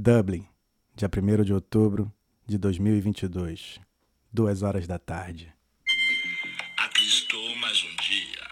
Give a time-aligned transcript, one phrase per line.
[0.00, 0.46] Dublin,
[0.94, 2.08] dia 1 de outubro
[2.46, 3.80] de 2022,
[4.32, 5.52] duas horas da tarde.
[6.78, 8.46] Aqui estou mais um dia.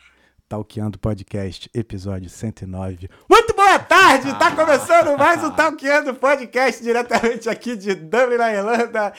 [0.48, 3.09] Talkeando Podcast, episódio 109.
[3.30, 4.37] Muito boa tarde!
[4.37, 9.12] Tá começando mais um Talkeando Podcast, diretamente aqui de Dublin, na Irlanda.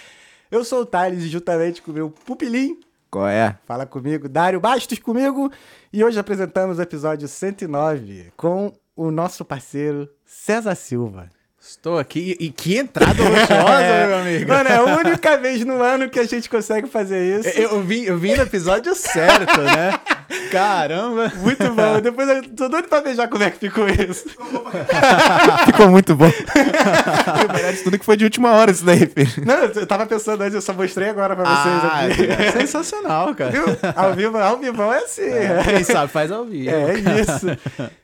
[0.52, 2.78] Eu sou o Thales e juntamente com o meu pupilim,
[3.10, 3.58] Qual é?
[3.66, 5.50] fala comigo, Dário Bastos comigo.
[5.94, 11.30] E hoje apresentamos o episódio 109 com o nosso parceiro César Silva.
[11.70, 14.48] Estou aqui e que entrada luxuosa, meu amigo.
[14.48, 17.50] Mano, é a única vez no ano que a gente consegue fazer isso.
[17.60, 20.00] Eu, eu vim, eu vim no episódio certo, né?
[20.52, 21.32] Caramba.
[21.38, 22.02] Muito bom.
[22.02, 24.26] Depois eu tô doido pra beijar como é que ficou isso.
[25.66, 26.26] Ficou muito bom.
[26.28, 29.46] o melhor de tudo é que foi de última hora isso daí, filho.
[29.46, 32.26] Não, eu tava pensando antes, eu só mostrei agora pra vocês Ah, aqui.
[32.44, 33.52] é sensacional, cara.
[33.52, 33.66] Viu?
[33.96, 35.22] Ao vivo, ao vivo é assim.
[35.70, 36.70] Quem sabe faz ao vivo.
[36.70, 37.48] É, isso.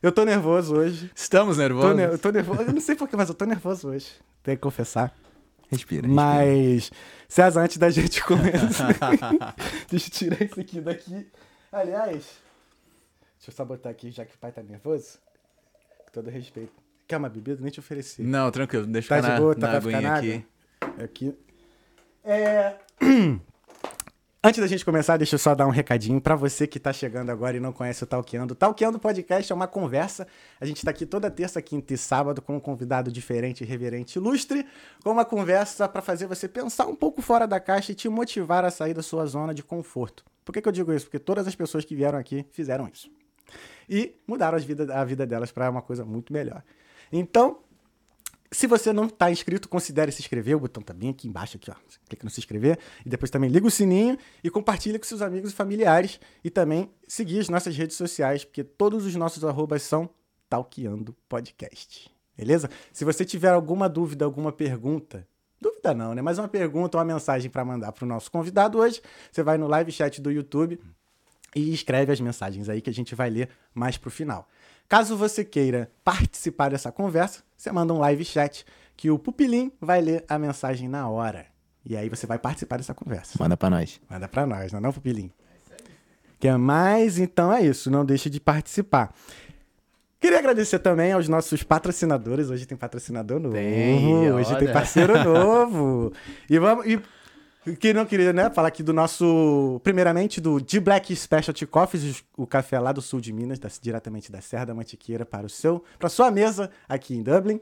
[0.02, 1.10] Eu tô nervoso hoje.
[1.16, 1.96] Estamos Tô, nervosos?
[1.96, 2.62] ne- eu tô nervoso.
[2.64, 4.08] Eu não sei porquê, mas eu tô nervoso hoje.
[4.44, 5.12] Tenho que confessar.
[5.72, 6.92] Respira, Mas,
[7.28, 8.94] César, antes da gente começar.
[9.90, 11.26] deixa eu tirar isso aqui daqui.
[11.72, 12.24] Aliás,
[13.44, 15.20] deixa eu só botar aqui, já que o pai tá nervoso.
[16.06, 16.72] Com todo respeito.
[17.06, 17.62] Quer uma bebida?
[17.62, 18.24] Nem te ofereci.
[18.24, 18.86] Não, tranquilo.
[18.88, 20.46] Deixa Tá eu de ficar boa, na, tá na ficar aguinha na aqui.
[21.04, 21.38] Aqui.
[22.24, 22.76] É...
[24.46, 27.30] Antes da gente começar, deixa eu só dar um recadinho pra você que tá chegando
[27.30, 28.54] agora e não conhece o Talkeando.
[28.54, 30.28] O Talkeando Podcast é uma conversa.
[30.60, 34.66] A gente tá aqui toda terça, quinta e sábado com um convidado diferente, reverente, ilustre,
[35.02, 38.66] com uma conversa pra fazer você pensar um pouco fora da caixa e te motivar
[38.66, 40.26] a sair da sua zona de conforto.
[40.44, 41.06] Por que, que eu digo isso?
[41.06, 43.10] Porque todas as pessoas que vieram aqui fizeram isso.
[43.90, 46.64] E mudaram as a vida delas pra uma coisa muito melhor.
[47.12, 47.60] Então,
[48.54, 50.56] se você não está inscrito, considere se inscrever.
[50.56, 51.76] O botão tá bem aqui embaixo, aqui, ó.
[52.08, 55.52] Clica no se inscrever e depois também liga o sininho e compartilha com seus amigos
[55.52, 60.10] e familiares e também seguir as nossas redes sociais, porque todos os nossos arrobas são
[60.48, 62.12] Talkeando Podcast.
[62.38, 62.70] Beleza?
[62.92, 65.28] Se você tiver alguma dúvida, alguma pergunta,
[65.60, 66.22] dúvida não, né?
[66.22, 69.02] Mas uma pergunta uma mensagem para mandar para o nosso convidado hoje,
[69.32, 70.80] você vai no live chat do YouTube
[71.56, 74.48] e escreve as mensagens aí que a gente vai ler mais pro final.
[74.88, 80.02] Caso você queira participar dessa conversa, você manda um live chat que o Pupilim vai
[80.02, 81.46] ler a mensagem na hora.
[81.86, 83.38] E aí você vai participar dessa conversa.
[83.40, 84.00] Manda pra nós.
[84.10, 85.32] Manda pra nós, não é não, Pupilim?
[86.40, 87.18] Quer mais?
[87.18, 89.14] Então é isso, não deixe de participar.
[90.20, 92.50] Queria agradecer também aos nossos patrocinadores.
[92.50, 93.56] Hoje tem patrocinador novo.
[93.56, 96.14] Tem, hoje tem parceiro novo.
[96.50, 96.86] E vamos.
[96.86, 96.98] E
[97.80, 102.46] que não queria, né, falar aqui do nosso, primeiramente do D Black Specialty Coffees, o
[102.46, 105.84] café lá do sul de Minas, da- diretamente da Serra da Mantiqueira para o seu,
[105.98, 107.62] para sua mesa aqui em Dublin.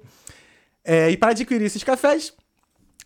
[0.84, 2.34] É, e para adquirir esses cafés,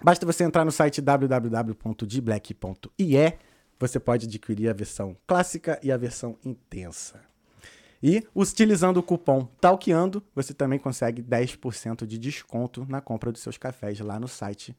[0.02, 3.34] basta você entrar no site www.dblack.ie.
[3.78, 7.20] Você pode adquirir a versão clássica e a versão intensa.
[8.02, 13.58] E utilizando o cupom TALKEANDO, você também consegue 10% de desconto na compra dos seus
[13.58, 14.76] cafés lá no site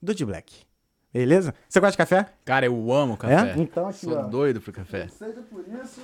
[0.00, 0.64] do D Black.
[1.12, 1.54] Beleza?
[1.68, 2.26] Você gosta de café?
[2.44, 3.54] Cara, eu amo café.
[3.56, 3.60] É?
[3.60, 4.22] Então aqui, Sou ó.
[4.22, 5.08] doido pro café.
[5.08, 6.00] Seja por isso.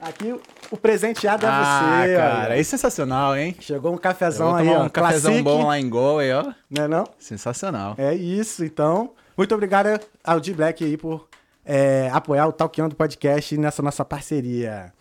[0.00, 0.34] Aqui
[0.70, 2.16] o presenteado é ah, você.
[2.16, 3.56] cara, é sensacional, hein?
[3.60, 4.84] Chegou um cafezão aí, ó.
[4.84, 6.52] um cafezão classique, bom lá em Galway, ó.
[6.68, 7.04] Né não?
[7.18, 7.94] Sensacional.
[7.96, 9.12] É isso, então.
[9.36, 11.28] Muito obrigado ao D Black aí por
[11.64, 14.92] é, apoiar o Talkeando Podcast nessa nossa parceria.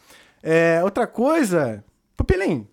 [0.44, 1.84] É, outra coisa,
[2.16, 2.68] Pupilim,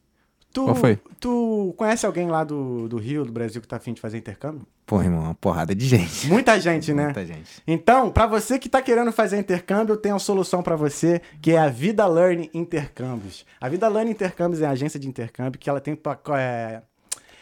[0.52, 0.98] tu, Qual foi?
[1.18, 4.66] tu conhece alguém lá do, do Rio, do Brasil, que tá afim de fazer intercâmbio?
[4.88, 6.26] Pô, irmão, uma porrada de gente.
[6.28, 7.04] Muita gente, né?
[7.04, 7.62] Muita gente.
[7.66, 11.50] Então, para você que tá querendo fazer intercâmbio, eu tenho uma solução para você, que
[11.52, 13.44] é a Vida Learn Intercâmbios.
[13.60, 15.92] A Vida Learn Intercâmbios é a agência de intercâmbio que ela tem
[16.38, 16.80] é,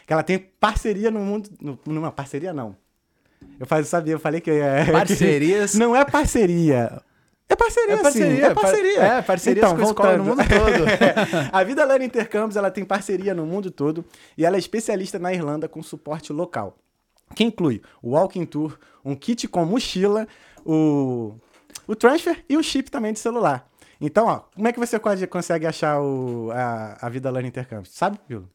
[0.05, 2.75] que ela tem parceria no mundo, no, numa parceria não.
[3.57, 5.73] Eu faz, sabia, eu falei que é Parcerias.
[5.75, 7.01] não é parceria.
[7.47, 8.41] É parceria, É parceria, sim.
[8.41, 8.91] É parceria.
[8.91, 10.85] Então, par- é, parcerias com escola no mundo todo.
[11.49, 14.03] a Vida Learn Intercâmbios, ela tem parceria no mundo todo
[14.37, 16.77] e ela é especialista na Irlanda com suporte local.
[17.37, 20.27] Que inclui o Walking Tour, um kit com mochila,
[20.65, 21.35] o,
[21.87, 23.69] o transfer e o chip também de celular.
[24.01, 27.93] Então, ó, como é que você consegue achar o, a, a Vida Learn Intercâmbios?
[27.93, 28.49] Sabe, Pilo?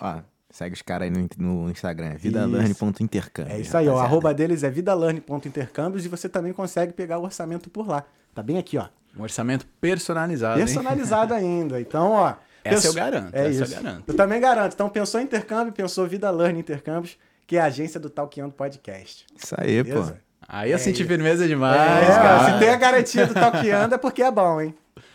[0.00, 0.16] Ó,
[0.50, 1.28] segue os caras aí no,
[1.64, 2.22] no Instagram, Isso.
[2.22, 3.52] vidalearn.intercâmbio.
[3.52, 3.94] É isso aí, ó.
[3.94, 8.02] O arroba deles é vidalearn.intercâmbios e você também consegue pegar o orçamento por lá.
[8.34, 8.86] Tá bem aqui, ó.
[9.16, 10.66] Um orçamento personalizado, hein?
[10.66, 11.80] Personalizado ainda.
[11.80, 12.34] Então, ó.
[12.64, 13.74] Essa eu garanto, É essa eu isso.
[13.74, 14.04] garanto.
[14.08, 14.72] Eu também garanto.
[14.72, 19.26] Então, pensou em intercâmbio, pensou Vida Learn Intercâmbios, que é a agência do Talkeando Podcast.
[19.36, 20.12] Isso aí, Beleza?
[20.12, 20.18] pô.
[20.46, 21.08] Aí eu É senti isso.
[21.08, 22.52] firmeza demais, É, cara.
[22.52, 24.74] se tem a garantia do Talkeando é porque é bom, hein?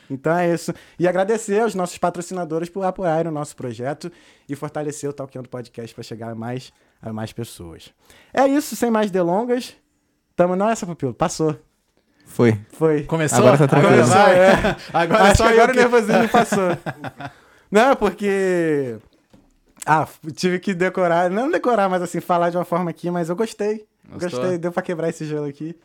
[0.09, 0.73] Então é isso.
[0.97, 4.11] E agradecer aos nossos patrocinadores por apoiarem o nosso projeto
[4.47, 7.93] e fortalecer o Talkeando Podcast para chegar a mais, a mais pessoas.
[8.33, 9.75] É isso, sem mais delongas.
[10.35, 11.13] Tamo nessa, Pupilo.
[11.13, 11.55] Passou.
[12.25, 12.59] Foi.
[12.71, 13.03] Foi.
[13.03, 13.39] Começou?
[13.39, 13.93] Agora tá tranquilo.
[13.93, 14.39] Começou, vai.
[14.39, 14.75] é.
[14.93, 16.77] Agora Acho só agora que- o nervosismo passou.
[17.71, 18.97] Não, porque
[19.91, 23.35] Ah, tive que decorar, não decorar, mas assim, falar de uma forma aqui, mas eu
[23.35, 23.85] gostei.
[24.07, 24.39] Gostou?
[24.41, 25.75] Gostei, deu pra quebrar esse gelo aqui.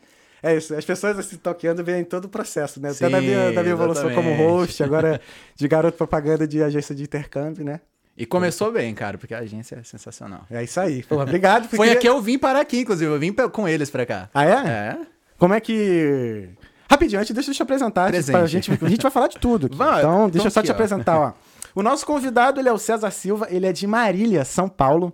[0.43, 2.91] É isso, as pessoas assim, toqueando veem todo o processo, né?
[2.91, 5.19] Até da Sim, minha, da minha evolução como host, agora
[5.55, 7.79] de garoto propaganda de agência de intercâmbio, né?
[8.17, 10.41] E começou bem, cara, porque a agência é sensacional.
[10.51, 11.01] É isso aí.
[11.03, 11.63] Pô, obrigado.
[11.63, 13.11] porque- Foi aqui eu vim parar aqui, inclusive.
[13.11, 14.29] Eu vim com eles pra cá.
[14.33, 14.51] Ah, é?
[14.51, 14.97] É.
[15.37, 16.47] Como é que.
[16.89, 18.09] Rapidinho, antes deixa eu te apresentar.
[18.09, 18.37] Presente.
[18.37, 19.67] Pra gente, a gente vai falar de tudo.
[19.75, 20.75] Vai, então, então deixa eu só aqui, te ó.
[20.75, 21.33] apresentar, ó.
[21.75, 25.13] O nosso convidado, ele é o César Silva, ele é de Marília, São Paulo.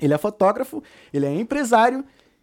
[0.00, 0.82] Ele é fotógrafo,
[1.12, 2.02] ele é empresário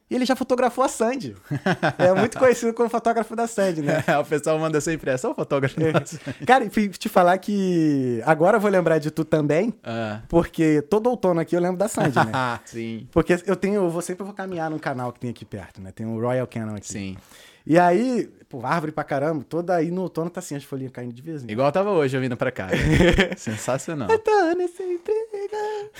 [0.09, 1.35] e ele já fotografou a Sandy.
[1.97, 4.03] É muito conhecido como fotógrafo da Sandy, né?
[4.21, 5.27] o pessoal manda sempre essa.
[5.27, 5.75] Ô, fotógrafo.
[5.79, 6.19] nosso.
[6.45, 10.21] Cara, e te falar que agora eu vou lembrar de tu também, Ah.
[10.29, 12.31] porque todo outono aqui eu lembro da Sandy, né?
[12.31, 13.07] Ah, sim.
[13.11, 15.91] Porque eu tenho, eu vou sempre vou caminhar num canal que tem aqui perto, né?
[15.91, 16.87] Tem o Royal Canon aqui.
[16.87, 17.17] Sim.
[17.69, 21.13] E aí, pô, árvore pra caramba, toda aí no outono tá assim, as folhinhas caindo
[21.13, 21.51] de vez em quando.
[21.51, 22.69] Igual tava hoje eu vindo pra cá.
[23.35, 24.09] Sensacional.
[24.09, 25.19] Eu tô nesse emprego.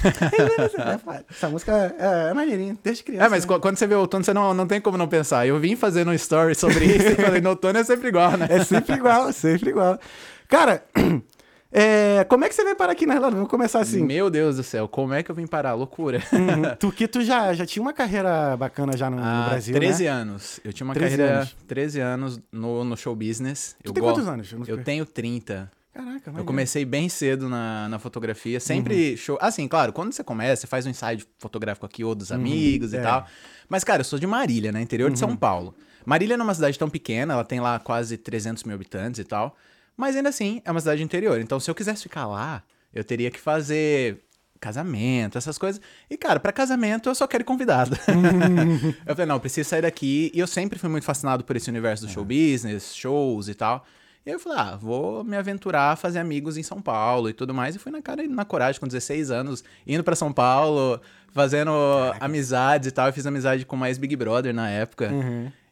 [1.29, 3.25] Essa música é, é maneirinha, desde criança.
[3.25, 3.53] É, mas né?
[3.53, 5.45] qu- quando você vê o outono, você não, não tem como não pensar.
[5.45, 8.47] Eu vim fazendo um story sobre isso e falei, no outono é sempre igual, né?
[8.49, 9.99] É sempre igual, sempre igual.
[10.47, 10.83] Cara,
[11.71, 13.35] é, como é que você veio parar aqui na Irlanda?
[13.35, 14.01] Vamos começar assim.
[14.03, 15.73] Meu Deus do céu, como é que eu vim parar?
[15.73, 16.19] Loucura.
[16.31, 16.75] Uhum.
[16.79, 20.03] Tu que tu já, já tinha uma carreira bacana já no, no Há Brasil, 13
[20.03, 20.09] né?
[20.09, 20.59] anos.
[20.63, 21.55] Eu tinha uma 13 carreira anos.
[21.67, 23.75] 13 anos no, no show business.
[23.83, 24.53] Tu eu tem go- quantos anos?
[24.67, 25.69] Eu tenho 30.
[25.93, 29.17] Caraca, Eu comecei bem cedo na, na fotografia, sempre Uhum.
[29.17, 29.37] show.
[29.41, 32.99] Assim, claro, quando você começa, você faz um ensaio fotográfico aqui ou dos amigos é.
[32.99, 33.25] e tal.
[33.67, 34.79] Mas, cara, eu sou de Marília, né?
[34.81, 35.35] Interior de São Uhum.
[35.35, 35.73] Paulo.
[36.05, 39.57] Marília é uma cidade tão pequena, ela tem lá quase 300 mil habitantes e tal.
[39.97, 41.41] Mas ainda assim, é uma cidade interior.
[41.41, 42.63] Então, se eu quisesse ficar lá,
[42.94, 44.23] eu teria que fazer
[44.59, 45.81] casamento, essas coisas.
[46.09, 47.97] E, cara, pra casamento eu só quero ir convidado.
[49.05, 50.31] eu falei, não, preciso sair daqui.
[50.33, 53.85] E eu sempre fui muito fascinado por esse universo do show business, shows e tal.
[54.25, 57.33] E aí eu falei, ah, vou me aventurar a fazer amigos em São Paulo e
[57.33, 57.75] tudo mais.
[57.75, 61.00] E fui na cara e na coragem, com 16 anos, indo pra São Paulo,
[61.31, 61.71] fazendo
[62.19, 63.07] amizades e tal.
[63.07, 65.09] Eu fiz amizade com mais Big Brother na época.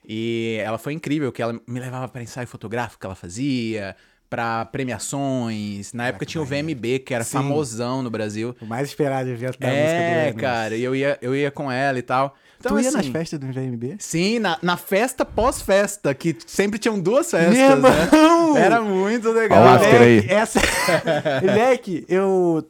[0.08, 3.96] E ela foi incrível, que ela me levava pra ensaio fotográfico que ela fazia,
[4.30, 5.94] pra premiações.
[5.94, 7.38] Na época tinha o VMB, que era Sim.
[7.38, 8.56] famosão no Brasil.
[8.62, 11.72] O mais esperado evento da música do É, cara, e eu ia, eu ia com
[11.72, 12.36] ela e tal.
[12.60, 13.98] Então, tu ia assim, nas festas do VMB?
[14.00, 17.90] Sim, na, na festa pós-festa, que sempre tinham duas festas, Meu né?
[18.04, 18.58] irmão!
[18.58, 19.62] Era muito legal.
[19.62, 20.26] Ó o after aí.
[20.28, 20.60] Essa...
[21.44, 22.68] Leque, eu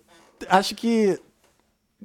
[0.49, 1.19] acho que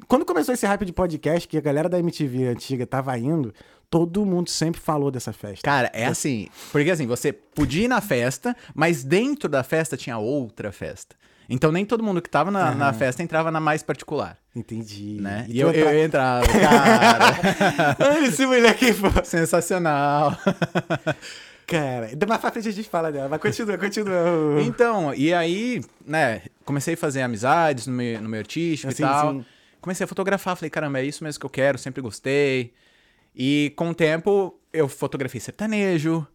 [0.06, 3.52] quando começou esse hype de podcast, que a galera da MTV antiga tava indo,
[3.90, 5.62] todo mundo sempre falou dessa festa.
[5.64, 10.16] Cara, é assim, porque assim, você podia ir na festa, mas dentro da festa tinha
[10.16, 11.16] outra festa.
[11.52, 15.18] Então nem todo mundo que tava na, na festa entrava na mais particular, Entendi.
[15.20, 15.44] né?
[15.48, 19.24] E E, tu eu, entra- eu entrava, cara, Olha esse moleque, pô.
[19.24, 20.38] sensacional.
[21.66, 24.60] Cara, mais pra frente a gente fala dela, mas continua, continua.
[24.62, 29.06] Então, e aí, né, comecei a fazer amizades no meio, no meio artístico Sim, e
[29.06, 29.32] tal.
[29.32, 29.44] sim.
[29.80, 32.72] Comecei a fotografar, falei, caramba, é isso mesmo que eu quero, sempre gostei.
[33.34, 36.26] E com o tempo, eu fotografei sertanejo,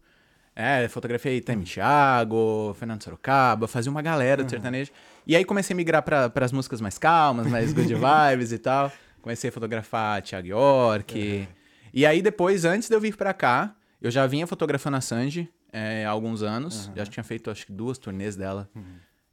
[0.54, 4.46] é, fotografei Tami Thiago, Fernando Sorocaba, fazia uma galera Uhum.
[4.46, 4.90] do sertanejo.
[5.26, 8.90] E aí comecei a migrar para as músicas mais calmas, mais good vibes e tal.
[9.20, 11.18] Comecei a fotografar Thiago York.
[11.18, 11.46] Uhum.
[11.92, 15.48] E aí depois, antes de eu vir para cá, eu já vinha fotografando a Sandy
[15.72, 16.90] é, há alguns anos.
[16.96, 18.68] Já tinha feito, acho que, duas turnês dela.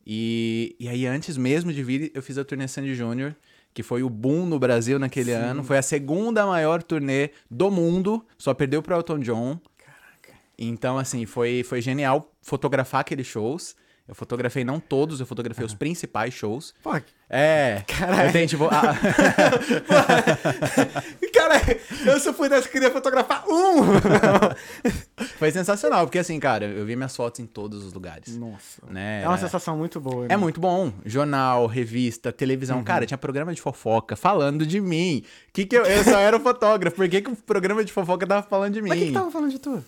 [0.05, 3.33] E, e aí, antes mesmo de vir, eu fiz a turnê Sandy Júnior,
[3.73, 5.63] que foi o boom no Brasil naquele ano.
[5.63, 9.59] Foi a segunda maior turnê do mundo, só perdeu pro Elton John.
[10.57, 13.75] Então, assim, foi, foi genial fotografar aqueles shows.
[14.07, 16.73] Eu fotografei não todos, eu fotografei os principais shows.
[16.83, 16.91] Pô,
[17.29, 18.27] É, Caralho.
[18.27, 18.65] eu tenho, tipo...
[18.65, 18.95] a-
[21.33, 21.61] cara,
[22.05, 23.83] eu só fui das queria fotografar um.
[25.39, 28.35] foi sensacional, porque assim, cara, eu vi minhas fotos em todos os lugares.
[28.37, 28.81] Nossa.
[28.89, 29.21] Né?
[29.23, 30.27] É uma sensação muito boa.
[30.27, 30.33] né?
[30.33, 30.91] É muito bom.
[31.05, 32.77] Jornal, revista, televisão.
[32.79, 32.83] Uhum.
[32.83, 35.23] Cara, tinha programa de fofoca falando de mim.
[35.51, 36.95] Que que eu, eu só era o fotógrafo.
[36.95, 38.89] Por que, que o programa de fofoca tava falando de mim?
[38.89, 39.83] Mas que, que tava falando de tu?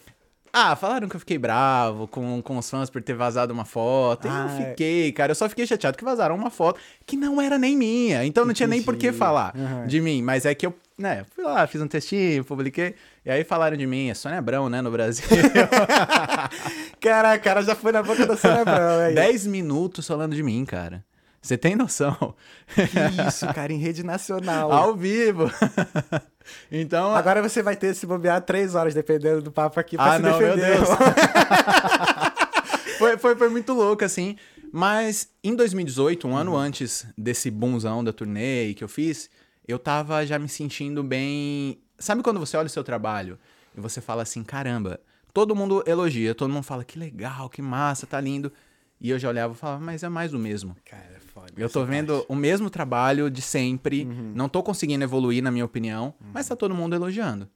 [0.57, 4.25] Ah, falaram que eu fiquei bravo com, com os fãs por ter vazado uma foto.
[4.31, 5.31] Ah, eu fiquei, cara.
[5.31, 8.23] Eu só fiquei chateado que vazaram uma foto que não era nem minha.
[8.23, 9.85] Então não tinha nem por que falar Uhum.
[9.85, 10.21] de mim.
[10.21, 12.95] Mas é que eu, né, fui lá, fiz um textinho, publiquei.
[13.25, 15.25] E aí falaram de mim, é Sônia Abrão, né, no Brasil.
[17.01, 20.63] Caraca, cara já foi na boca da Sônia Abrão, é 10 minutos falando de mim,
[20.65, 21.03] cara.
[21.41, 22.33] Você tem noção?
[22.73, 24.71] Que isso, cara, em rede nacional.
[24.71, 25.51] Ao vivo.
[26.71, 30.17] então, Agora você vai ter se bobear três horas, dependendo do papo aqui, pra Ah,
[30.17, 30.77] se não, meu defender.
[30.77, 30.89] Deus.
[32.97, 34.35] foi, foi, foi muito louco, assim.
[34.71, 39.29] Mas em 2018, um ano antes desse boomzão da turnê que eu fiz,
[39.67, 41.79] eu tava já me sentindo bem.
[41.97, 43.39] Sabe quando você olha o seu trabalho
[43.77, 44.99] e você fala assim: caramba,
[45.33, 48.51] todo mundo elogia, todo mundo fala que legal, que massa, tá lindo.
[48.99, 50.75] E eu já olhava e falava, mas é mais o mesmo.
[50.85, 51.53] Cara, é foda.
[51.57, 52.25] Eu tô vendo parte.
[52.31, 54.31] o mesmo trabalho de sempre, Uhum.
[54.35, 57.47] não tô conseguindo evoluir, na minha opinião, mas tá todo mundo elogiando.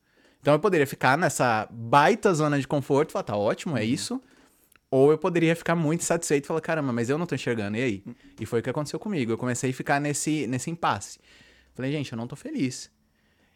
[0.41, 3.79] Então eu poderia ficar nessa baita zona de conforto e falar, tá ótimo, Uhum.
[3.79, 4.21] é isso.
[4.91, 7.81] Ou eu poderia ficar muito satisfeito e falar, caramba, mas eu não tô enxergando, e
[7.81, 8.03] aí?
[8.07, 8.13] Hum.
[8.39, 9.31] E foi o que aconteceu comigo.
[9.31, 11.19] Eu comecei a ficar nesse, nesse impasse.
[11.75, 12.89] Falei, gente, eu não tô feliz.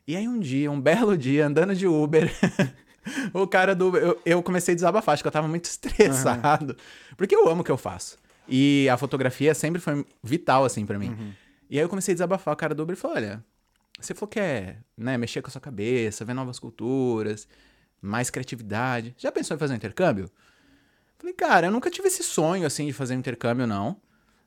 [0.08, 2.32] E aí um dia, um belo dia, andando de Uber,
[3.34, 6.75] o cara do Uber, eu, eu comecei a desabafar, acho que eu tava muito estressado.
[7.18, 8.18] Porque eu amo o que eu faço.
[8.47, 11.35] E a fotografia sempre foi vital, assim, pra mim.
[11.69, 13.43] E aí eu comecei a desabafar, o cara do Uber falou, olha,
[14.00, 17.47] você falou que é, né, mexer com a sua cabeça, ver novas culturas,
[18.01, 19.15] mais criatividade.
[19.17, 20.29] Já pensou em fazer um intercâmbio?
[21.17, 23.95] Falei, cara, eu nunca tive esse sonho, assim, de fazer um intercâmbio, não.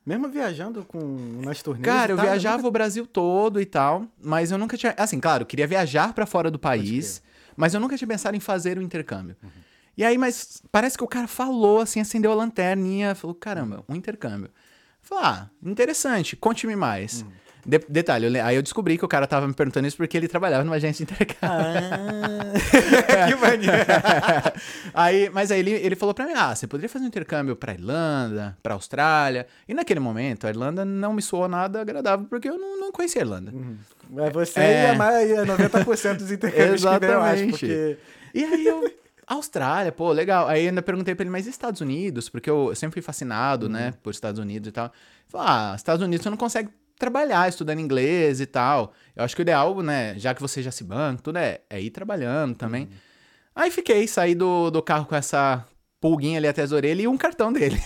[0.05, 0.99] Mesmo viajando com
[1.43, 1.83] nas turnês.
[1.85, 4.93] Cara, e eu tal, viajava nunca- o Brasil todo e tal, mas eu nunca tinha.
[4.97, 7.21] Assim, claro, eu queria viajar pra fora do país,
[7.57, 9.35] mas eu nunca tinha pensado em fazer o intercâmbio.
[9.97, 13.95] E aí, mas parece que o cara falou, assim, acendeu a lanterninha, falou: caramba, um
[13.95, 14.49] intercâmbio.
[15.01, 17.25] Falei, ah, interessante, conte-me mais.
[17.65, 20.27] De- detalhe, eu aí eu descobri que o cara tava me perguntando isso porque ele
[20.29, 21.37] trabalhava numa agência de intercâmbio.
[21.49, 22.53] Ah,
[23.27, 23.73] que maneiro.
[24.93, 27.73] aí, mas aí ele, ele falou pra mim: ah, você poderia fazer um intercâmbio pra
[27.73, 29.47] Irlanda, pra Austrália.
[29.67, 33.21] E naquele momento, a Irlanda não me soou nada agradável porque eu não, não conhecia
[33.21, 33.53] a Irlanda.
[34.09, 34.83] Mas você É.
[34.83, 37.49] e a maioria, 90% dos intercâmbios que vem, eu acho, Exatamente.
[37.51, 37.97] porque...
[38.33, 38.89] E aí eu.
[39.27, 40.47] Austrália, pô, legal.
[40.47, 42.29] Aí ainda perguntei pra ele, mas Estados Unidos?
[42.29, 44.91] Porque eu sempre fui fascinado, né, por Estados Unidos e tal.
[45.27, 48.93] Falei, ah, Estados Unidos você não consegue trabalhar estudando inglês e tal.
[49.15, 51.81] Eu acho que o ideal, né, já que você já se banca, tudo é, é
[51.81, 52.87] ir trabalhando também.
[53.53, 55.65] Aí fiquei, saí do, do carro com essa
[55.99, 57.77] pulguinha ali até as orelhas e um cartão dele.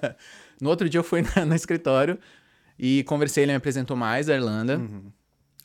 [0.60, 2.18] no outro dia eu fui na- no escritório
[2.78, 4.80] e conversei, ele me apresentou mais a Irlanda.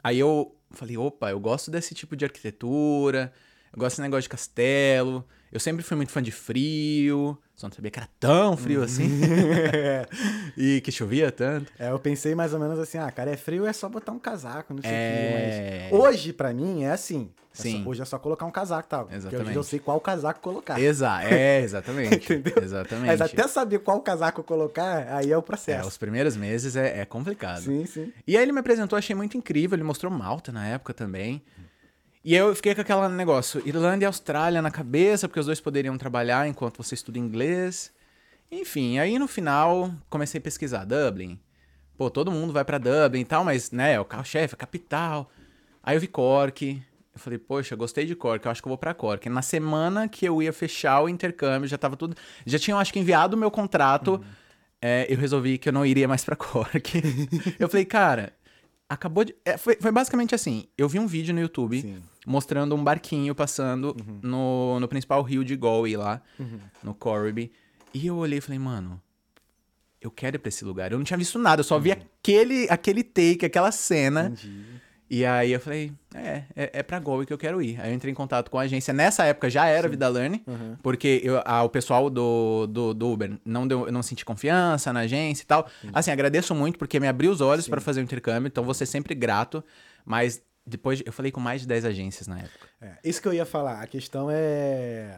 [0.04, 3.34] Aí eu falei, opa, eu gosto desse tipo de arquitetura,
[3.74, 7.74] eu gosto desse negócio de castelo, eu sempre fui muito fã de frio, só não
[7.76, 9.08] sabia que era tão frio assim.
[10.58, 11.72] e que chovia tanto.
[11.80, 14.20] É, eu pensei mais ou menos assim, ah, cara, é frio, é só botar um
[14.20, 15.88] casaco, não sei o É.
[15.90, 16.00] que, mas...
[16.02, 17.30] Hoje, pra mim, é assim.
[17.54, 17.84] É só- Sim.
[17.88, 19.00] hoje é só colocar um casaco, tá?
[19.00, 19.56] Porque hoje Exatamente.
[19.56, 20.80] eu sei qual casaco colocar.
[20.80, 22.16] Exa é, exatamente.
[22.34, 22.62] Entendeu?
[22.64, 23.08] Exatamente.
[23.08, 25.88] Mas até saber qual casaco colocar, aí é o É, processo.
[25.88, 27.62] os primeiros meses é, é complicado.
[27.64, 28.14] Sim, sim.
[28.28, 29.76] E aí ele me apresentou, achei muito incrível.
[29.76, 31.42] Ele mostrou Malta na época também.
[32.24, 35.98] E eu fiquei com aquele negócio, Irlanda e Austrália na cabeça, porque os dois poderiam
[35.98, 37.92] trabalhar enquanto você estuda inglês.
[38.52, 41.40] Enfim, aí no final comecei a pesquisar Dublin.
[41.98, 45.30] Pô, todo mundo vai pra Dublin e tal, mas, né, é o carro-chefe, a capital.
[45.82, 46.82] Aí eu vi Cork.
[47.14, 49.28] Eu falei, poxa, gostei de Cork, eu acho que eu vou pra Cork.
[49.30, 52.16] Na semana que eu ia fechar o intercâmbio, já tava tudo.
[52.46, 54.24] Já tinham, acho que, enviado o meu contrato.
[54.82, 57.02] é, eu resolvi que eu não iria mais pra Cork.
[57.58, 58.34] eu falei, cara,
[58.90, 59.36] acabou de.
[59.44, 62.02] é, foi, foi basicamente assim: eu vi um vídeo no YouTube Sim.
[62.26, 66.22] mostrando um barquinho passando no, no principal rio de Galway lá,
[66.84, 67.52] no Corby.
[67.94, 69.02] E eu olhei e falei, mano,
[70.02, 70.92] eu quero ir pra esse lugar.
[70.92, 74.28] Eu não tinha visto nada, eu só vi aquele, aquele take, aquela cena.
[74.28, 74.77] Entendi.
[75.10, 77.80] E aí eu falei, é, é, é pra Galway que eu quero ir.
[77.80, 78.94] Aí eu entrei em contato com a agência.
[78.94, 80.44] Nessa época já era Vida Learn,
[80.84, 84.92] porque eu, a- o pessoal do, do, do Uber não, deu, eu não senti confiança
[84.92, 85.68] na agência e tal.
[85.94, 88.86] Assim, agradeço muito porque me abriu os olhos pra fazer o intercâmbio, então vou ser
[88.86, 89.64] sempre grato.
[90.06, 92.68] Mas depois eu falei com mais de 10 agências na época.
[92.82, 93.82] É, isso que eu ia falar.
[93.82, 95.18] A questão é,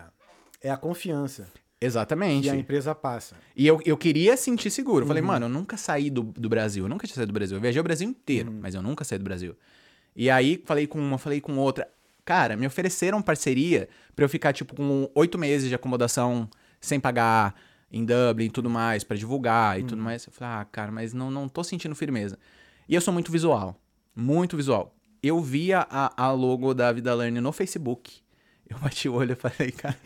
[0.61, 1.47] é a confiança
[1.81, 2.43] Exatamente.
[2.43, 3.35] que a empresa passa.
[3.55, 5.03] E eu, eu queria sentir seguro.
[5.03, 6.85] Eu falei, mano, eu nunca saí do, do Brasil.
[6.85, 7.57] Eu nunca tinha saído do Brasil.
[7.57, 9.55] Eu viajei o Brasil inteiro, mas eu nunca saí do Brasil.
[10.15, 11.87] E aí, falei com uma, falei com outra.
[12.25, 16.49] Cara, me ofereceram parceria pra eu ficar, tipo, com oito meses de acomodação
[16.79, 17.55] sem pagar
[17.91, 20.25] em Dublin e tudo mais, pra divulgar e tudo mais.
[20.25, 22.37] Eu falei, ah, cara, mas não, não tô sentindo firmeza.
[22.87, 23.79] E eu sou muito visual.
[24.15, 24.95] Muito visual.
[25.21, 28.21] Eu via a, a logo da Vida Learn no Facebook.
[28.69, 29.97] Eu bati o olho e falei, cara,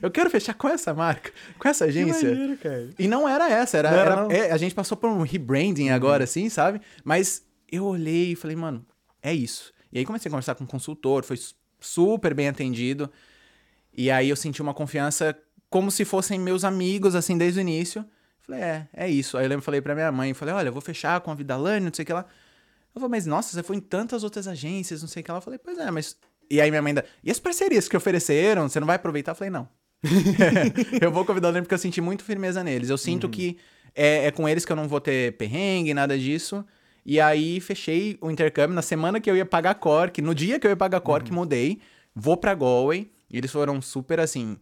[0.00, 2.28] eu quero fechar com essa marca, com essa agência.
[2.28, 2.90] Que maneiro, cara.
[2.98, 6.48] E não era essa, era, era, é, a gente passou por um rebranding agora, assim,
[6.48, 6.80] sabe?
[7.04, 8.84] Mas eu olhei e falei, mano,
[9.22, 9.72] é isso.
[9.92, 13.10] E aí comecei a conversar com um consultor, foi su- super bem atendido.
[13.92, 15.36] E aí eu senti uma confiança
[15.68, 18.04] como se fossem meus amigos, assim, desde o início.
[18.40, 19.36] Falei, é, é isso.
[19.38, 21.56] Aí eu lembro, falei pra minha mãe, falei, olha, eu vou fechar com a Vida
[21.56, 22.26] Lane, não sei o que lá.
[22.94, 25.38] Eu falei, mas nossa, você foi em tantas outras agências, não sei o que lá.
[25.38, 26.16] Eu falei, pois é, mas...
[26.50, 29.32] E aí minha mãe ainda, e as parcerias que ofereceram, você não vai aproveitar?
[29.32, 29.68] Eu falei, não.
[31.00, 32.90] eu vou convidar o Leandro porque eu senti muito firmeza neles.
[32.90, 33.58] Eu sinto que
[33.94, 36.64] é, é com eles que eu não vou ter perrengue, nada disso.
[37.04, 40.66] E aí fechei o intercâmbio na semana que eu ia pagar Cork, no dia que
[40.66, 41.80] eu ia pagar Cork, mudei,
[42.14, 43.10] vou pra Galway.
[43.30, 44.56] E eles foram super assim: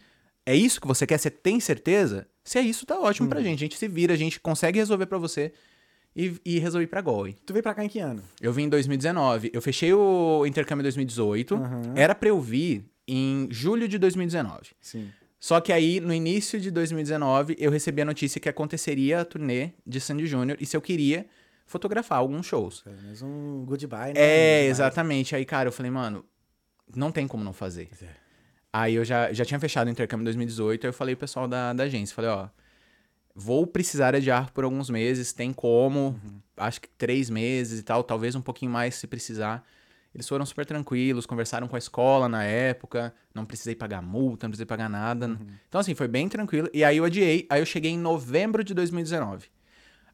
[0.46, 1.18] é isso que você quer?
[1.18, 2.26] Você tem certeza?
[2.42, 3.58] Se é isso, tá ótimo pra gente.
[3.58, 5.52] A gente se vira, a gente consegue resolver pra você.
[6.16, 7.36] E, e resolvi pra Galway.
[7.46, 8.20] Tu veio pra cá em que ano?
[8.40, 9.50] Eu vim em 2019.
[9.52, 11.56] Eu fechei o intercâmbio em 2018.
[11.94, 14.70] Era pra eu vir em julho de 2019.
[14.80, 15.08] Sim.
[15.38, 19.70] Só que aí, no início de 2019, eu recebi a notícia que aconteceria a turnê
[19.86, 21.26] de Sandy Júnior e se eu queria
[21.70, 22.82] fotografar alguns shows.
[22.82, 24.20] Pelo menos um goodbye, né?
[24.20, 25.36] É, exatamente.
[25.36, 26.24] Aí, cara, eu falei, mano,
[26.94, 27.88] não tem como não fazer.
[28.02, 28.08] É.
[28.72, 31.46] Aí eu já, já tinha fechado o intercâmbio em 2018, aí eu falei pro pessoal
[31.46, 32.48] da, da agência, falei, ó,
[33.34, 36.20] vou precisar adiar por alguns meses, tem como,
[36.56, 39.64] acho que três meses e tal, talvez um pouquinho mais se precisar.
[40.12, 44.50] Eles foram super tranquilos, conversaram com a escola na época, não precisei pagar multa, não
[44.50, 45.38] precisei pagar nada.
[45.68, 46.68] Então, assim, foi bem tranquilo.
[46.74, 49.48] E aí eu adiei, aí eu cheguei em novembro de 2019.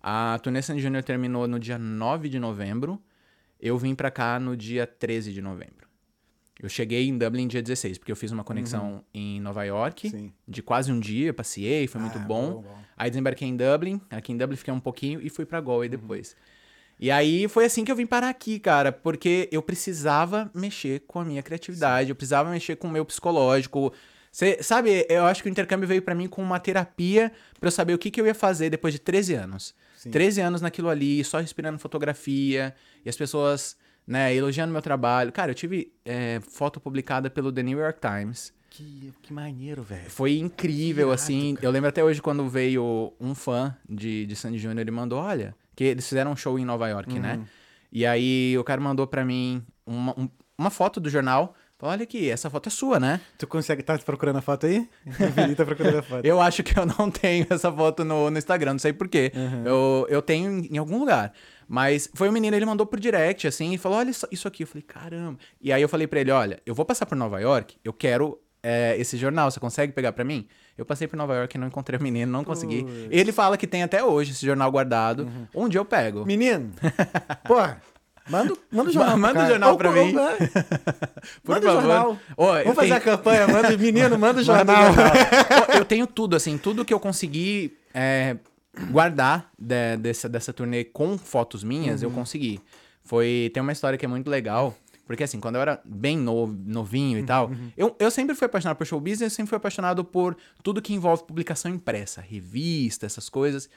[0.08, 3.02] A turnê Sandy Júnior terminou no dia 9 de novembro,
[3.60, 5.88] eu vim pra cá no dia 13 de novembro.
[6.62, 10.32] Eu cheguei em Dublin dia 16, porque eu fiz uma conexão em Nova York, Sim.
[10.46, 12.50] de quase um dia, passeei, foi muito Ah, bom.
[12.52, 12.78] bom, bom.
[12.96, 15.64] Aí desembarquei em Dublin, aqui em Dublin fiquei um pouquinho e fui pra Uhum.
[15.64, 16.36] Galway depois.
[17.00, 21.18] E aí foi assim que eu vim parar aqui, cara, porque eu precisava mexer com
[21.18, 23.92] a minha criatividade, eu precisava mexer com o meu psicológico.
[24.30, 27.72] Cê, sabe, eu acho que o intercâmbio veio pra mim com uma terapia pra eu
[27.72, 29.74] saber o que, que eu ia fazer depois de 13 anos.
[29.96, 30.10] Sim.
[30.10, 32.74] 13 anos naquilo ali, só respirando fotografia,
[33.04, 33.76] e as pessoas,
[34.06, 35.32] né, elogiando meu trabalho.
[35.32, 38.52] Cara, eu tive é, foto publicada pelo The New York Times.
[38.70, 40.10] Que, que maneiro, velho.
[40.10, 41.54] Foi incrível, assim.
[41.54, 41.66] cara.
[41.66, 45.54] Eu lembro até hoje quando veio um fã de, de Sandy Júnior e mandou, olha,
[45.74, 47.20] que eles fizeram um show em Nova York, Uhum.
[47.20, 47.40] né?
[47.90, 51.54] E aí o cara mandou pra mim uma, um- uma foto do jornal.
[51.82, 53.20] Olha aqui, essa foto é sua, né?
[53.36, 53.82] Tu consegue.
[53.82, 54.88] Tá procurando a foto aí?
[55.56, 56.24] Tá procurando a foto.
[56.24, 59.30] Eu acho que eu não tenho essa foto no, no Instagram, não sei porquê.
[59.64, 61.32] Eu, eu tenho em, em algum lugar.
[61.68, 64.62] Mas foi um menino, ele mandou por direct, assim, e falou: olha isso, aqui.
[64.62, 65.38] Eu falei, caramba.
[65.60, 68.40] E aí eu falei pra ele: olha, eu vou passar por Nova York, eu quero
[68.62, 70.48] é, esse jornal, você consegue pegar pra mim?
[70.78, 72.86] Eu passei por Nova York e não encontrei o menino, não consegui.
[73.10, 75.28] Ele fala que tem até hoje esse jornal guardado.
[75.54, 76.24] Um dia eu pego.
[76.24, 76.70] Menino,
[77.46, 77.80] porra,
[78.28, 79.18] manda, manda o jornal.
[79.18, 80.14] Manda o jornal pra mim.
[80.16, 80.36] é.
[81.42, 81.82] Por manda o favor.
[81.82, 82.18] jornal.
[82.36, 84.90] Ô, eu Vamos fazer tenho- a campanha, manda o menino, manda o Manda jornal.
[84.90, 85.14] o jornal.
[85.76, 88.36] Eu tenho tudo, assim, tudo que eu consegui é,
[88.90, 92.08] guardar de- dessa, dessa turnê com fotos minhas, Uhum.
[92.08, 92.60] eu consegui.
[93.04, 93.50] Foi.
[93.54, 94.74] Tem uma história que é muito legal.
[95.06, 98.44] Porque assim, quando eu era bem novo, novinho e Uhum, tal, eu, eu sempre fui
[98.46, 103.28] apaixonado por show business, sempre fui apaixonado por tudo que envolve publicação impressa, revista, essas
[103.28, 103.70] coisas.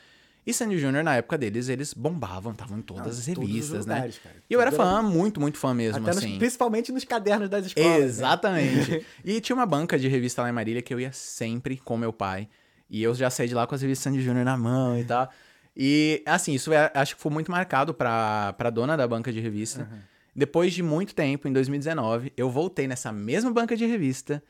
[0.46, 3.96] E Sandy Júnior, na época deles, eles bombavam, estavam em todas Não, as revistas, né?
[3.96, 4.36] lugares, cara.
[4.50, 6.38] E eu era Tudo era- fã, muito, muito fã mesmo, Até nos- assim.
[6.40, 7.90] principalmente nos cadernos das escolas.
[8.00, 8.06] né?
[8.06, 9.06] Exatamente.
[9.24, 12.12] e tinha uma banca de revista lá em Marília que eu ia sempre com meu
[12.12, 12.48] pai.
[12.90, 15.30] E eu já saí de lá com as revistas Sandy Júnior na mão e tal.
[15.78, 19.40] E, assim, isso é- acho que foi muito marcado pra, pra dona da banca de
[19.40, 19.88] revista.
[20.36, 24.42] Depois de muito tempo, em 2019, eu voltei nessa mesma banca de revista.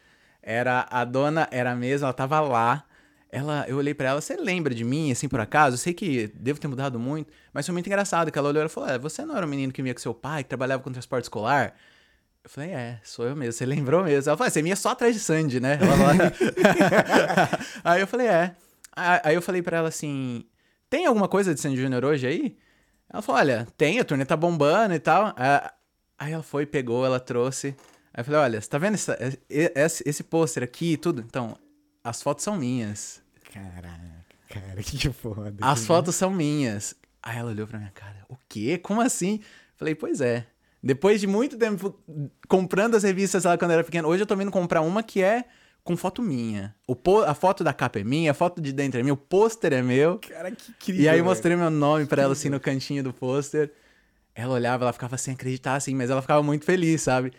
[0.41, 2.85] Era a dona, era a mesma, ela tava lá.
[3.31, 5.75] Ela, eu olhei pra ela, você lembra de mim, assim, por acaso?
[5.75, 8.69] Eu sei que devo ter mudado muito, mas foi muito engraçado que ela olhou e
[8.69, 10.91] falou: é, você não era o menino que vinha com seu pai, que trabalhava com
[10.91, 11.75] transporte escolar?
[12.43, 14.29] Eu falei, é, sou eu mesmo, você lembrou mesmo.
[14.29, 15.77] Ela falou, "Ah, você vinha só atrás de Sandy, né?
[15.79, 16.07] Ela falou,
[17.83, 18.55] aí eu falei, é.
[18.95, 20.43] Aí eu falei pra ela assim,
[20.89, 22.57] tem alguma coisa de Sandy Júnior hoje aí?
[23.11, 25.35] Ela falou, olha, tem, a turnê tá bombando e tal.
[26.17, 27.75] Aí ela foi, pegou, ela trouxe.
[28.13, 29.17] Aí eu falei, olha, você tá vendo essa-
[29.49, 31.21] e- esse, esse pôster aqui e tudo?
[31.27, 31.57] Então,
[32.03, 33.21] as fotos são minhas.
[33.53, 35.53] Caraca, cara, que foda.
[35.61, 36.95] As fotos são minhas.
[37.21, 38.77] Aí ela olhou pra minha cara, o quê?
[38.77, 39.39] Como assim?
[39.75, 40.45] Falei, pois é.
[40.81, 41.93] Depois de muito tempo
[42.47, 45.21] comprando as revistas lá quando eu era pequeno, hoje eu tô vindo comprar uma que
[45.21, 45.43] é
[45.83, 46.73] com foto minha.
[46.87, 49.17] O po- a foto da capa é minha, a foto de dentro é minha, o
[49.17, 50.19] pôster é meu.
[50.19, 51.03] Cara, que incrível.
[51.03, 53.73] E aí eu mostrei meu nome pra ela assim no cantinho do pôster.
[54.33, 57.33] Ela olhava, ela ficava sem acreditar assim, mas ela ficava muito feliz, sabe?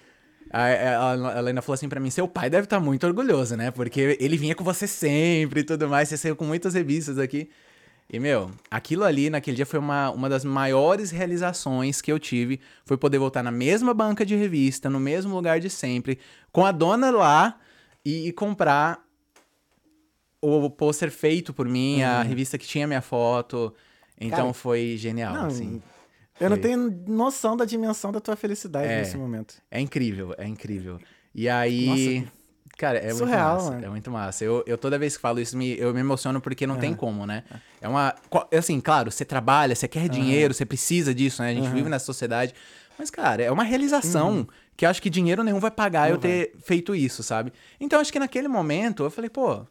[0.52, 3.70] Aí ela, ela ainda falou assim pra mim: seu pai deve estar muito orgulhoso, né?
[3.70, 6.08] Porque ele vinha com você sempre e tudo mais.
[6.08, 7.48] Você saiu com muitas revistas aqui.
[8.12, 12.60] E, meu, aquilo ali naquele dia foi uma, uma das maiores realizações que eu tive.
[12.84, 16.18] Foi poder voltar na mesma banca de revista, no mesmo lugar de sempre,
[16.50, 17.56] com a dona lá
[18.04, 19.00] e, e comprar
[20.42, 23.72] o pôster feito por mim, a revista que tinha minha foto.
[24.20, 24.44] Então Uhum.
[24.46, 25.80] Cara, foi genial, Não, assim.
[26.40, 28.98] Eu não tenho noção da dimensão da tua felicidade É.
[28.98, 29.54] nesse momento.
[29.70, 30.98] É incrível, é incrível.
[31.34, 32.26] E aí.
[32.76, 33.70] cara, é surreal, muito massa.
[33.72, 33.86] mano.
[33.86, 34.44] É muito massa.
[34.44, 36.78] Eu, eu toda vez que falo isso, me, eu me emociono porque não É.
[36.80, 37.44] tem como, né?
[37.80, 38.14] É uma.
[38.56, 41.50] Assim, claro, você trabalha, você quer dinheiro, você precisa disso, né?
[41.50, 42.54] A gente vive nessa sociedade.
[42.98, 46.14] Mas, cara, é uma realização que eu acho que dinheiro nenhum vai pagar Uhum.
[46.16, 47.52] Eu ter feito isso, sabe?
[47.78, 49.64] Então, acho que naquele momento eu falei, pô,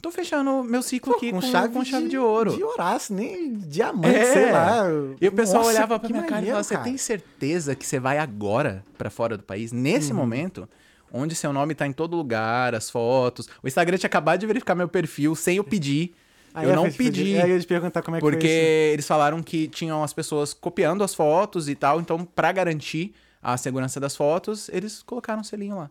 [0.00, 2.56] tô fechando meu ciclo aqui com, com chave, de, ouro.
[2.56, 4.32] De ouraço, nem diamante, É.
[4.32, 4.84] sei lá.
[5.20, 7.84] E o pessoal Nossa, olhava pra minha cara e maneiro, falava: Você tem certeza que
[7.86, 9.72] você vai agora pra fora do país?
[9.72, 10.18] Nesse Uhum.
[10.18, 10.68] momento,
[11.12, 13.48] onde seu nome tá em todo lugar, as fotos.
[13.62, 16.14] O Instagram tinha acabado de verificar meu perfil sem eu pedir.
[16.54, 17.40] Aí eu não te pedir- pedi.
[17.40, 18.46] Aí eu te perguntar como é que Porque
[18.92, 23.56] eles falaram que tinham as pessoas copiando as fotos e tal, então pra garantir a
[23.56, 25.90] segurança das fotos, eles colocaram um selinho lá.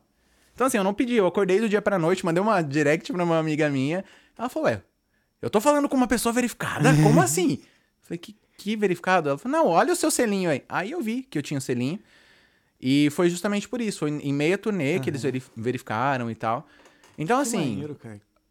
[0.57, 3.23] Então, assim, eu não pedi, eu acordei do dia pra noite, mandei uma direct pra
[3.23, 4.03] uma amiga minha.
[4.35, 4.81] Ela falou, ué,
[5.39, 6.89] eu tô falando com uma pessoa verificada?
[7.03, 7.59] Como assim?
[8.01, 9.29] Falei, que, que verificado?
[9.29, 10.63] Ela falou, não, olha o seu selinho aí.
[10.67, 11.99] Aí eu vi que eu tinha o selinho.
[12.81, 13.99] E foi justamente por isso.
[13.99, 16.67] Foi em meia turnê que eles verif- verificaram e tal.
[17.19, 17.95] Então, assim, maneiro,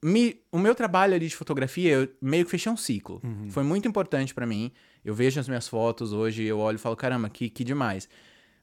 [0.00, 3.20] me- o meu trabalho ali de fotografia, eu meio que fechei um ciclo.
[3.24, 3.50] Uhum.
[3.50, 4.70] Foi muito importante pra mim.
[5.04, 8.08] Eu vejo as minhas fotos hoje, eu olho e falo, caramba, que, que demais.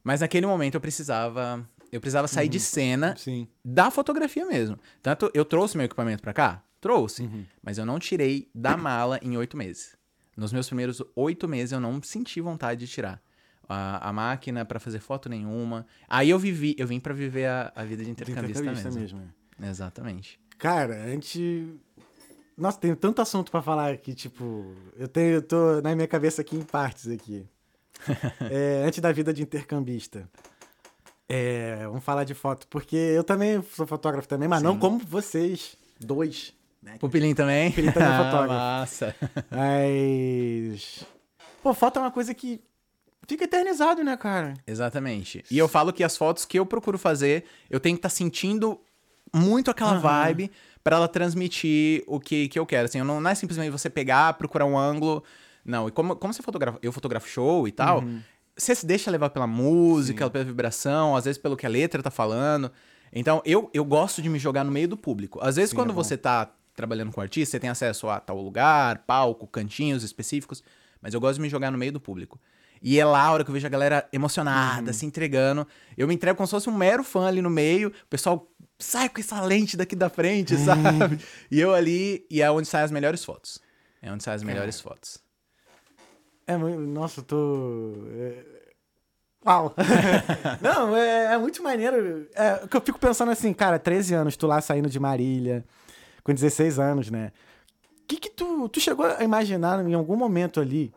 [0.01, 1.65] Mas naquele momento eu precisava.
[1.93, 2.51] Eu precisava sair Uhum.
[2.51, 3.47] de cena Sim.
[3.63, 4.77] da fotografia mesmo.
[5.01, 6.63] Tanto eu trouxe meu equipamento pra cá?
[6.82, 7.23] Trouxe.
[7.23, 7.45] Uhum.
[7.62, 9.95] Mas eu não tirei da mala em oito meses.
[10.36, 13.21] Nos meus primeiros oito meses eu não senti vontade de tirar.
[13.69, 15.86] A, a máquina pra fazer foto nenhuma.
[16.10, 19.19] Aí eu vivi, eu vim pra viver a, a vida de intercambista, Intercambista mesmo.
[19.19, 19.34] mesmo.
[19.62, 19.69] é.
[19.69, 20.39] Exatamente.
[20.58, 21.73] Cara, a gente.
[22.58, 26.41] Nossa, tem tanto assunto pra falar que, tipo, eu tenho, eu tô na minha cabeça
[26.41, 27.45] aqui em partes aqui.
[28.51, 30.27] É, antes da vida de intercambista.
[31.30, 35.76] É, vamos falar de foto, porque eu também sou fotógrafo também, mas não como vocês
[36.00, 36.54] dois.
[36.82, 36.98] Né?
[37.00, 37.70] Pupilinho também?
[37.70, 38.54] Pupilinho também é fotógrafo.
[38.54, 39.16] Massa.
[39.50, 41.06] Mas.
[41.62, 42.60] Pô, foto é uma coisa que
[43.28, 44.54] fica eternizado, né, cara?
[44.68, 45.44] Exatamente.
[45.50, 48.80] E eu falo que as fotos que eu procuro fazer, eu tenho que estar sentindo
[49.34, 50.00] muito aquela Aham.
[50.02, 50.52] vibe
[50.84, 52.86] pra ela transmitir o que, que eu quero.
[52.86, 55.24] Assim, eu não, não é simplesmente você pegar, procurar um ângulo.
[55.64, 58.22] Não, e como, como você fotografa, eu fotografo show e tal, Uhum.
[58.56, 62.12] Você se deixa levar pela música, pela vibração, às vezes pelo que a letra tá
[62.12, 62.72] falando.
[63.12, 65.39] Então, eu, eu gosto de me jogar no meio do público.
[65.42, 68.42] Às vezes, Sim, quando é você tá trabalhando com artista, você tem acesso a tal
[68.42, 70.63] lugar, palco, cantinhos específicos,
[71.02, 72.39] mas eu gosto de me jogar no meio do público.
[72.82, 74.94] E é lá a hora que eu vejo a galera emocionada, Uhum.
[74.94, 75.66] se entregando.
[75.96, 77.89] Eu me entrego como se fosse um mero fã ali no meio.
[77.89, 81.18] O pessoal sai com essa lente daqui da frente, sabe?
[81.50, 83.60] E eu ali, e é onde saem as melhores fotos.
[84.02, 85.18] É onde saem as melhores fotos.
[86.45, 87.93] É, muito- nossa, eu tô.
[88.15, 88.43] é,
[89.45, 89.73] Uau!
[90.62, 92.27] Não, é, é muito maneiro.
[92.34, 95.65] É, que eu fico pensando assim, cara, 13 anos, tu lá saindo de Marília,
[96.23, 97.32] com 16 anos, né?
[98.03, 98.69] O que que tu.
[98.69, 100.93] Tu chegou a imaginar em algum momento ali,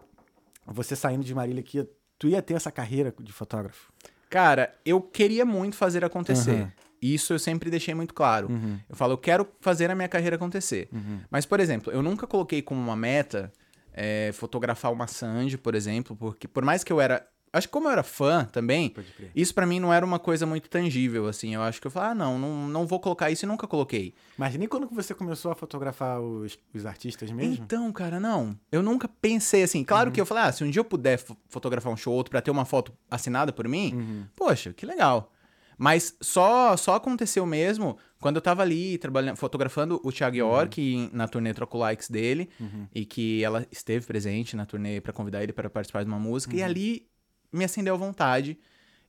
[0.66, 1.86] você saindo de Marília, que
[2.18, 3.92] tu ia ter essa carreira de fotógrafo?
[4.30, 6.50] Cara, eu queria muito fazer acontecer.
[6.62, 6.72] Aham.
[7.02, 8.48] Isso eu sempre deixei muito claro.
[8.50, 8.78] Uhum.
[8.88, 10.88] Eu falo, eu quero fazer a minha carreira acontecer.
[11.30, 13.52] Mas, por exemplo, eu nunca coloquei como uma meta
[13.96, 17.26] é, fotografar uma Sandy, por exemplo, porque por mais que eu era.
[17.52, 18.92] Acho que como eu era fã também,
[19.34, 21.54] isso pra mim não era uma coisa muito tangível, assim.
[21.54, 24.12] Eu acho que eu falei, ah, não, não, não vou colocar isso e nunca coloquei.
[24.36, 27.54] Mas nem quando você começou a fotografar os, os artistas mesmo?
[27.64, 28.58] Então, cara, não.
[28.70, 29.82] Eu nunca pensei assim.
[29.84, 32.18] Claro que eu falei, ah, se um dia eu puder fo- fotografar um show ou
[32.18, 35.32] outro pra ter uma foto assinada por mim, poxa, que legal.
[35.78, 41.10] Mas só só aconteceu mesmo quando eu tava ali trabalhando, fotografando o Thiago York em-
[41.12, 42.48] na turnê Troco Likes dele
[42.94, 46.56] e que ela esteve presente na turnê pra convidar ele para participar de uma música
[46.56, 47.06] e ali
[47.52, 48.58] me acendeu a vontade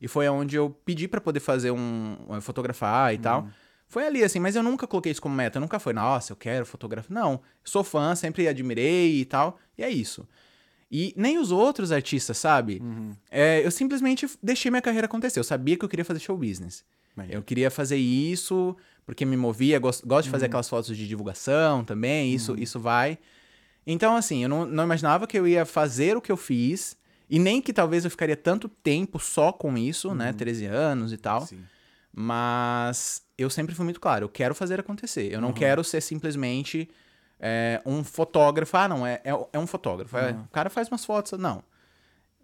[0.01, 3.47] e foi onde eu pedi pra poder fazer um, um- fotografar e tal.
[3.89, 5.61] Foi ali, assim, mas eu nunca coloquei isso como meta.
[5.61, 7.09] Nunca foi, nossa, eu quero fotografar.
[7.09, 9.57] Não, sou fã, sempre admirei e tal.
[9.77, 10.27] E é isso.
[10.91, 12.81] E nem os outros artistas, sabe?
[13.31, 15.39] É, eu simplesmente deixei minha carreira acontecer.
[15.39, 16.83] Eu sabia que eu queria fazer show business.
[17.33, 18.75] Eu queria fazer isso
[19.07, 19.79] porque me movia.
[19.79, 22.33] Gosto, gosto de fazer aquelas fotos de divulgação também.
[22.33, 23.17] Isso, isso vai.
[23.85, 26.97] Então, assim, eu não, não imaginava que eu ia fazer o que eu fiz.
[27.29, 30.33] E nem que talvez eu ficaria tanto tempo só com isso, né?
[30.33, 31.45] 13 anos e tal.
[31.45, 31.63] Sim.
[32.13, 35.31] Mas eu sempre fui muito claro, eu quero fazer acontecer.
[35.31, 36.89] Eu não quero ser simplesmente
[37.39, 38.75] é, um fotógrafo.
[38.75, 40.17] Ah, não, é, é, é um fotógrafo.
[40.17, 41.39] é, o cara faz umas fotos.
[41.39, 41.63] Não.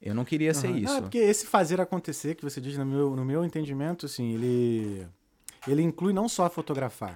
[0.02, 0.78] Eu não queria ser Aham.
[0.78, 0.93] isso.
[0.93, 5.08] Ah, porque esse fazer acontecer, que você diz no meu, no meu entendimento, assim, ele,
[5.67, 7.15] ele inclui não só fotografar,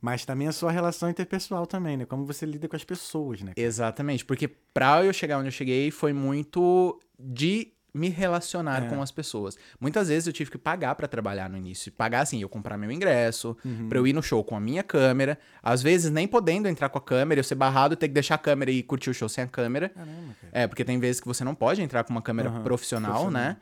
[0.00, 2.04] mas também a sua relação interpessoal também, né?
[2.04, 3.52] Como você lida com as pessoas, né?
[3.56, 8.88] Exatamente, porque pra eu chegar onde eu cheguei foi muito de me relacionar É.
[8.88, 9.56] com as pessoas.
[9.80, 11.92] Muitas vezes eu tive que pagar pra trabalhar no início.
[11.92, 13.88] Pagar assim, eu comprar meu ingresso, Uhum.
[13.88, 16.98] pra eu ir no show com a minha câmera, às vezes nem podendo entrar com
[16.98, 19.44] a câmera, eu ser barrado, ter que deixar a câmera e curtir o show sem
[19.44, 19.90] a câmera.
[19.90, 20.50] Caramba, cara.
[20.52, 23.48] É, porque tem vezes que você não pode entrar com uma câmera Aham, profissional, profissional.
[23.50, 23.56] né?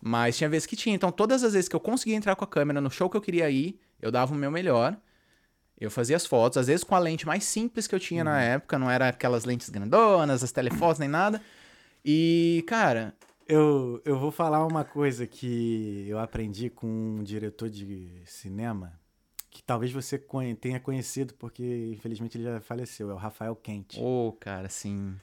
[0.00, 0.94] Mas tinha vezes que tinha.
[0.94, 3.20] Então, todas as vezes que eu conseguia entrar com a câmera no show que eu
[3.20, 4.96] queria ir, eu dava o meu melhor.
[5.80, 8.30] Eu fazia as fotos, às vezes com a lente mais simples que eu tinha Uhum.
[8.30, 11.40] na época, não era aquelas lentes grandonas, as telefotos, nem nada.
[12.04, 13.14] E, cara,
[13.46, 18.92] Eu, eu vou falar uma coisa que eu aprendi com um diretor de cinema,
[19.50, 20.20] que talvez você
[20.60, 23.98] tenha conhecido, porque infelizmente ele já faleceu, é o Rafael Quente.
[24.00, 25.14] ô, cara, assim,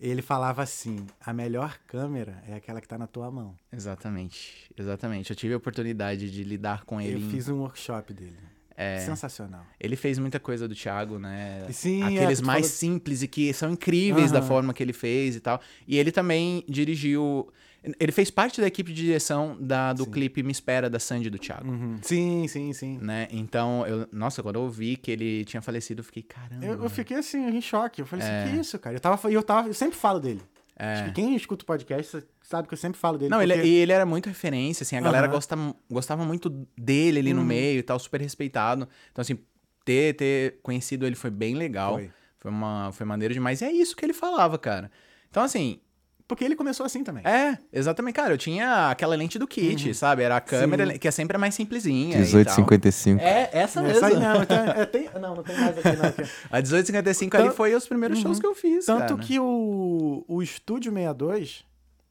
[0.00, 3.56] Ele falava assim: a melhor câmera é aquela que tá na tua mão.
[3.72, 5.30] exatamente, exatamente.
[5.30, 7.14] Eu tive a oportunidade de lidar com ele.
[7.14, 8.36] Eu em- fiz um workshop dele.
[8.76, 9.00] É.
[9.00, 9.66] Sensacional.
[9.80, 11.66] Ele fez muita coisa do Thiago, né?
[11.72, 14.46] Sim, é, Aqueles tu mais falou- simples e que são incríveis da Aham.
[14.46, 15.60] forma que ele fez e tal.
[15.86, 17.52] E ele também dirigiu.
[18.00, 21.38] Ele fez parte da equipe de direção da, do clipe Me Espera, da Sandy do
[21.38, 21.70] Thiago.
[21.70, 21.96] Uhum.
[22.02, 22.98] Sim, sim, sim.
[23.00, 23.28] Né?
[23.30, 26.64] Então, eu, nossa, quando eu ouvi que ele tinha falecido, eu fiquei, caramba.
[26.64, 28.00] Eu, eu fiquei assim, em choque.
[28.02, 28.42] Eu falei É.
[28.42, 28.96] assim, que isso, cara?
[28.96, 30.42] Eu tava, eu tava, eu sempre falo dele.
[30.76, 33.30] Acho que quem escuta o podcast sabe que eu sempre falo dele.
[33.30, 35.26] Não, ele, é, porque- e ele era muito referência, assim, a galera.
[35.26, 35.32] Uhum.
[35.32, 35.56] gosta,
[35.90, 38.88] gostava muito dele ali no meio e tal, super respeitado.
[39.10, 39.38] Então, assim,
[39.84, 41.94] ter, ter conhecido ele foi bem legal.
[41.94, 42.10] Foi.
[42.40, 43.60] Foi, uma, foi maneiro demais.
[43.60, 44.88] E é isso que ele falava, cara.
[45.28, 45.80] Então, assim,
[46.28, 47.24] Porque ele começou assim também.
[47.26, 50.22] é, exatamente, cara, eu tinha aquela lente do kit, sabe?
[50.22, 52.10] Era a câmera, que é sempre a mais simplesinha.
[52.18, 52.56] e tal.
[52.58, 53.20] 1855.
[53.22, 53.96] É, essa mesmo.
[53.96, 54.44] Essa aí mesmo.
[54.46, 56.04] Tem, é, tem- não, não tem mais aqui, não.
[56.04, 56.22] aqui.
[56.52, 59.16] A 1855 ali Tanto- foi os primeiros shows que eu fiz, Tanto cara.
[59.16, 61.64] que o, o Estúdio 62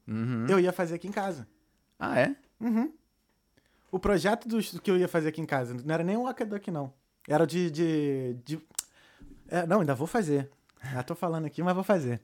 [0.07, 0.47] Uhum.
[0.49, 1.47] eu ia fazer aqui em casa.
[1.99, 2.35] Ah, é?
[3.91, 6.71] O projeto do, que eu ia fazer aqui em casa não era nem o Akaduck,
[6.71, 6.91] não.
[7.27, 7.69] Era o de.
[7.69, 8.59] de, de-
[9.47, 10.49] É, não, ainda vou fazer.
[10.91, 12.19] Já tô falando aqui, mas vou fazer.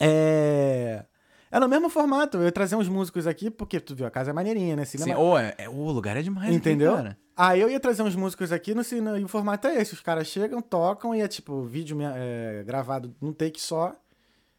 [0.00, 1.04] É.
[1.52, 2.38] Era o mesmo formato.
[2.38, 4.86] Eu ia trazer uns músicos aqui, porque tu viu, a casa é maneirinha, né?
[4.86, 5.20] Sim, Cinema.
[5.20, 6.94] ô, é, é- o lugar é demais aqui, Entendeu?
[6.96, 7.18] cara.
[7.36, 9.92] Aí eu ia trazer uns músicos aqui no cinema, e o formato é esse.
[9.92, 13.94] Os caras chegam, tocam e é tipo vídeo é, gravado num take só.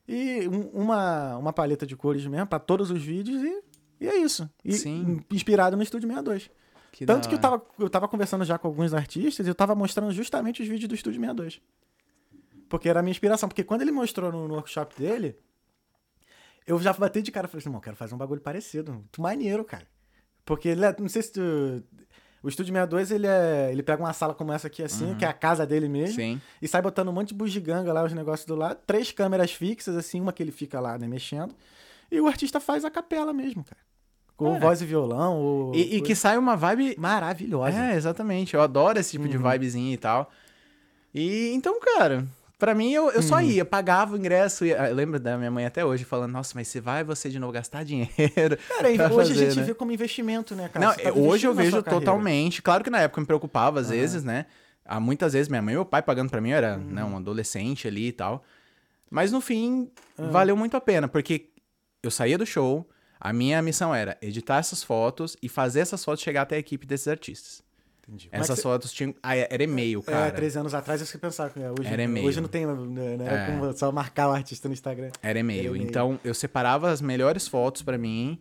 [0.07, 3.63] E um- uma, uma paleta de cores mesmo pra todos os vídeos e,
[4.01, 4.47] e é isso.
[4.63, 5.19] E, Sim.
[5.31, 6.51] Inspirado no Estúdio 62.
[6.91, 9.73] Que Tanto que eu tava, eu tava conversando já com alguns artistas e eu tava
[9.73, 11.59] mostrando justamente os vídeos do Estúdio 62.
[12.69, 13.49] Porque era a minha inspiração.
[13.49, 15.35] Porque quando ele mostrou no, no workshop dele,
[16.67, 18.93] eu já bati de cara e falei assim, irmão, quero fazer um bagulho parecido.
[18.93, 19.85] Muito maneiro, cara.
[20.45, 21.41] Porque ele é, não sei se tu...
[22.41, 25.27] O Estúdio 62, ele, é, ele pega uma sala como essa aqui assim, que é
[25.29, 26.15] a casa dele mesmo.
[26.15, 26.41] Sim.
[26.61, 28.79] E sai botando um monte de bugiganga lá, os negócios do lado.
[28.85, 31.55] Três câmeras fixas, assim, uma que ele fica lá, né, mexendo.
[32.11, 33.79] E o artista faz a capela mesmo, cara.
[34.35, 34.59] Com É.
[34.59, 35.37] voz e violão.
[35.39, 35.73] Ou...
[35.73, 37.77] E, e que sai uma vibe Maravilhosa.
[37.77, 38.55] É, exatamente.
[38.55, 39.49] Eu adoro esse tipo de Uhum.
[39.49, 40.29] vibezinha e tal.
[41.13, 42.27] E então, cara,
[42.63, 43.41] pra mim eu, eu só Uhum.
[43.41, 44.65] ia, pagava o ingresso.
[44.65, 47.37] Ia, eu lembro da minha mãe até hoje falando: Nossa, mas você vai você de
[47.37, 48.57] novo gastar dinheiro.
[48.69, 49.63] Cara, hoje fazer, a gente né?
[49.63, 50.85] vê como investimento, né, cara?
[50.85, 52.61] Não, tá hoje eu vejo totalmente.
[52.61, 54.45] Claro que na época eu me preocupava às vezes, né?
[54.85, 56.83] Há muitas vezes minha mãe e meu pai pagando pra mim, eu era Uhum.
[56.93, 58.43] né, um adolescente ali e tal.
[59.11, 60.27] Mas no fim, Ah.
[60.29, 61.49] valeu muito a pena, porque
[62.01, 66.21] eu saía do show, a minha missão era editar essas fotos e fazer essas fotos
[66.23, 67.61] chegar até a equipe desses artistas.
[68.05, 68.27] Entendi.
[68.31, 69.15] É Essas você- fotos tinham.
[69.23, 70.27] Ah, era e-mail, cara.
[70.27, 71.51] É, três anos atrás eu fiquei pensar.
[71.55, 72.27] né, Hoje, Era e-mail.
[72.27, 72.73] hoje não tem, né,
[73.17, 73.45] né, É.
[73.51, 75.09] como só marcar o artista no Instagram.
[75.21, 75.59] Era e-mail.
[75.61, 75.87] Era e-mail.
[75.89, 78.37] Então, eu separava as melhores fotos pra mim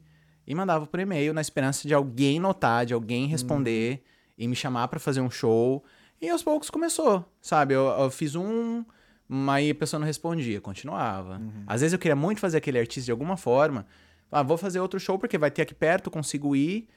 [0.46, 4.32] e mandava por e-mail na esperança de alguém notar, de alguém responder Uhum.
[4.38, 5.84] e me chamar pra fazer um show.
[6.20, 7.74] E aos poucos começou, sabe?
[7.74, 8.84] Eu, eu fiz um,
[9.48, 11.38] aí a pessoa não respondia, continuava.
[11.38, 11.62] Uhum.
[11.68, 13.86] Às vezes eu queria muito fazer aquele artista de alguma forma.
[14.30, 16.88] Ah, vou fazer outro show porque vai ter aqui perto, consigo ir.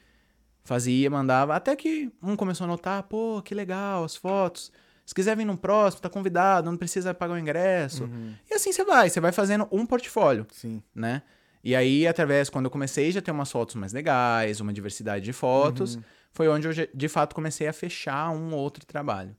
[0.65, 1.55] Fazia, mandava.
[1.55, 4.71] Até que um começou a notar, pô, que legal, as fotos.
[5.05, 8.05] Se quiser vir no próximo, tá convidado, não precisa pagar o ingresso.
[8.05, 8.33] Uhum.
[8.49, 10.81] E assim você vai, você vai fazendo um portfólio, Sim.
[10.93, 11.21] né?
[11.63, 15.33] E aí, através, quando eu comecei já ter umas fotos mais legais, uma diversidade de
[15.33, 15.99] fotos,
[16.31, 19.35] foi onde eu, de fato, comecei a fechar um ou outro trabalho.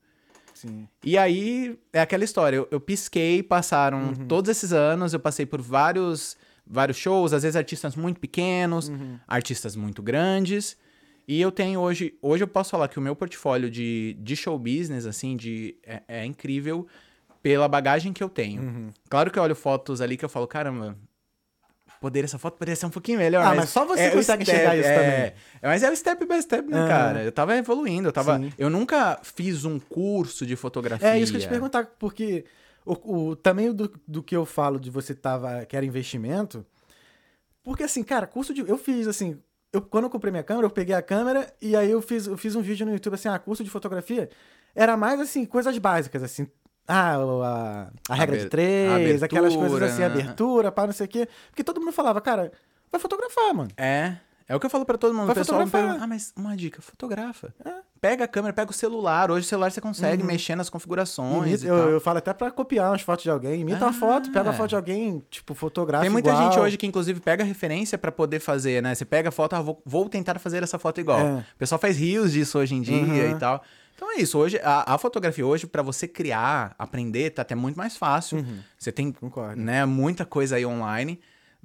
[0.55, 0.89] Sim.
[1.05, 5.61] E aí, é aquela história, eu, eu pisquei, passaram todos esses anos, eu passei por
[5.61, 6.37] vários,
[6.67, 8.91] vários shows, às vezes artistas muito pequenos,
[9.29, 10.77] artistas muito grandes,
[11.27, 14.59] e eu tenho hoje, hoje eu posso falar que o meu portfólio de, de show
[14.59, 16.87] business, assim, de, é, é incrível
[17.43, 18.93] pela bagagem que eu tenho.
[19.09, 20.97] Claro que eu olho fotos ali que eu falo, caramba,
[22.01, 23.45] poderia, essa foto poderia ser um pouquinho melhor.
[23.45, 25.33] Ah, mas só você o consegue enxergar isso é, também.
[25.63, 26.89] Mas é o step by step, né, Aham.
[26.89, 27.25] cara?
[27.25, 28.39] Eu tava evoluindo, eu tava...
[28.39, 28.53] Sim.
[28.57, 31.09] Eu nunca fiz um curso de fotografia.
[31.09, 32.45] É isso que eu te perguntar, porque
[32.85, 36.65] o, o tamanho do, do que eu falo de você tava, que era investimento,
[37.67, 38.61] porque assim, cara, curso de.
[38.61, 39.41] Eu fiz assim.
[39.77, 42.39] Eu, quando eu comprei minha câmera, eu peguei a câmera e aí eu fiz, eu
[42.39, 44.31] fiz um vídeo no YouTube assim, ah, curso de fotografia.
[44.75, 46.47] Era mais assim, coisas básicas, assim.
[46.89, 50.07] Ah, a, a regra de três, aquelas coisas assim, né?
[50.07, 51.29] abertura, pá, não sei o quê.
[51.51, 52.51] Porque todo mundo falava, cara,
[52.91, 53.71] vai fotografar, mano.
[53.77, 54.17] É.
[54.49, 55.27] É o que eu falo pra todo mundo.
[55.27, 57.53] Vai o pessoal pergunta, ah, mas uma dica, fotografa.
[58.01, 59.31] Pega a câmera, pega o celular.
[59.31, 62.91] Hoje o celular você consegue mexer nas configurações Imita- eu, eu falo até pra copiar
[62.93, 63.61] umas fotos de alguém.
[63.63, 63.93] Imita Ah.
[63.93, 66.45] foto, pega uma foto de alguém, tipo, fotografa Tem muita igual.
[66.51, 68.95] gente hoje que, inclusive, pega referência pra poder fazer, né?
[68.95, 71.19] Você pega a foto, ah, vou, vou tentar fazer essa foto igual.
[71.19, 71.33] É.
[71.55, 73.31] O pessoal faz rios disso hoje em dia Uhum.
[73.37, 73.63] e tal.
[73.97, 74.39] Então é isso.
[74.39, 78.45] Hoje, a, a fotografia hoje, pra você criar, aprender, tá até muito mais fácil.
[78.79, 79.13] Você tem, Uhum.
[79.13, 79.61] Concordo.
[79.61, 81.19] né, muita coisa aí online.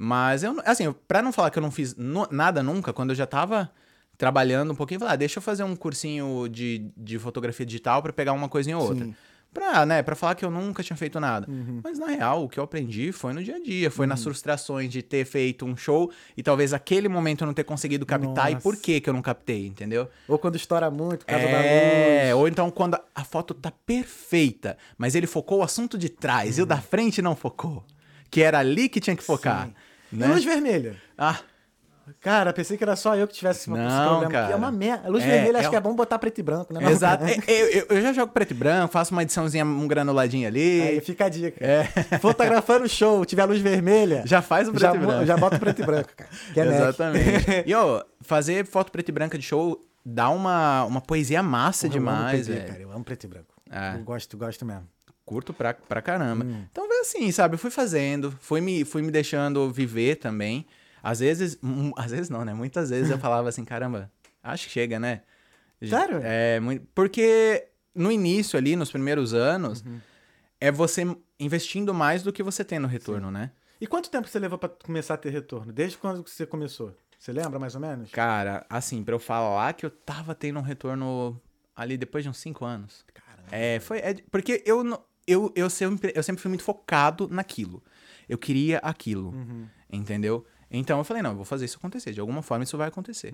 [0.03, 3.15] Mas eu, assim, pra não falar que eu não fiz no- nada nunca, quando eu
[3.15, 3.69] já tava
[4.17, 8.11] trabalhando um pouquinho, falei, ah, deixa eu fazer um cursinho de, de fotografia digital pra
[8.11, 9.05] pegar uma coisinha ou outra.
[9.05, 9.13] Sim.
[9.53, 11.45] pra, né, pra falar que eu nunca tinha feito nada.
[11.47, 11.81] Uhum.
[11.83, 14.89] Mas na real, o que eu aprendi foi no dia a dia, foi nas frustrações
[14.89, 18.53] de ter feito um show e talvez aquele momento eu não ter conseguido captar e
[18.55, 18.63] Nossa.
[18.63, 20.07] por que que eu não captei, entendeu?
[20.27, 22.39] Ou quando estoura muito, por causa É, da luz.
[22.41, 26.61] ou então quando a- foto tá perfeita, mas ele focou o assunto de trás e
[26.61, 27.83] o da frente não focou.
[28.31, 29.67] Que era ali que tinha que focar.
[29.67, 29.73] Sim.
[30.11, 30.27] Né?
[30.27, 30.95] E luz vermelha?
[31.17, 31.37] Ah,
[32.19, 33.77] Cara, pensei que era só eu que tivesse esse Não,
[34.09, 34.29] problema.
[34.31, 34.51] cara.
[34.51, 35.07] é uma merda.
[35.07, 36.91] Luz É, vermelha acho é que é bom botar preto e branco, né?
[36.91, 37.23] exato.
[37.23, 40.81] É, eu, eu- eu já jogo preto e branco, faço uma ediçãozinha, um granuladinho ali.
[40.81, 41.63] Aí fica a dica.
[41.65, 41.85] É.
[42.19, 44.23] Fotografando o show, tiver luz vermelha.
[44.25, 45.25] Já faz o preto já, e branco.
[45.25, 46.29] já bota o preto e branco, cara.
[46.53, 46.65] Que é.
[46.65, 47.63] Exatamente.
[47.65, 51.97] e, ó, fazer foto preto e branca de show dá uma, uma poesia massa Porra,
[51.99, 52.67] eu amo demais, velho.
[52.67, 52.81] cara.
[52.81, 53.53] Eu amo preto e branco.
[53.71, 53.95] É.
[53.95, 54.83] Eu gosto, gosto mesmo.
[55.31, 56.43] Curto pra, pra caramba.
[56.43, 56.65] Hum.
[56.71, 57.55] Então, foi assim, sabe?
[57.55, 60.65] Eu fui fazendo, fui me, fui me deixando viver também.
[61.01, 61.57] Às vezes,
[61.95, 62.53] às vezes não, né?
[62.53, 64.11] Muitas vezes eu falava assim, caramba,
[64.43, 65.21] acho que chega, né?
[65.81, 66.19] Sério?
[66.21, 66.59] É,
[66.93, 69.99] porque no início ali, nos primeiros anos, Uhum.
[70.59, 71.03] é você
[71.39, 73.51] investindo mais do que você tem no retorno, né?
[73.79, 75.71] E quanto tempo você levou pra começar a ter retorno?
[75.73, 76.95] Desde quando você começou?
[77.17, 78.11] Você lembra mais ou menos?
[78.11, 81.39] Cara, assim, pra eu falar que eu tava tendo um retorno
[81.75, 83.03] ali depois de uns cinco anos.
[83.13, 83.47] Caramba.
[83.51, 83.97] É, foi.
[83.99, 87.81] é, porque eu, não- eu, eu, sempre, eu sempre fui muito focado naquilo.
[88.27, 89.29] Eu queria aquilo.
[89.29, 89.65] Uhum.
[89.91, 90.45] Entendeu?
[90.69, 92.13] Então eu falei, não, eu vou fazer isso acontecer.
[92.13, 93.33] De alguma forma isso vai acontecer.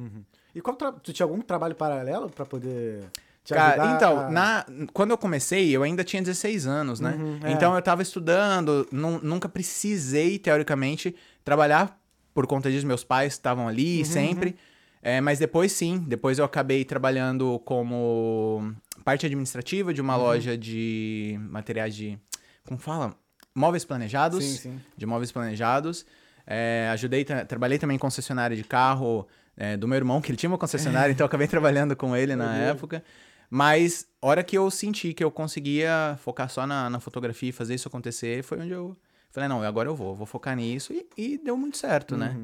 [0.56, 3.04] E qual tu tinha algum trabalho paralelo pra poder
[3.44, 7.12] te Cara, então, a- na, quando eu comecei, eu ainda tinha 16 anos, né?
[7.12, 7.52] Uhum, é.
[7.52, 12.00] Então eu tava estudando, nu- nunca precisei, teoricamente, trabalhar
[12.34, 12.88] por conta disso.
[12.88, 14.56] Meus pais estavam Uhum, ali sempre.
[15.02, 18.74] É, mas depois sim, depois eu acabei trabalhando como
[19.06, 20.24] parte administrativa de uma Uhum.
[20.24, 22.18] loja de materiais de.
[22.66, 23.16] Como fala?
[23.56, 24.44] Móveis planejados.
[24.44, 24.82] Sim, sim.
[24.96, 26.06] De móveis planejados.
[26.46, 30.50] É, ajudei, trabalhei também em concessionária de carro é, do meu irmão, que ele tinha
[30.50, 32.70] uma concessionária, então eu acabei trabalhando com ele na Deus.
[32.70, 33.04] época.
[33.50, 37.76] Mas, hora que eu senti que eu conseguia focar só na, na fotografia e fazer
[37.76, 38.96] isso acontecer, foi onde eu
[39.32, 40.92] falei, não, agora eu vou, vou focar nisso.
[40.94, 42.36] E, e deu muito certo, né?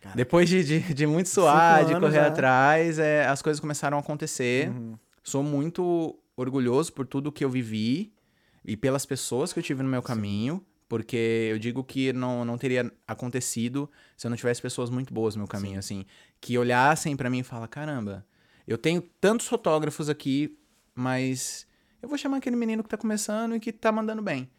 [0.00, 0.10] Uhum.
[0.10, 0.16] Cara.
[0.16, 2.26] Depois de, de, de muito suar, de correr já.
[2.26, 4.70] atrás, é, as coisas começaram a acontecer.
[4.70, 4.98] Uhum.
[5.22, 8.12] Sou muito orgulhoso por tudo que eu vivi
[8.64, 12.56] e pelas pessoas que eu tive no meu caminho, porque eu digo que não, não
[12.56, 16.06] teria acontecido se eu não tivesse pessoas muito boas no meu caminho, assim,
[16.40, 18.26] que olhassem pra mim e falam, caramba,
[18.66, 20.58] eu tenho tantos fotógrafos aqui,
[20.94, 21.66] mas
[22.02, 24.50] eu vou chamar aquele menino que tá começando e que tá mandando bem.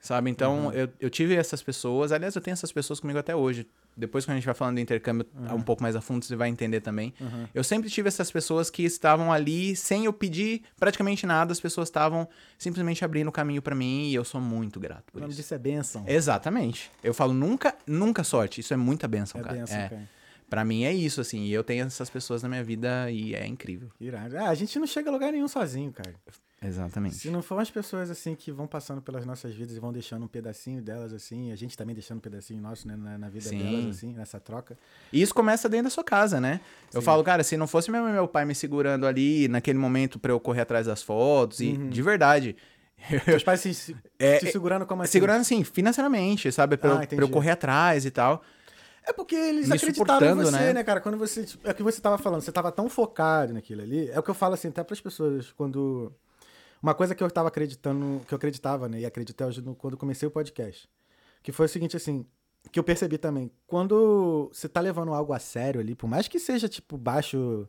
[0.00, 0.30] Sabe?
[0.30, 2.12] Então, eu, eu tive essas pessoas.
[2.12, 3.66] Aliás, eu tenho essas pessoas comigo até hoje.
[3.96, 6.48] Depois, quando a gente vai falando do intercâmbio um pouco mais a fundo, você vai
[6.48, 7.14] entender também.
[7.54, 11.52] Eu sempre tive essas pessoas que estavam ali sem eu pedir praticamente nada.
[11.52, 12.28] As pessoas estavam
[12.58, 15.40] simplesmente abrindo o caminho pra mim e eu sou muito grato O por nome isso.
[15.42, 16.04] disso é bênção.
[16.06, 16.90] Exatamente.
[17.02, 18.60] Eu falo nunca, nunca sorte.
[18.60, 19.56] Isso é muita bênção, É cara.
[19.56, 19.88] bênção, é.
[19.88, 20.08] cara.
[20.50, 21.44] Pra mim é isso, assim.
[21.44, 23.88] E eu tenho essas pessoas na minha vida e é incrível.
[24.00, 24.36] Irado.
[24.38, 26.14] Ah, a gente não chega a lugar nenhum sozinho, cara.
[26.64, 27.16] Exatamente.
[27.16, 30.24] Se não for as pessoas assim que vão passando pelas nossas vidas e vão deixando
[30.24, 33.48] um pedacinho delas assim, a gente também deixando um pedacinho nosso né, na, na vida
[33.48, 33.58] Sim.
[33.58, 34.76] delas assim, nessa troca.
[35.12, 36.60] E isso começa dentro da sua casa, né?
[36.92, 37.04] Eu Sim.
[37.04, 40.40] falo, cara, se não fosse meu, meu pai me segurando ali naquele momento pra eu
[40.40, 42.56] correr atrás das fotos, e de verdade.
[43.26, 45.12] Teus pais se, se, É, se segurando como assim?
[45.12, 46.76] Segurando assim, financeiramente, sabe?
[46.78, 48.42] Pra, Ah, eu, pra eu correr atrás e tal.
[49.06, 50.72] É porque eles Me acreditaram em você, né?
[50.72, 50.84] né?
[50.84, 51.00] cara?
[51.00, 51.44] Quando você.
[51.44, 54.08] tipo, É o que você tava falando, você tava tão focado naquilo ali.
[54.08, 56.10] É o que eu falo assim, até pras pessoas, quando.
[56.84, 59.00] Uma coisa que eu tava acreditando, que eu acreditava, né?
[59.00, 60.86] E acreditei hoje no- quando comecei o podcast.
[61.42, 62.26] Que foi o seguinte, assim,
[62.70, 63.50] que eu percebi também.
[63.66, 67.66] Quando você tá levando algo a sério ali, por mais que seja, tipo, baixo.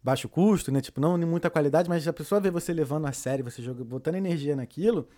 [0.00, 0.80] Baixo custo, né?
[0.80, 3.82] Tipo, não em muita qualidade, mas a pessoa vê você levando a sério, você joga,
[3.84, 5.08] botando energia naquilo,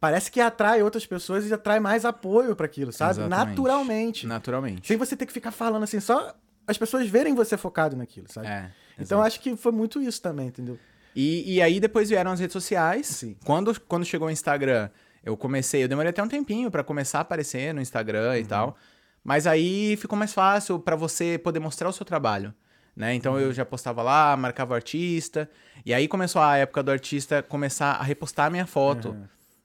[0.00, 3.12] parece que atrai outras pessoas e atrai mais apoio para aquilo, sabe?
[3.20, 3.48] Exatamente.
[3.50, 4.26] Naturalmente.
[4.26, 4.86] Naturalmente.
[4.88, 6.34] Sem você ter que ficar falando assim, só
[6.66, 8.46] as pessoas verem você focado naquilo, sabe?
[8.48, 8.72] É.
[8.98, 10.78] então acho que foi muito isso também, entendeu?
[11.14, 13.06] E, e aí depois vieram as redes sociais.
[13.06, 13.36] Sim.
[13.44, 14.88] Quando, quando chegou o Instagram,
[15.24, 18.36] eu comecei, eu demorei até um tempinho pra começar a aparecer no Instagram Uhum.
[18.36, 18.76] e tal.
[19.22, 22.52] Mas aí ficou mais fácil pra você poder mostrar o seu trabalho.
[22.96, 23.14] Né?
[23.14, 25.48] Então eu já postava lá, marcava o artista.
[25.84, 29.16] E aí começou a época do artista começar a repostar a minha foto.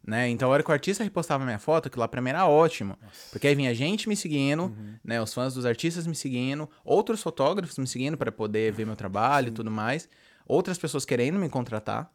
[0.06, 0.30] Né?
[0.30, 2.48] Então a hora que o artista repostava a minha foto, aquilo lá pra mim era
[2.48, 2.98] ótimo.
[3.32, 5.22] Porque aí vinha gente me seguindo, né?
[5.22, 9.50] Os fãs dos artistas me seguindo, outros fotógrafos me seguindo pra poder ver meu trabalho
[9.50, 10.10] e tudo mais.
[10.50, 12.12] Outras pessoas querendo me contratar.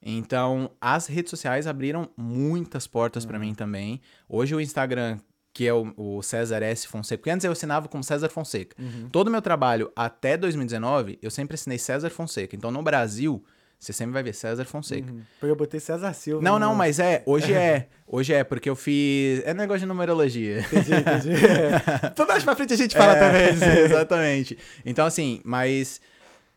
[0.00, 4.00] Então, as redes sociais abriram muitas portas pra mim também.
[4.28, 5.18] Hoje o Instagram,
[5.52, 6.86] que é o, o César S.
[6.86, 8.76] Fonseca, porque antes eu assinava como César Fonseca.
[9.10, 12.54] Todo o meu trabalho até 2019, eu sempre assinei César Fonseca.
[12.54, 13.44] Então, no Brasil,
[13.78, 15.12] você sempre vai ver César Fonseca.
[15.40, 16.42] Foi eu botei César Silva.
[16.42, 17.88] Não, não, mas é, hoje é.
[18.08, 19.42] Hoje é, porque eu fiz.
[19.44, 20.60] É negócio de numerologia.
[20.60, 21.30] Entendi, entendi.
[22.22, 22.24] É.
[22.28, 23.82] mais pra frente a gente fala É, também.
[23.84, 24.56] Exatamente.
[24.84, 26.00] Então, assim, mas.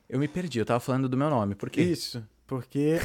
[0.10, 1.54] Eu me perdi, eu tava falando do meu nome.
[1.56, 1.82] Por quê?
[1.82, 2.98] Isso, porque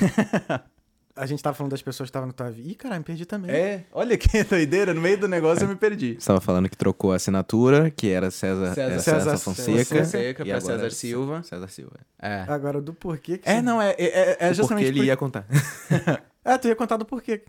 [1.15, 2.69] a gente tava falando das pessoas que estavam no tua vida.
[2.69, 3.51] Ih, caralho, me perdi também.
[3.51, 6.17] É, olha que doideira, no meio do negócio eu me perdi.
[6.19, 9.85] Você tava falando que trocou a assinatura, que era César, César- era César- César, Fonseca.
[9.85, 11.43] César Fonseca e pra César é Silva.
[11.43, 11.97] César Silva.
[12.19, 12.45] É.
[12.49, 15.17] Agora, do porquê que É, você- não, é, é, é Porque justamente ele por- ia
[15.17, 15.47] contar.
[16.47, 17.43] É, tu ia contar do porquê.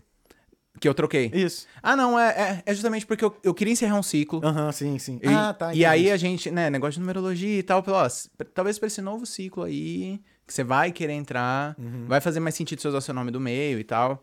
[0.80, 1.30] Que eu troquei.
[1.34, 1.66] Isso.
[1.82, 4.40] Ah, não, é, é, é justamente porque eu, eu queria encerrar um ciclo.
[4.44, 5.18] Aham, sim, sim.
[5.22, 5.74] E, ah, tá.
[5.74, 8.08] e aí a gente, né, negócio de numerologia e tal, ó,
[8.54, 12.06] talvez pra esse novo ciclo aí, que você vai querer entrar, Uhum.
[12.06, 14.22] vai fazer mais sentido você usar seu nome do meio e tal.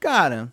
[0.00, 0.52] Cara,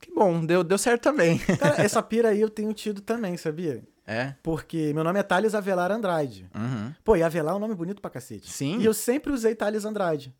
[0.00, 1.38] que bom, deu, deu certo também.
[1.58, 3.82] Cara, essa pira aí eu tenho tido também, sabia?
[4.06, 4.34] é?
[4.42, 6.48] Porque meu nome é Thales Avelar Andrade.
[6.54, 6.94] Uhum.
[7.04, 8.50] Pô, e Avelar é um nome bonito pra cacete.
[8.50, 8.78] Sim.
[8.80, 10.34] E eu sempre usei Thales Andrade.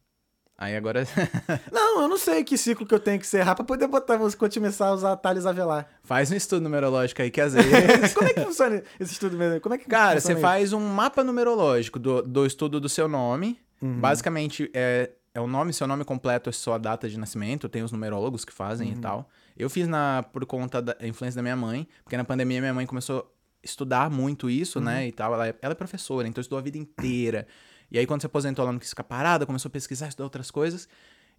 [0.61, 1.07] Aí agora.
[1.71, 4.29] Não, eu não sei que ciclo que eu tenho que serrar pra poder botar, vou
[4.37, 5.87] começar a usar Thales Avelar.
[6.03, 8.13] Faz um estudo numerológico aí que às vezes.
[8.13, 9.61] Como é que funciona esse estudo mesmo?
[9.61, 13.61] Como é que Cara, você faz um mapa numerológico do, do estudo do seu nome.
[13.81, 14.01] Uhum.
[14.01, 17.69] Basicamente, é, é o nome, seu nome completo, é sua data de nascimento.
[17.69, 18.99] Tem os numerólogos que fazem Uhum.
[18.99, 19.31] e tal.
[19.57, 22.85] Eu fiz na, por conta da influência da minha mãe, porque na pandemia minha mãe
[22.85, 23.25] começou a
[23.63, 25.03] estudar muito isso, né?
[25.03, 25.07] Uhum.
[25.07, 25.35] E tal.
[25.35, 27.47] Ela é, ela é professora, então estudou a vida inteira.
[27.91, 30.51] E aí, quando se aposentou, ela não quis ficar parada, começou a pesquisar, estudar outras
[30.51, 30.89] coisas.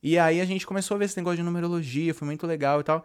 [0.01, 2.83] E aí a gente começou a ver esse negócio de numerologia, foi muito legal e
[2.83, 3.03] tal.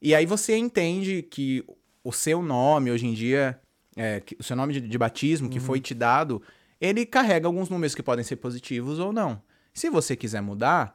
[0.00, 1.64] E aí você entende que
[2.04, 3.58] o seu nome, hoje em dia,
[3.96, 6.42] é, o seu nome de, de batismo que foi te dado,
[6.80, 9.40] ele carrega alguns números que podem ser positivos ou não.
[9.72, 10.94] Se você quiser mudar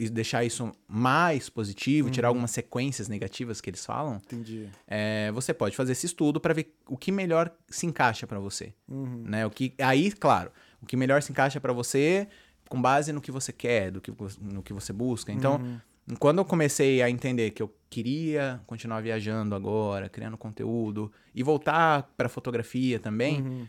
[0.00, 4.68] e deixar isso mais positivo, tirar algumas sequências negativas que eles falam, Entendi.
[4.88, 8.74] é, você pode fazer esse estudo para ver o que melhor se encaixa para você,
[8.88, 9.22] Uhum.
[9.24, 9.46] né?
[9.46, 10.50] O que aí, claro,
[10.84, 12.28] o que melhor se encaixa para você
[12.68, 15.32] com base no que você quer, do que no que você busca.
[15.32, 16.16] Então, Uhum.
[16.18, 22.10] quando eu comecei a entender que eu queria continuar viajando agora, criando conteúdo e voltar
[22.16, 23.66] para fotografia também, Uhum.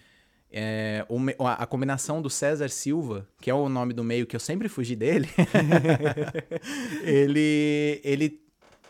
[0.51, 4.36] é, o a a combinação do César Silva, que é o nome do meio que
[4.36, 5.28] eu sempre fugi dele,
[7.03, 8.41] ele, ele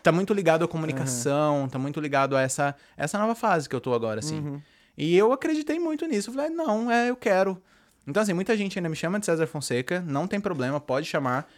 [0.02, 3.80] tá muito ligado à comunicação, tá muito ligado a essa, essa nova fase que eu
[3.80, 4.38] tô agora, assim.
[4.40, 4.60] Uhum.
[4.96, 6.30] E eu acreditei muito nisso.
[6.30, 7.60] Eu falei, não, é, eu quero.
[8.06, 11.50] Então, assim, muita gente ainda me chama de César Fonseca, não tem problema, pode chamar.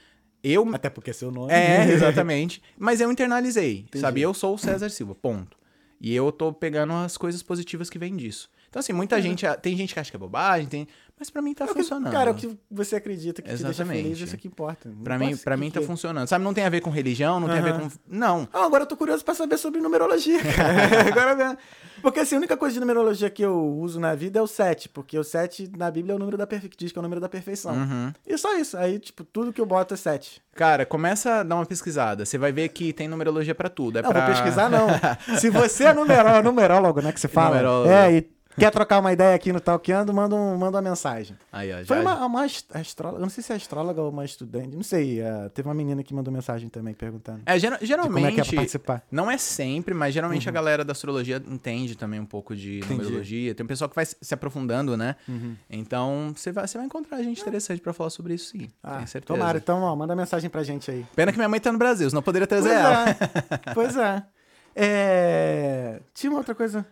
[0.42, 0.68] Eu.
[0.74, 1.52] Até porque é seu nome.
[1.52, 2.62] É, exatamente.
[2.78, 4.20] Mas eu internalizei, sabe?
[4.20, 5.56] Eu sou o César Silva, ponto.
[6.00, 8.48] E eu tô pegando as coisas positivas que vêm disso.
[8.68, 9.44] Então, assim, muita gente.
[9.60, 10.88] Tem gente que acha que é bobagem, tem.
[11.18, 12.12] Mas pra mim tá É o que- funcionando.
[12.12, 14.02] Cara, é o que você acredita que te deixa Exatamente.
[14.04, 14.88] feliz, isso que importa.
[15.02, 16.28] Pra mim, que mim tá que- funcionando.
[16.28, 17.88] Sabe, não tem a ver com religião, não tem a ver com.
[18.08, 18.48] Não.
[18.52, 20.38] Ah, agora eu tô curioso pra saber sobre numerologia,
[21.06, 21.58] agora?
[22.00, 24.88] Porque assim, a única coisa de numerologia que eu uso na vida é o 7,
[24.88, 26.70] porque o 7 na Bíblia é o número da perfe...
[26.76, 27.74] diz que é o número da perfeição.
[27.74, 28.12] Uhum.
[28.26, 28.76] E só isso.
[28.76, 30.40] Aí, tipo, tudo que eu boto é 7.
[30.54, 32.24] Cara, começa a dar uma pesquisada.
[32.24, 33.98] Você vai ver que tem numerologia pra tudo.
[33.98, 34.24] É Não, pra...
[34.26, 34.86] vou pesquisar não.
[35.38, 37.50] Se você é numeró, numerólogo, né, que você fala.
[37.56, 37.90] Numerólogo.
[37.90, 38.20] É, e
[38.58, 41.36] quer trocar uma ideia aqui no Talkando, manda, um, manda uma mensagem.
[41.52, 41.84] Aí, ó.
[41.84, 45.20] Foi uma, uma ast- astróloga, não sei se é astróloga ou uma estudante, não sei.
[45.20, 47.40] eh, teve uma menina que mandou mensagem também perguntando.
[47.46, 48.12] É, de geralmente.
[48.14, 49.02] como é que é pra participar.
[49.10, 53.54] Não é sempre, mas geralmente a galera da astrologia entende também um pouco de numerologia.
[53.54, 55.16] Tem um pessoal que vai se aprofundando, né?
[55.70, 58.68] Então, você vai, você vai encontrar gente interessante pra falar sobre isso, sim.
[58.82, 59.38] Ah, tenho certeza.
[59.38, 59.58] tomara.
[59.58, 61.06] Então, ó, manda mensagem pra gente aí.
[61.14, 63.08] Pena que minha mãe tá no Brasil, senão eu poderia trazer Pois ela.
[63.10, 63.74] é.
[63.74, 64.22] pois é.
[64.80, 66.86] É, Tinha uma outra coisa.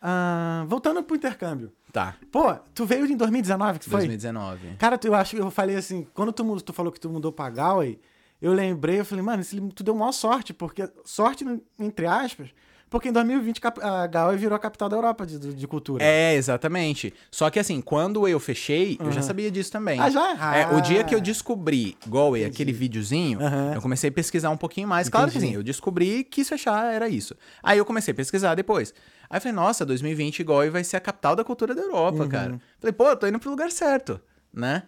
[0.00, 1.72] Ah, voltando pro intercâmbio.
[1.92, 3.98] Tá, Pô, tu veio em 2019, que foi?
[4.00, 4.76] 2019.
[4.78, 7.32] Cara, tu, eu acho que eu falei assim, quando tu, tu falou que tu mudou
[7.32, 7.98] pra Galway,
[8.40, 10.88] eu lembrei, eu falei, mano, esse, tu deu maior sorte, porque.
[11.04, 11.44] Sorte,
[11.78, 12.50] entre aspas,
[12.90, 16.04] porque em 2020 cap- a Galway virou a capital da Europa de, de cultura.
[16.04, 17.14] É, exatamente.
[17.30, 19.98] Só que assim, quando eu fechei, eu já sabia disso também.
[20.00, 20.56] Ah, já?
[20.56, 20.80] É, o Ah.
[20.80, 23.72] dia que eu descobri Galway, aquele videozinho, Aham.
[23.76, 25.08] eu comecei a pesquisar um pouquinho mais.
[25.08, 25.52] Claro que Entendi.
[25.52, 27.34] sim, eu descobri que fechar, era isso.
[27.62, 28.92] Aí eu comecei a pesquisar depois.
[29.30, 32.28] Aí eu falei, nossa, 2020 Galway vai ser a capital da cultura da Europa, Uhum.
[32.28, 32.60] cara.
[32.80, 34.20] Falei, pô, eu tô indo pro lugar certo,
[34.52, 34.82] né?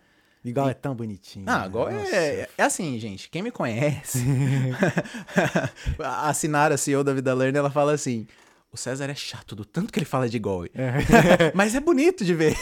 [0.45, 1.45] Igual é tão bonitinho.
[1.49, 1.64] Ah, né?
[1.64, 2.16] agora Nossa.
[2.16, 3.28] é, é assim, gente.
[3.30, 4.18] Quem me conhece,
[5.99, 8.26] a Sinara, CEO da Vida Learn, ela fala assim:
[8.72, 10.70] o César é chato do tanto que ele fala de Galway.
[11.55, 12.57] Mas é bonito de ver.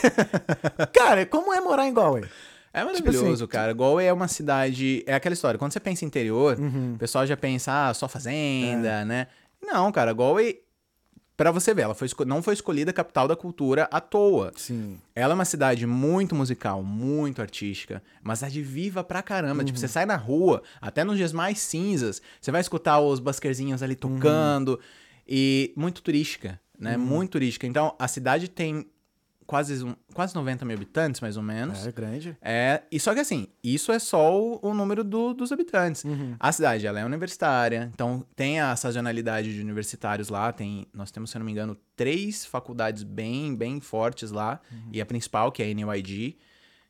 [0.94, 2.24] Cara, como é morar em Galway?
[2.72, 3.72] É Tipo maravilhoso, assim, cara.
[3.72, 5.02] Galway é uma cidade.
[5.06, 5.58] É aquela história.
[5.58, 6.92] Quando você pensa interior, Uhum.
[6.94, 8.08] o pessoal já pensa, ah, só É.
[8.08, 9.26] fazenda, né?
[9.60, 10.12] Não, cara.
[10.12, 10.60] Galway,
[11.40, 14.52] pra você ver, ela foi não foi escolhida capital da cultura à toa.
[14.56, 14.98] Sim.
[15.14, 19.64] Ela é uma cidade muito musical, muito artística, uma cidade viva pra caramba.
[19.64, 23.82] Tipo, você sai na rua, até nos dias mais cinzas, você vai escutar os basquerzinhos
[23.82, 24.78] ali tocando.
[25.26, 26.98] E muito turística, né?
[26.98, 27.66] Muito turística.
[27.66, 28.86] Então, a cidade tem
[29.50, 31.84] quase, um- quase 90 mil habitantes, mais ou menos.
[31.84, 32.36] É grande.
[32.40, 36.04] É, e só que assim, isso é só o, o número do- dos habitantes.
[36.38, 41.30] A cidade, ela é universitária, então tem a sazonalidade de universitários lá, tem, nós temos,
[41.30, 44.60] se eu não me engano, três faculdades bem, bem fortes lá,
[44.92, 46.36] e a principal, que é a NYD,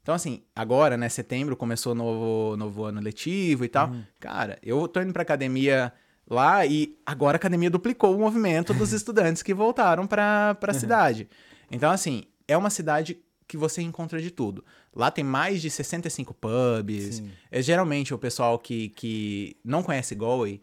[0.02, 3.88] Então, assim, agora, né, setembro começou novo, novo ano letivo e tal.
[3.88, 4.02] Uhum.
[4.18, 5.92] Cara, eu tô indo pra academia
[6.28, 11.28] lá e agora a academia duplicou o movimento dos estudantes que voltaram pra, pra cidade.
[11.70, 14.64] Então, assim, é uma cidade que você encontra de tudo.
[14.94, 17.16] Lá tem mais de 65 pubs.
[17.16, 17.30] Sim.
[17.50, 20.60] É, geralmente o pessoal que, que não conhece Galway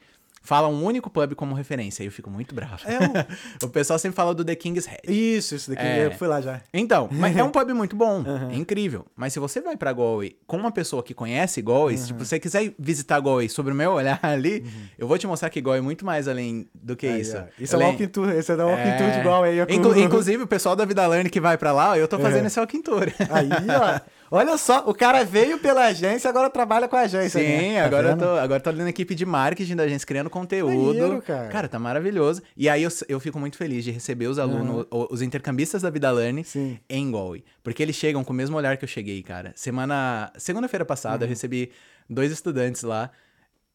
[0.47, 2.01] fala um único pub como referência.
[2.01, 2.77] Aí eu fico muito bravo.
[2.85, 3.27] É
[3.65, 5.01] o pessoal sempre fala do The King's Head.
[5.07, 5.85] Isso, isso daqui.
[5.85, 6.05] É.
[6.05, 6.61] Eu fui lá já.
[6.73, 9.05] Então, mas é um pub muito bom, é incrível.
[9.15, 12.39] Mas se você vai pra Galway com uma pessoa que conhece Galway, se tipo, você
[12.39, 14.65] quiser visitar Galway sobre o meu olhar ali,
[14.97, 17.37] eu vou te mostrar que Galway é muito mais além do que Aí, isso.
[17.37, 17.43] ó.
[17.59, 18.29] Isso é Além- walking tour.
[18.29, 19.21] Esse é da walking tour de
[19.65, 22.45] com- Inclu- Inclusive, o pessoal da Vida Learn que vai pra lá, eu tô fazendo
[22.45, 22.47] É.
[22.47, 23.03] esse walking tour.
[23.29, 23.99] Aí, ó.
[24.29, 27.39] Olha só, o cara veio pela agência, agora trabalha com a agência.
[27.39, 27.79] Sim, né?
[27.79, 30.29] Tá agora, eu tô, agora eu tô ali na equipe de marketing da agência, criando
[30.29, 30.99] conteúdo.
[30.99, 31.67] Maneiro, cara.
[31.69, 32.41] tá maravilhoso.
[32.55, 35.89] E aí eu, eu fico muito feliz de receber os alunos, o- os intercambistas da
[35.89, 36.77] Vida Learning Sim.
[36.89, 37.43] em Galway.
[37.63, 39.53] Porque eles chegam com o mesmo olhar que eu cheguei, cara.
[39.55, 40.31] Semana.
[40.37, 41.23] Segunda-feira passada, Uhum.
[41.23, 41.71] eu recebi
[42.09, 43.09] dois estudantes lá.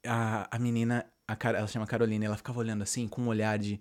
[0.07, 3.81] A, a menina, a, ela chama Carolina, ela ficava olhando assim, com um olhar de.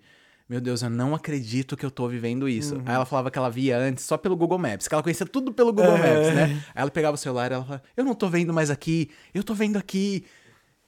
[0.52, 2.76] Meu Deus, eu não acredito que eu tô vivendo isso.
[2.76, 2.82] Uhum.
[2.86, 5.54] Aí ela falava que ela via antes só pelo Google Maps, que ela conhecia tudo
[5.54, 5.98] pelo Google É.
[5.98, 6.44] Maps, né?
[6.76, 9.46] Aí ela pegava o celular e ela falava, eu não tô vendo mais aqui, eu
[9.46, 10.26] tô vendo aqui.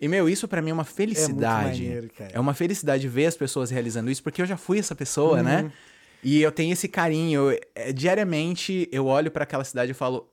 [0.02, 1.82] E, meu, isso pra mim é uma felicidade.
[1.82, 2.32] maneiro, cara.
[2.34, 5.44] É uma felicidade ver as pessoas realizando isso, porque eu já fui essa pessoa, Uhum.
[5.44, 5.72] né?
[6.22, 7.58] E eu tenho esse carinho.
[7.74, 10.30] é, diariamente eu olho pra aquela cidade e falo,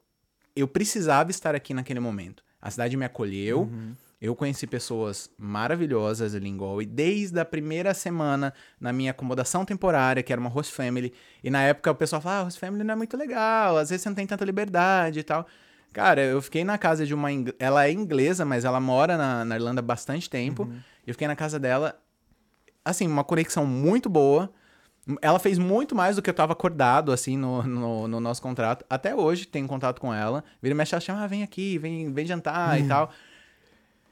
[0.56, 2.42] eu precisava estar aqui naquele momento.
[2.60, 3.60] A cidade me acolheu.
[3.60, 3.92] Uhum.
[4.20, 10.22] Eu conheci pessoas maravilhosas ali em Galway, desde a primeira semana na minha acomodação temporária,
[10.22, 11.12] que era uma host family.
[11.42, 14.02] E na época o pessoal falava, ah, host family não é muito legal, às vezes
[14.02, 15.46] você não tem tanta liberdade e tal.
[15.92, 17.32] Cara, eu fiquei na casa de uma.
[17.32, 20.64] ing- Ela é inglesa, mas ela mora na, na Irlanda há bastante tempo.
[21.06, 21.98] E eu fiquei na casa dela.
[22.84, 24.52] Assim, uma conexão muito boa.
[25.22, 28.84] Ela fez muito mais do que eu tava acordado, assim, no, no, no nosso contrato.
[28.88, 30.44] Até hoje tenho contato com ela.
[30.62, 33.10] Vira e mexe, ela chama, ah, vem aqui, vem, vem jantar e tal.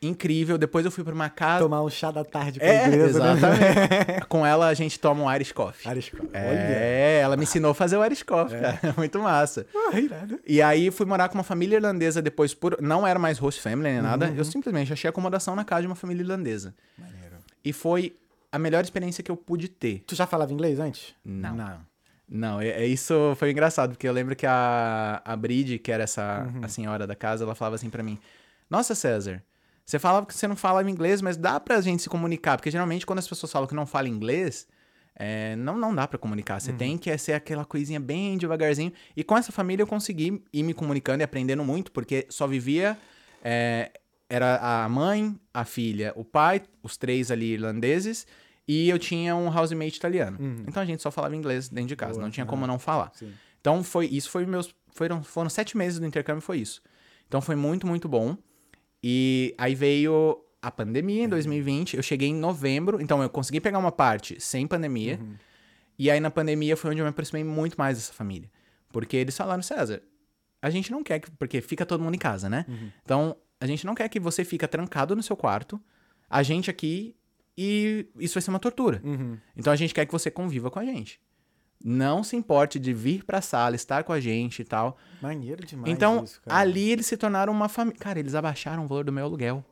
[0.01, 0.57] Incrível.
[0.59, 1.65] Depois eu fui pra uma casa.
[1.65, 3.33] Tomar um chá da tarde com a É, inglesa, né?
[3.33, 4.27] exatamente.
[4.29, 5.91] com ela a gente toma um Irish Coffee.
[5.91, 6.29] Irish Coffee.
[6.33, 6.39] Olha.
[6.41, 8.79] É, ela me ensinou a fazer o Irish Coffee, cara.
[8.97, 9.67] Muito massa.
[9.93, 10.39] Ah, irado.
[10.47, 12.81] E aí fui morar com uma família irlandesa depois por.
[12.81, 14.27] Não era mais host family nem nada.
[14.29, 14.35] Uhum.
[14.37, 16.75] Eu simplesmente achei acomodação na casa de uma família irlandesa.
[16.97, 17.37] Maneiro.
[17.65, 18.17] E foi
[18.53, 20.05] a melhor experiência que eu pude ter.
[20.07, 21.15] Tu já falava inglês antes?
[21.25, 21.55] Não.
[21.57, 21.89] Não.
[22.31, 26.05] Não, é, é isso foi engraçado, porque eu lembro que a, a Bride, que era
[26.05, 26.61] essa Uhum.
[26.63, 28.19] a senhora da casa, ela falava assim pra mim:
[28.69, 29.43] Nossa, César,
[29.89, 32.57] você falava que você não falava inglês, mas dá pra gente se comunicar.
[32.59, 34.69] Porque geralmente quando as pessoas falam que não falam inglês,
[35.17, 36.55] é, não, não dá pra comunicar.
[36.55, 36.61] Uhum.
[36.61, 38.93] Você tem que ser aquela coisinha bem devagarzinho.
[39.17, 42.99] E com essa família eu consegui ir me comunicando e aprendendo muito, porque só vivia.
[43.43, 43.91] é,
[44.31, 48.27] era a mãe, a filha, o pai, os três ali irlandeses.
[48.69, 50.37] E eu tinha um housemate italiano.
[50.69, 52.17] Então a gente só falava inglês dentro de casa, Uhum.
[52.19, 52.51] Boa, não tinha aham.
[52.51, 53.11] como não falar.
[53.15, 53.33] Sim.
[53.59, 56.83] Então foi isso foi meus foram foram sete meses do intercâmbio foi isso.
[57.27, 58.37] Então foi muito muito bom.
[59.03, 61.97] E aí veio a pandemia em 2020.
[61.97, 65.19] Eu cheguei em novembro, então eu consegui pegar uma parte sem pandemia.
[65.99, 68.49] E aí na pandemia foi onde eu me aproximei muito mais dessa família,
[68.93, 70.01] porque eles falaram César,
[70.63, 72.65] a gente não quer que porque fica todo mundo em casa, né?
[73.05, 75.81] Então a gente não quer que você fica trancado no seu quarto,
[76.31, 77.17] a gente aqui
[77.57, 79.01] e isso vai ser uma tortura.
[79.05, 79.37] Uhum.
[79.57, 81.21] Então a gente quer que você conviva com a gente.
[81.85, 84.99] Não se importe de vir pra sala, estar com a gente e tal.
[85.23, 86.61] Maneiro demais então, isso, cara.
[86.61, 87.99] ali eles se tornaram uma família.
[88.01, 89.65] Cara, eles abaixaram o valor do meu aluguel.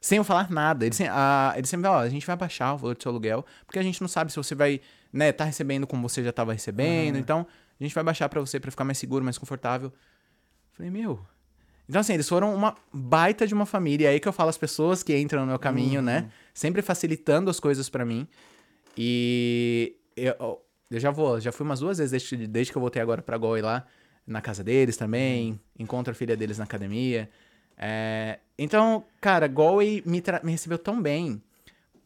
[0.00, 0.84] Sem eu falar nada.
[0.86, 3.44] Eles, a- eles sempre falam, ó, a gente vai abaixar o valor do seu aluguel,
[3.66, 4.80] porque a gente não sabe se você vai,
[5.12, 7.16] né, tá recebendo como você já tava recebendo.
[7.18, 7.46] Então,
[7.78, 9.92] a gente vai baixar pra você pra ficar mais seguro, mais confortável.
[10.72, 11.20] Falei, meu.
[11.88, 14.04] Então, assim, eles foram uma baita de uma família.
[14.04, 16.30] E aí que eu falo as pessoas que entram no meu caminho, né?
[16.54, 18.28] Sempre facilitando as coisas pra mim.
[18.96, 23.00] E eu, eu já vou, já fui umas duas vezes desde, desde que eu voltei
[23.00, 23.86] agora pra Goi lá,
[24.26, 25.60] na casa deles também.
[25.78, 27.28] Encontro a filha deles na academia.
[27.76, 31.42] É, então, cara, Galway me, me recebeu tão bem.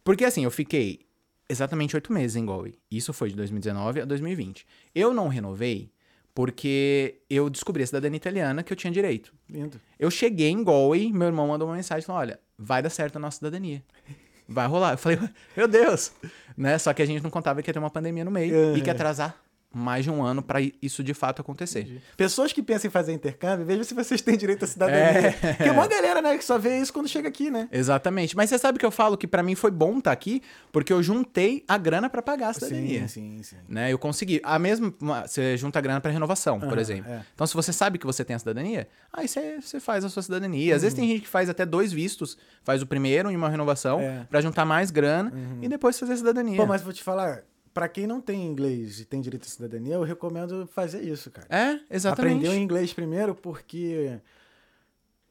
[0.04, 1.00] Porque assim, eu fiquei
[1.48, 2.74] exatamente oito meses em Galway.
[2.90, 4.66] Isso foi de 2019 a 2020.
[4.94, 5.90] Eu não renovei
[6.34, 9.32] porque eu descobri a cidadania italiana que eu tinha direito.
[9.48, 9.80] Lindo.
[9.98, 13.18] Eu cheguei em Galway, meu irmão mandou uma mensagem falou: olha, vai dar certo a
[13.18, 13.82] nossa cidadania.
[14.48, 14.92] Vai rolar.
[14.92, 15.18] Eu falei,
[15.56, 16.12] meu Deus!
[16.56, 16.78] Né?
[16.78, 18.88] Só que a gente não contava que ia ter uma pandemia no meio e que
[18.88, 19.43] ia atrasar
[19.74, 22.00] mais de um ano pra isso de fato acontecer.
[22.16, 25.28] Pessoas que pensam em fazer intercâmbio, veja se vocês têm direito à cidadania.
[25.42, 25.52] É.
[25.54, 27.68] Porque uma galera, né, que só vê isso quando chega aqui, né?
[27.72, 28.36] Exatamente.
[28.36, 31.02] Mas você sabe que eu falo que pra mim foi bom estar aqui, porque eu
[31.02, 33.08] juntei a grana pra pagar a cidadania.
[33.08, 33.56] sim, sim.
[33.68, 33.92] Né?
[33.92, 34.40] Eu consegui.
[34.44, 34.94] A mesma.
[35.26, 37.10] Você junta a grana pra renovação, por Aham, exemplo.
[37.12, 37.22] é.
[37.34, 40.22] Então, se você sabe que você tem a cidadania, aí você, você faz a sua
[40.22, 40.74] cidadania.
[40.76, 44.00] Às vezes tem gente que faz até dois vistos, faz o primeiro em uma renovação,
[44.00, 44.26] É.
[44.30, 46.56] pra juntar mais grana e depois fazer a cidadania.
[46.56, 47.42] Pô, mas vou te falar,
[47.74, 51.46] pra quem não tem inglês e tem direito à cidadania, eu recomendo fazer isso, cara.
[51.50, 52.36] É, exatamente.
[52.36, 54.18] Aprender o inglês primeiro, porque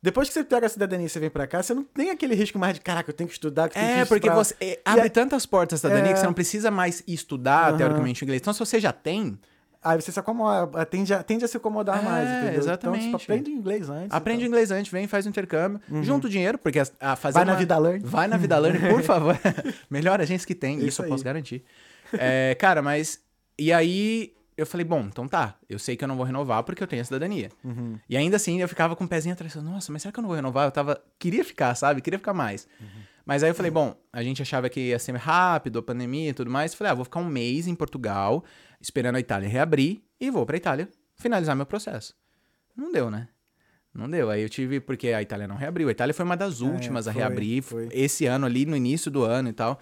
[0.01, 2.35] depois que você pega a cidadania e você vem pra cá, você não tem aquele
[2.35, 4.43] risco mais de, caraca, eu tenho que estudar, que eu tenho É, que porque estudar.
[4.43, 6.13] você é, abre aí- tantas portas da cidadania É.
[6.13, 7.77] que você não precisa mais estudar, Aham.
[7.77, 8.41] teoricamente, o inglês.
[8.41, 9.39] Então, se você já tem,
[9.85, 12.57] Aí você se acomoda, tende a, tende a se acomodar É, mais, entendeu?
[12.61, 13.05] exatamente.
[13.05, 14.11] Então, tipo, aprende inglês antes.
[14.15, 14.47] aprende então.
[14.47, 17.51] inglês antes, vem, faz o intercâmbio, junta o dinheiro, porque a, a fazer Vai na
[17.51, 17.99] uma- Vida Learn.
[18.01, 19.37] Vai na Vida Learn, por favor.
[19.91, 21.65] Melhor agência que tem, isso, Isso eu posso garantir.
[22.17, 23.21] É, cara, mas...
[23.57, 25.55] E aí, eu falei, bom, então tá.
[25.69, 27.49] Eu sei que eu não vou renovar porque eu tenho a cidadania.
[27.63, 27.99] Uhum.
[28.09, 29.55] E ainda assim, eu ficava com o pezinho atrás.
[29.55, 30.67] Nossa, mas será que eu não vou renovar?
[30.67, 31.01] Eu tava...
[31.19, 32.01] Queria ficar, sabe?
[32.01, 32.67] Queria ficar mais.
[32.79, 32.87] Uhum.
[33.25, 36.33] Mas aí eu falei, bom, a gente achava que ia ser rápido, a pandemia e
[36.33, 36.71] tudo mais.
[36.71, 38.43] Eu falei, ah, vou ficar um mês em Portugal,
[38.81, 42.13] esperando a Itália reabrir, e vou pra Itália finalizar meu processo.
[42.75, 43.29] Não deu, né?
[43.93, 44.29] Não deu.
[44.29, 45.87] Aí eu tive, porque a Itália não reabriu.
[45.87, 47.87] A Itália foi uma das últimas a É, foi, reabrir, foi.
[47.91, 49.79] esse ano ali, no início do ano e tal.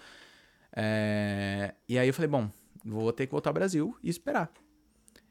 [0.74, 2.50] É, E aí eu falei, bom,
[2.84, 4.50] vou ter que voltar ao Brasil e esperar.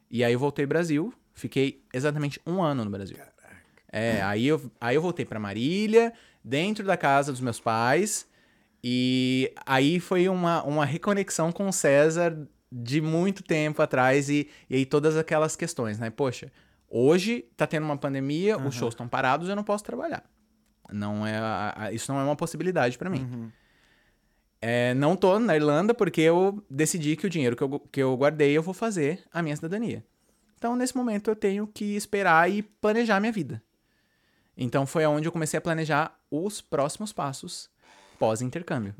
[0.10, 3.18] E aí eu voltei ao Brasil, fiquei exatamente um ano no Brasil.
[3.92, 6.14] É, aí eu, aí eu voltei pra Marília,
[6.44, 8.26] dentro da casa dos meus pais,
[8.84, 14.76] e aí foi uma, uma reconexão com o César de muito tempo atrás, e, e
[14.76, 16.10] aí todas aquelas questões, né?
[16.10, 16.52] Poxa,
[16.90, 20.24] hoje tá tendo uma pandemia, os shows estão parados, eu não posso trabalhar.
[20.92, 23.52] Não é, isso não é uma possibilidade pra mim.
[24.62, 28.16] É, não tô na Irlanda porque eu decidi que o dinheiro que eu, que eu
[28.16, 30.04] guardei eu vou fazer a minha cidadania.
[30.58, 33.64] Então, nesse momento, eu tenho que esperar e planejar a minha vida.
[34.56, 37.68] Então, foi aonde eu comecei a planejar os próximos passos
[38.20, 38.94] pós-intercâmbio.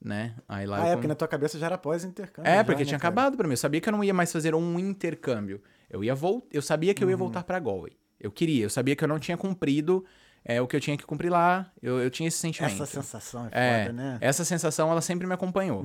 [0.00, 0.34] Né?
[0.48, 2.48] Aí lá Ah, é, com- porque na tua cabeça já era pós-intercâmbio.
[2.50, 3.12] é, já, porque né, tinha cara?
[3.12, 3.52] acabado pra mim.
[3.52, 5.60] Eu sabia que eu não ia mais fazer um intercâmbio.
[5.90, 6.46] Eu ia vol...
[6.50, 7.18] eu sabia que eu ia Uhum.
[7.18, 7.92] voltar pra Galway.
[8.18, 10.04] Eu queria, eu sabia que eu não tinha cumprido
[10.48, 11.70] é, o que eu tinha que cumprir lá.
[11.82, 12.72] Eu, eu tinha esse sentimento.
[12.82, 14.18] Essa sensação é É, foda, né?
[14.20, 15.84] essa sensação ela sempre me acompanhou.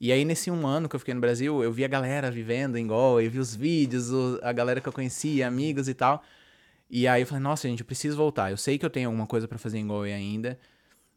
[0.00, 2.76] E aí, nesse um ano que eu fiquei no Brasil, eu vi a galera vivendo
[2.76, 4.10] em Galway, vi os vídeos,
[4.42, 6.22] a galera que eu conhecia, amigos e tal.
[6.90, 8.50] E aí eu falei, nossa, gente, eu preciso voltar.
[8.50, 10.58] Eu sei que eu tenho alguma coisa pra fazer em Galway ainda.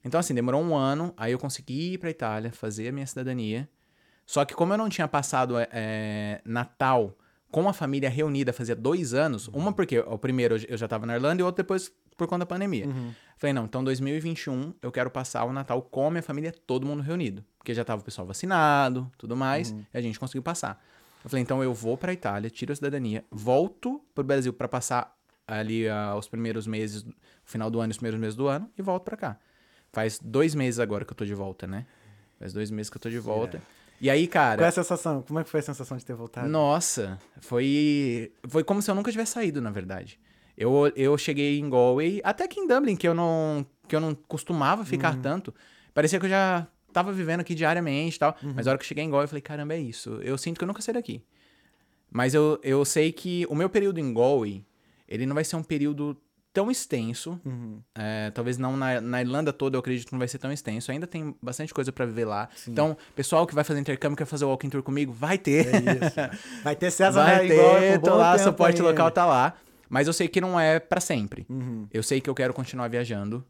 [0.05, 3.67] Então, assim, demorou um ano, aí eu consegui ir pra Itália, fazer a minha cidadania.
[4.25, 7.17] Só que como eu não tinha passado é, Natal
[7.51, 11.15] com a família reunida fazia dois anos, uma porque o primeiro eu já tava na
[11.15, 12.87] Irlanda e o outro depois por conta da pandemia.
[13.37, 17.01] Falei, não, então 2021 eu quero passar o Natal com a minha família, todo mundo
[17.03, 17.45] reunido.
[17.57, 20.83] Porque já tava o pessoal vacinado, tudo mais, e a gente conseguiu passar.
[21.23, 25.15] Eu falei, então eu vou pra Itália, tiro a cidadania, volto pro Brasil pra passar
[25.47, 27.13] ali ah, os primeiros meses, o
[27.43, 29.37] final do ano e os primeiros meses do ano, e volto pra cá.
[29.91, 31.85] Faz dois meses agora que eu tô de volta, né?
[32.39, 33.61] Faz dois meses que eu tô de volta.
[33.99, 34.57] E aí, cara.
[34.57, 35.21] Qual é a sensação?
[35.23, 36.47] Como é que foi a sensação de ter voltado?
[36.47, 40.19] Nossa, foi foi como se eu nunca tivesse saído, na verdade.
[40.57, 44.13] Eu, eu cheguei em Galway, até que em Dublin, que eu não que eu não
[44.15, 45.21] costumava ficar Uhum.
[45.21, 45.53] tanto.
[45.93, 48.35] Parecia que eu já tava vivendo aqui diariamente e tal.
[48.43, 48.53] Uhum.
[48.55, 50.19] Mas a hora que eu cheguei em Galway, eu falei, caramba, é isso.
[50.23, 51.21] Eu sinto que eu nunca saí daqui.
[52.11, 54.65] Mas eu, eu sei que o meu período em Galway,
[55.07, 56.17] ele não vai ser um período
[56.51, 57.39] tão extenso.
[57.45, 57.79] Uhum.
[57.95, 60.91] É, talvez não na, na Irlanda toda, eu acredito que não vai ser tão extenso.
[60.91, 62.49] Ainda tem bastante coisa pra viver lá.
[62.67, 65.67] Então, pessoal que vai fazer intercâmbio, quer fazer o walking tour comigo, vai ter.
[65.67, 66.31] É.
[66.63, 68.89] Vai ter César Vai né, igual ter, por tô lá, suporte ainda.
[68.89, 69.53] local tá lá.
[69.89, 71.45] Mas eu sei que não é pra sempre.
[71.49, 71.87] Uhum.
[71.91, 73.45] Eu sei que eu quero continuar viajando.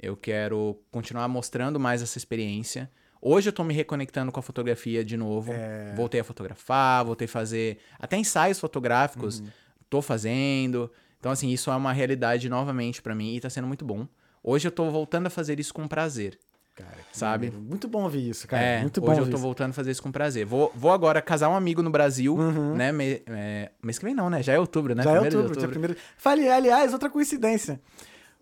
[0.00, 2.90] Eu quero continuar mostrando mais essa experiência.
[3.20, 5.52] Hoje eu tô me reconectando com a fotografia de novo.
[5.52, 5.94] É.
[5.94, 9.38] Voltei a fotografar, voltei a fazer até ensaios fotográficos.
[9.38, 9.46] Uhum.
[9.88, 10.90] Tô fazendo.
[11.20, 14.08] Então, assim, isso é uma realidade novamente pra mim e tá sendo muito bom.
[14.42, 16.36] Hoje eu tô voltando a fazer isso com prazer,
[16.82, 17.46] Cara, sabe?
[17.46, 17.66] maneiro.
[17.68, 18.62] Muito bom ouvir isso, cara.
[18.62, 19.38] É, Muito bom hoje eu tô isso.
[19.42, 20.44] voltando a fazer isso com prazer.
[20.46, 22.74] Vou, vou agora casar um amigo no Brasil, Uhum.
[22.74, 22.90] né?
[22.92, 24.42] Me, é, mês que vem não, né?
[24.42, 25.02] Já é outubro, né?
[25.02, 25.96] Já é Primeiro de outubro, dia primeiro.
[26.16, 27.80] Fale, aliás, outra coincidência.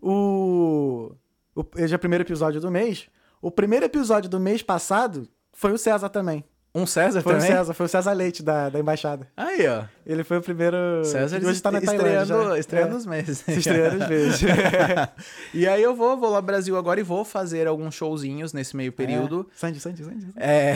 [0.03, 1.13] O,
[1.55, 3.09] o hoje é o primeiro episódio do mês.
[3.43, 6.45] O primeiro episódio do mês passado foi o César também.
[6.73, 7.51] Um César Foi também?
[7.51, 9.27] o César, foi o César Leite da, da embaixada.
[9.37, 9.83] Aí, ó.
[10.07, 10.77] Ele foi o primeiro.
[11.05, 12.59] César hoje tá na estreando, já.
[12.59, 13.39] estreando É, os meses.
[13.39, 14.41] Se estreando às vezes.
[15.53, 18.93] e aí eu vou, vou lá Brasil agora e vou fazer alguns showzinhos nesse meio
[18.93, 19.49] período.
[19.51, 19.57] É.
[19.59, 20.21] Sandy, Sandy, Sandy.
[20.21, 20.35] Sandy.
[20.37, 20.75] É.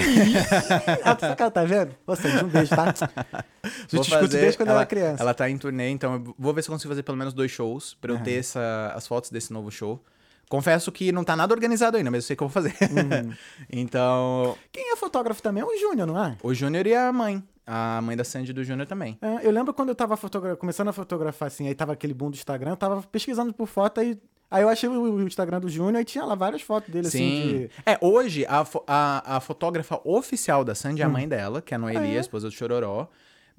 [1.05, 1.95] Ah, tu tá vendo?
[2.05, 2.93] Ô, Sandy, um beijo, tá?
[3.93, 5.23] Eu te fazer- desde quando ela, era criança.
[5.23, 7.51] Ela tá em turnê, então eu vou ver se eu consigo fazer pelo menos dois
[7.51, 10.03] shows pra eu ter essa, as fotos desse novo show.
[10.49, 12.75] Confesso que não tá nada organizado ainda, mas eu sei que eu vou fazer.
[12.83, 13.33] Uhum.
[13.73, 16.37] então, Quem é fotógrafo também é o Júnior, não é?
[16.43, 17.43] o Júnior e a mãe.
[17.67, 19.17] A mãe da Sandy e do Júnior também.
[19.23, 22.31] É, eu lembro quando eu tava fotogra- começando a fotografar assim, aí tava aquele boom
[22.31, 24.19] do Instagram, eu tava pesquisando por foto aí.
[24.51, 27.19] Aí eu achei o o Instagram do Júnior e tinha lá várias fotos dele, assim,
[27.19, 27.49] Sim.
[27.59, 27.71] de.
[27.87, 31.05] É, hoje, a, a, a fotógrafa oficial da Sandy Hum.
[31.05, 32.19] é a mãe dela, que é a Noeli, Ah, é?
[32.19, 33.09] a esposa do Chororó.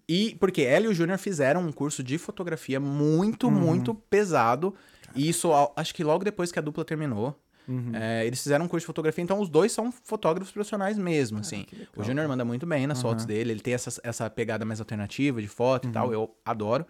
[0.08, 3.54] E porque ela e o Júnior fizeram um curso de fotografia muito, Uhum.
[3.54, 4.76] muito pesado.
[5.16, 7.40] E isso, acho que logo depois que a dupla terminou.
[7.96, 11.66] É, eles fizeram um curso de fotografia, então os dois são fotógrafos profissionais mesmo, assim.
[11.96, 15.42] O Júnior manda muito bem nas fotos dele, ele tem essa, essa pegada mais alternativa
[15.42, 16.86] de foto e tal, eu adoro.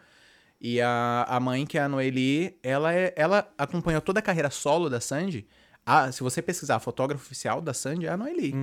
[0.59, 4.49] E a, a mãe, que é a Noeli, ela, é, ela acompanhou toda a carreira
[4.49, 5.47] solo da Sandy.
[5.85, 8.53] Ah, se você pesquisar fotógrafo oficial da Sandy, é a Noeli.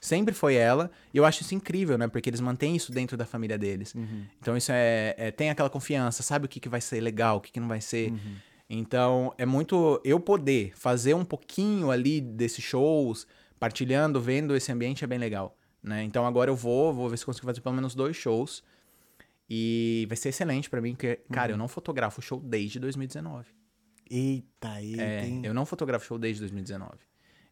[0.00, 0.90] Sempre foi ela.
[1.12, 2.08] E eu acho isso incrível, né?
[2.08, 3.94] Porque eles mantêm isso dentro da família deles.
[4.40, 7.40] Então isso é, é- Tem aquela confiança, sabe o que, que vai ser legal, o
[7.40, 8.12] que, que não vai ser.
[8.72, 10.00] Então é muito.
[10.04, 13.26] Eu poder fazer um pouquinho ali desses shows,
[13.58, 15.56] partilhando, vendo esse ambiente é bem legal.
[15.82, 16.04] Né?
[16.04, 18.62] Então agora eu vou, vou ver se consigo fazer pelo menos dois shows.
[19.52, 23.46] E vai ser excelente pra mim, porque, cara, eu não fotografo show desde 2019.
[24.08, 25.42] Eita, eita, É, hein?
[25.44, 26.92] eu não fotografo show desde 2019.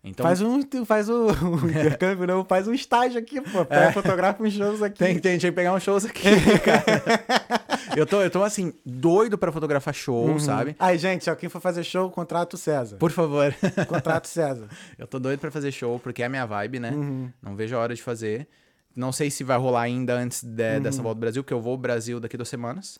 [0.04, 3.64] Então, Faz um, faz o, o intercâmbio, não, faz um estágio aqui, pô.
[3.64, 4.96] Pega, fotografa uns shows aqui.
[4.96, 6.22] tem, tem, tinha que pegar uns shows aqui,
[6.64, 7.57] cara.
[7.96, 10.74] Eu, tô, eu tô, assim, doido pra fotografar show, sabe?
[10.78, 12.96] Aí, gente, ó, quem for fazer show, contrato o César.
[12.96, 13.54] Por favor.
[13.88, 14.68] Contrato o César.
[14.98, 16.90] eu tô doido pra fazer show, porque é a minha vibe, né?
[16.90, 17.30] Uhum.
[17.42, 18.48] Não vejo a hora de fazer.
[18.96, 20.82] Não sei se vai rolar ainda antes de- Uhum.
[20.82, 22.98] dessa volta ao Brasil, porque eu vou ao Brasil daqui duas semanas,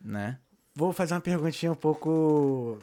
[0.00, 0.38] né?
[0.74, 2.78] Vou fazer uma perguntinha um pouco.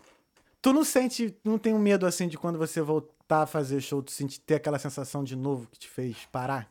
[0.62, 4.02] Tu não sente, não tem um medo assim de quando você voltar a fazer show,
[4.04, 6.70] tu sentir ter aquela sensação de novo que te fez parar?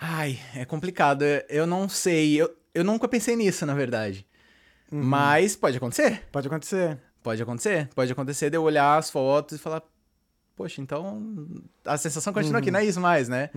[0.00, 1.22] Ai, é complicado.
[1.48, 2.40] Eu- não sei.
[2.40, 4.26] Eu, eu nunca pensei nisso, na verdade.
[4.92, 5.02] Uhum.
[5.02, 6.22] Mas pode acontecer.
[6.30, 6.98] Pode acontecer.
[7.22, 7.88] Pode acontecer.
[7.94, 9.82] Pode acontecer de eu olhar as fotos e falar,
[10.54, 11.48] poxa, então
[11.84, 13.50] a sensação continua aqui, não é isso mais, né?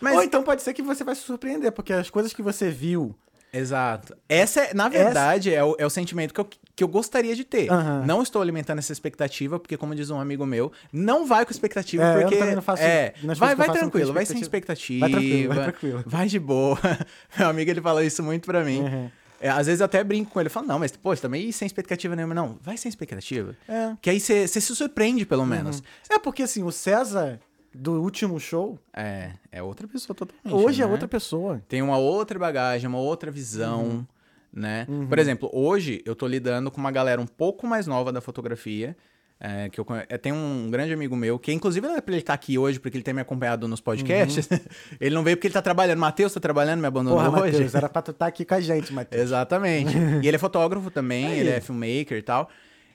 [0.00, 2.70] Mas, Ou então pode ser que você vai se surpreender, porque as coisas que você
[2.70, 3.14] viu.
[3.58, 4.16] Exato.
[4.28, 7.44] Essa, é, na verdade, é, o, é o sentimento que eu, que eu gostaria de
[7.44, 7.70] ter.
[7.70, 8.04] Aham.
[8.06, 12.02] Não estou alimentando essa expectativa, porque, como diz um amigo meu, não vai com expectativa,
[12.02, 12.36] É, eu porque.
[12.36, 15.00] também não faço- é, nas vai, eu vai tranquilo, vai sem expectativa.
[15.08, 16.04] Vai tranquilo, vai tranquilo.
[16.06, 16.78] Vai de boa.
[17.38, 18.80] meu amigo, ele fala isso muito pra mim.
[18.80, 19.10] Uhum.
[19.38, 22.16] É, às vezes eu até brinco com ele, falo, não, mas, pô, também sem expectativa
[22.16, 22.34] nenhuma.
[22.34, 23.54] Não, vai sem expectativa.
[23.68, 23.92] É.
[24.00, 25.82] Que aí você se surpreende, pelo menos.
[26.08, 27.38] É porque assim, o César
[27.76, 30.52] do último show, É, é outra pessoa totalmente.
[30.52, 30.90] hoje é né?
[30.92, 31.62] outra pessoa.
[31.68, 34.06] Tem uma outra bagagem, uma outra visão, Uhum.
[34.52, 34.86] né?
[35.08, 38.96] Por exemplo, hoje eu tô lidando com uma galera um pouco mais nova da fotografia.
[39.38, 42.14] é, que eu conhe- é, tem um grande amigo meu, que inclusive não é pra
[42.14, 44.48] ele estar aqui hoje, porque ele tem me acompanhado nos podcasts.
[44.98, 45.98] ele não veio porque ele tá trabalhando.
[45.98, 47.52] Matheus tá trabalhando, me abandonou Porra, hoje.
[47.52, 49.22] Matheus, era pra tu estar aqui com a gente, Matheus.
[49.22, 49.94] Exatamente.
[50.22, 51.38] e ele é fotógrafo também, Aí.
[51.40, 52.48] ele é filmmaker e tal.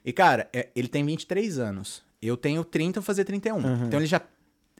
[0.03, 2.01] E, cara, é- ele tem 23 anos.
[2.19, 3.59] Eu tenho 30, vou fazer 31.
[3.85, 4.19] Então ele já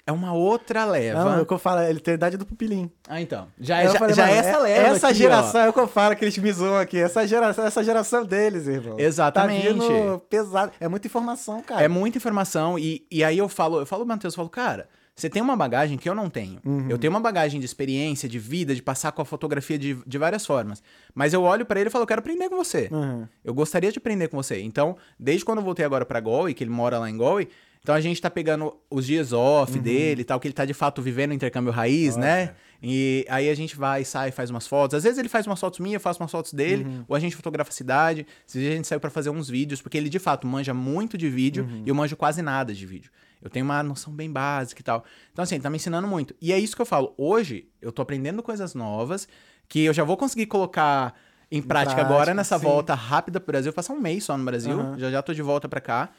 [0.05, 1.23] é uma outra leva.
[1.23, 2.91] Não, é o que eu falo, ele tem a idade do pupilim.
[3.07, 3.47] Ah, então.
[3.59, 5.21] Já, eu já, falei, já é essa é- leva Essa aqui, ó.
[5.21, 6.97] geração é o que eu falo, que eles me zoam aqui.
[6.97, 8.95] Essa geração, essa geração deles, irmão.
[8.99, 9.67] Exatamente.
[9.67, 10.71] Tá vindo pesado.
[10.79, 11.83] É muita informação, cara.
[11.83, 15.29] É muita informação e, e aí eu falo, eu falo, Matheus, eu falo, cara, você
[15.29, 16.59] tem uma bagagem que eu não tenho.
[16.65, 16.87] Uhum.
[16.89, 20.17] Eu tenho uma bagagem de experiência, de vida, de passar com a fotografia de, de
[20.17, 20.81] várias formas.
[21.13, 22.89] Mas eu olho pra ele e falo, eu quero aprender com você.
[22.91, 23.27] Uhum.
[23.43, 24.61] Eu gostaria de aprender com você.
[24.61, 27.49] Então, desde quando eu voltei agora pra Goi, que ele mora lá em Goi,
[27.81, 29.81] então a gente tá pegando os dias off Uhum.
[29.83, 32.53] dele e tal, que ele tá de fato vivendo o intercâmbio raiz, né?
[32.83, 34.95] E aí a gente vai, sai, faz umas fotos.
[34.95, 37.05] Às vezes ele faz umas fotos minhas, eu faço umas fotos dele, Uhum.
[37.07, 38.25] ou a gente fotografa a cidade.
[38.47, 41.17] Às vezes a gente saiu pra fazer uns vídeos, porque ele de fato manja muito
[41.17, 41.83] de vídeo Uhum.
[41.85, 43.11] e eu manjo quase nada de vídeo.
[43.41, 45.03] Eu tenho uma noção bem básica e tal.
[45.31, 46.35] Então, assim, ele tá me ensinando muito.
[46.41, 47.13] E é isso que eu falo.
[47.17, 49.27] Hoje, eu tô aprendendo coisas novas
[49.67, 51.15] que eu já vou conseguir colocar
[51.51, 52.63] em prática, prática, agora nessa sim.
[52.65, 53.69] volta rápida pro Brasil.
[53.69, 54.79] Eu faço um mês só no Brasil.
[54.79, 54.97] Aham.
[54.99, 56.09] Já já tô de volta pra cá.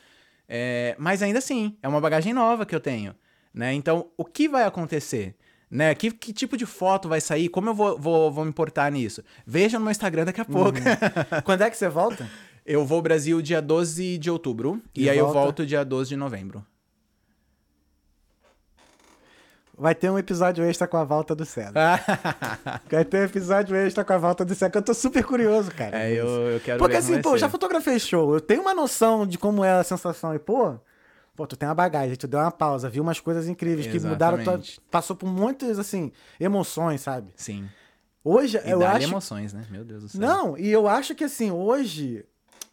[0.48, 3.14] É, mas ainda assim, é uma bagagem nova que eu tenho.
[3.54, 3.72] Né?
[3.74, 5.34] Então, o que vai acontecer?
[5.70, 5.94] Né?
[5.94, 7.48] Que, que tipo de foto vai sair?
[7.48, 9.22] Como eu vou, vou, vou me importar nisso?
[9.46, 10.78] Veja no meu Instagram daqui a pouco.
[11.44, 12.28] Quando é que você volta?
[12.64, 14.80] eu vou ao Brasil dia 12 de outubro.
[14.94, 15.40] E, E aí eu volta?
[15.40, 16.64] volto dia 12 de novembro.
[19.76, 21.72] Vai ter um episódio extra com a volta do César.
[22.90, 25.70] Vai ter um episódio extra com a volta do César, que eu tô super curioso,
[25.74, 25.98] cara.
[25.98, 27.38] É, eu, eu quero Porque ver assim, como vai pô, ser.
[27.38, 30.34] já fotografei show, eu tenho uma noção de como é a sensação.
[30.34, 30.74] E, pô,
[31.34, 34.36] pô, tu tem uma bagagem, tu deu uma pausa, viu umas coisas incríveis que mudaram,
[34.38, 34.80] tua, Exatamente.
[34.90, 37.30] passou por muitas, assim, emoções, sabe?
[37.34, 37.66] Sim.
[38.22, 39.08] Hoje, E eu acho...
[39.08, 39.66] emoções, né?
[39.70, 40.20] Meu Deus do céu.
[40.20, 42.24] Não, e eu acho que, assim, hoje,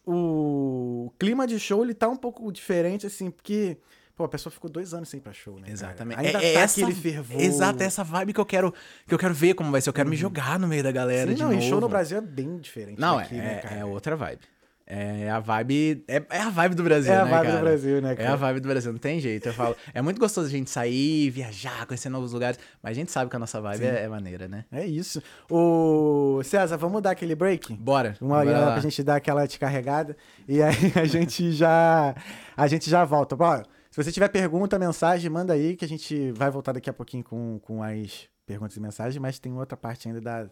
[0.06, 3.78] o clima de show, ele tá um pouco diferente, assim, porque...
[4.20, 5.62] Pô, a pessoa ficou dois anos sem ir pra show, né?
[5.62, 5.72] cara?
[5.72, 6.18] Exatamente.
[6.20, 7.40] Ainda é, é tá essa, aquele fervor.
[7.40, 8.74] Exato, é essa vibe que eu quero
[9.06, 9.88] que eu quero ver como vai ser.
[9.88, 11.58] Eu quero me jogar no meio da galera Sim, não, novo.
[11.58, 13.76] e show no Brasil é bem diferente Não, daqui, é, né, é- cara?
[13.76, 14.40] é outra vibe.
[14.86, 16.04] É a vibe.
[16.06, 17.58] É, é a vibe do Brasil, É a né, vibe do?
[17.60, 18.32] Brasil, né, É cara?
[18.32, 19.46] a vibe do Brasil, não tem jeito.
[19.48, 19.74] Eu falo.
[19.94, 22.58] É muito gostoso a gente sair, viajar, conhecer novos lugares.
[22.82, 24.66] Mas a gente sabe que a nossa vibe é, é maneira, né?
[24.70, 25.22] É isso.
[25.50, 27.72] O César, vamos dar aquele break?
[27.72, 28.16] Bora.
[28.20, 30.14] Uma bora hora pra gente dar aquela descarregada.
[30.46, 32.14] E aí a gente já.
[32.54, 33.34] A gente já volta.
[33.36, 36.92] Bom, se você tiver pergunta, mensagem, manda aí que a gente vai voltar daqui a
[36.92, 40.48] pouquinho com, com as perguntas e mensagens, mas tem outra parte ainda da,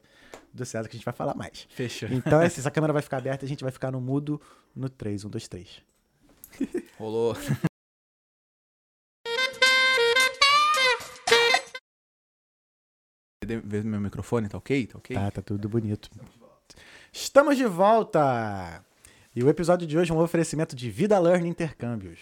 [0.53, 1.69] do César que a gente vai falar mais.
[1.71, 2.09] Fechou.
[2.11, 4.41] Então, essa câmera vai ficar aberta e a gente vai ficar no mudo
[4.75, 5.25] no 3.
[5.25, 5.83] 1, 2, 3.
[6.99, 7.37] Rolou.
[13.65, 14.87] Vê meu microfone, tá ok?
[14.89, 15.17] Tá ok?
[15.17, 16.11] Tá, tá tudo bonito.
[17.13, 18.85] Estamos de volta!
[19.35, 22.19] E o episódio de hoje é um oferecimento de Vida Learn Intercâmbios.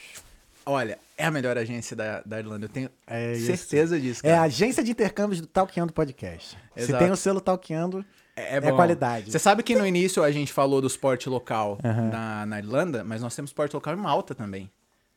[0.69, 2.65] Olha, é a melhor agência da, da Irlanda.
[2.67, 4.47] Eu tenho É certeza disso, É a cara.
[4.47, 6.59] agência de intercâmbios do Talkando Podcast.
[6.75, 6.99] Se Exato.
[7.05, 8.05] tem o selo Talkando,
[8.35, 8.75] É, é bom.
[8.75, 9.31] qualidade.
[9.31, 12.09] Você sabe que no início a gente falou do esporte local Aham.
[12.11, 14.69] na, na Irlanda, mas nós temos esporte local em Malta também.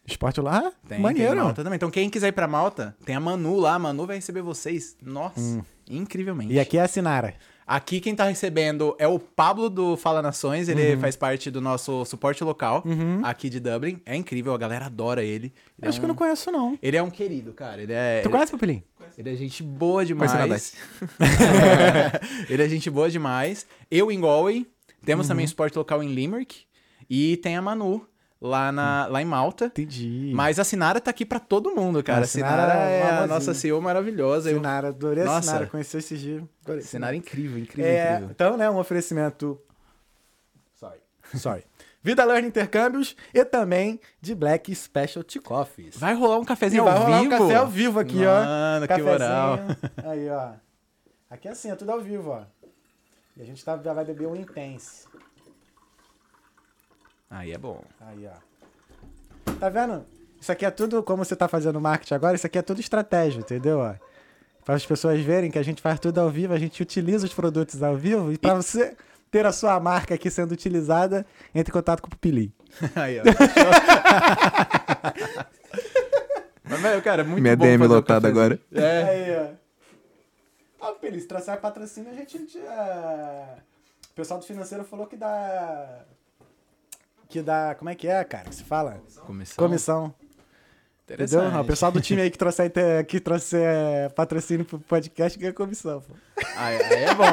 [0.06, 1.34] esporte lá, Tem, maneiro.
[1.34, 1.78] tem Malta também.
[1.78, 3.74] Então quem quiser ir pra Malta, tem a Manu lá.
[3.74, 4.95] A Manu vai receber vocês.
[5.02, 6.52] Nossa, incrivelmente.
[6.54, 6.56] Hum.
[6.56, 7.34] E aqui é a Sinara.
[7.72, 10.99] Aqui quem tá recebendo é o Pablo do Fala Nações, ele Uhum.
[11.01, 12.84] faz parte do nosso suporte local
[13.24, 14.01] aqui de Dublin.
[14.07, 15.53] É incrível, a galera adora ele.
[15.80, 16.80] Ele Acho é que eu um, não conheço, não.
[16.82, 17.80] Ele é um querido, cara.
[17.80, 18.84] Ele é, Tu ele, conhece, Pupilinho?
[19.15, 20.43] ele é gente boa Conhece nada.
[20.45, 20.74] demais.
[22.49, 23.67] ele é gente boa demais.
[23.91, 24.65] Eu em Galway,
[25.05, 25.30] temos Uhum.
[25.34, 26.61] também suporte local em Limerick
[27.09, 28.03] e tem a Manu
[28.41, 29.65] lá, na, lá em Malta.
[29.65, 30.31] Entendi.
[30.33, 32.21] Mas a Sinara tá aqui pra todo mundo, cara.
[32.21, 34.49] A A Sinara, Sinara é é uma a nossa CEO maravilhosa.
[34.51, 34.57] Eu...
[34.57, 35.47] Sinara, adorei a Nossa.
[35.47, 36.43] Sinara, conheci esse dia.
[36.63, 36.81] Adorei.
[36.83, 38.29] Sinara é incrível, incrível, É, incrível.
[38.31, 39.59] então, né, um oferecimento.
[40.75, 40.99] Sorry.
[41.35, 41.63] Sorry.
[42.01, 45.97] Vida Learn Intercâmbios e também de Black Specialty Coffees.
[45.97, 47.35] Vai rolar um cafezinho vai ao rolar vivo?
[47.35, 48.45] um café ao vivo aqui, ó.
[48.45, 49.59] Mano, que moral.
[50.05, 50.51] Aí, ó.
[51.29, 52.43] Aqui é assim, é tudo ao vivo, ó.
[53.35, 55.09] E a gente tá, já vai beber um Intense.
[57.30, 57.84] Aí é bom.
[58.01, 59.51] Aí, ó.
[59.59, 60.05] Tá vendo?
[60.39, 63.39] Isso aqui é tudo, como você tá fazendo marketing agora, isso aqui é tudo estratégia,
[63.41, 63.80] entendeu?
[64.63, 67.34] Para as pessoas verem que a gente faz tudo ao vivo, a gente utiliza os
[67.34, 68.95] produtos ao vivo e para você
[69.30, 72.53] ter a sua marca aqui sendo utilizada, entre em contato com o Pupili.
[72.95, 73.23] Aí, ó.
[76.63, 78.59] Mas, velho, cara, é muito Minha bom DM um lotada agora.
[78.71, 79.03] É.
[79.03, 79.55] Aí,
[80.82, 80.88] ó.
[80.88, 82.38] Ó, Pupili, se trouxer patrocínio, a gente.
[82.67, 83.55] ah,
[84.11, 86.05] O pessoal do financeiro falou que dá.
[87.30, 87.75] Que dá.
[87.75, 88.49] Como é que é, cara?
[88.49, 89.01] Que se fala?
[89.25, 89.55] Comissão.
[89.55, 90.15] Comissão.
[91.11, 91.59] Entendeu?
[91.61, 92.69] O pessoal do time aí que trouxe, aí
[93.03, 96.01] que trouxe é, patrocínio pro podcast ganha comissão.
[96.01, 96.13] Pô.
[96.55, 97.23] Aí, aí é bom.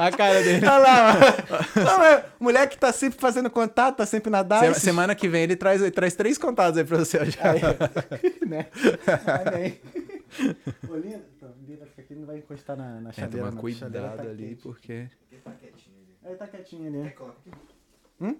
[0.00, 0.64] a cara dele.
[0.64, 1.80] Olha lá, ó.
[1.80, 4.80] Não, é, o moleque tá sempre fazendo contato, tá sempre na Se- DICE.
[4.80, 7.50] semana que vem ele traz, ele traz três contatos aí pra você já.
[7.50, 7.60] Aí,
[8.46, 8.66] né?
[9.44, 9.80] Amém.
[10.88, 13.38] Ô, Linda, então, Linda fica aqui, não vai encostar na, na É, chaleira.
[13.38, 14.62] tomar não, a chaleira cuidado tá ali, quente.
[14.62, 14.92] porque.
[16.24, 17.14] Ele tá quietinho ali.
[18.20, 18.36] Hum?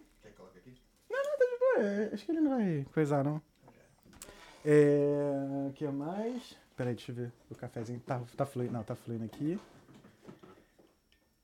[1.15, 1.87] Não, não, tá de boa.
[1.87, 3.41] é, Acho que ele não vai coisar, não.
[4.65, 5.67] É.
[5.69, 6.57] O que mais?
[6.77, 7.33] Peraí, deixa eu ver.
[7.51, 8.73] O cafezinho tá, tá fluindo.
[8.73, 9.59] Não, tá fluindo aqui.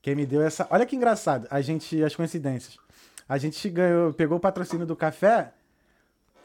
[0.03, 0.67] Quem me deu essa.
[0.71, 1.47] Olha que engraçado.
[1.51, 2.03] A gente.
[2.03, 2.79] As coincidências.
[3.29, 5.53] A gente ganhou, pegou o patrocínio do café.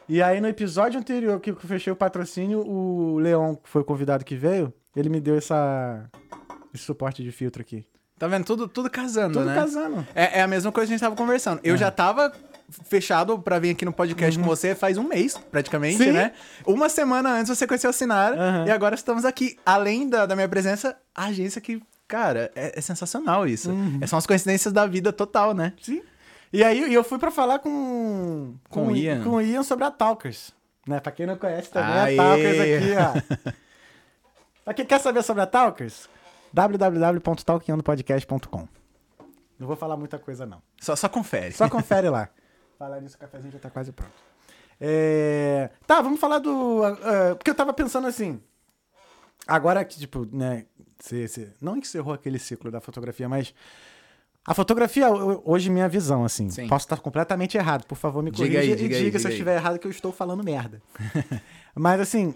[0.07, 3.86] E aí, no episódio anterior que eu fechei o patrocínio, o Leon, que foi o
[3.86, 6.07] convidado que veio, ele me deu essa.
[6.73, 7.88] Esse suporte de filtro aqui.
[8.19, 8.45] Tá vendo?
[8.45, 9.55] Tudo, tudo casando, Tudo né?
[9.55, 10.05] casando.
[10.13, 11.59] É, é a mesma coisa que a gente tava conversando.
[11.63, 12.32] Eu já tava
[12.70, 16.11] fechado pra vir aqui no podcast com você faz um mês, praticamente, Sim.
[16.11, 16.34] né?
[16.66, 18.66] Uma semana antes você conheceu a Sinara Aham.
[18.68, 19.57] e agora estamos aqui.
[19.66, 23.72] Além da, da minha presença, a agência que, cara, é, é sensacional isso.
[24.01, 25.74] É, são as coincidências da vida total, né?
[25.82, 26.01] Sim.
[26.51, 29.24] E aí eu fui pra falar com Com o Ian.
[29.24, 30.51] com Ian sobre a Talkers,
[30.88, 30.99] né?
[30.99, 32.18] Pra quem não conhece também Aê.
[32.20, 33.13] a Talkers aqui, ó.
[34.66, 36.07] pra quem quer saber sobre a Talkers,
[36.53, 38.68] www.talkingandopodcast.com.
[39.59, 40.61] Não vou falar muita coisa não.
[40.80, 41.51] Só, só confere.
[41.53, 42.30] Só confere lá.
[42.78, 44.11] Falar nisso, o cafezinho já tá quase pronto.
[44.80, 46.82] É, Tá, vamos falar do.
[46.84, 48.41] ah, porque eu tava pensando assim.
[49.47, 50.65] Agora que, tipo, né.
[50.99, 53.53] Você, você- não encerrou aquele ciclo da fotografia, mas.
[54.47, 56.49] A fotografia, ho- hoje, minha visão, assim.
[56.49, 56.67] Sim.
[56.67, 57.86] Posso estar completamente errado.
[57.86, 59.34] Por favor, me Diga corrija aí, e diga diga, aí, se diga eu aí.
[59.34, 60.82] estiver errado que eu estou falando merda.
[61.76, 62.34] mas, assim.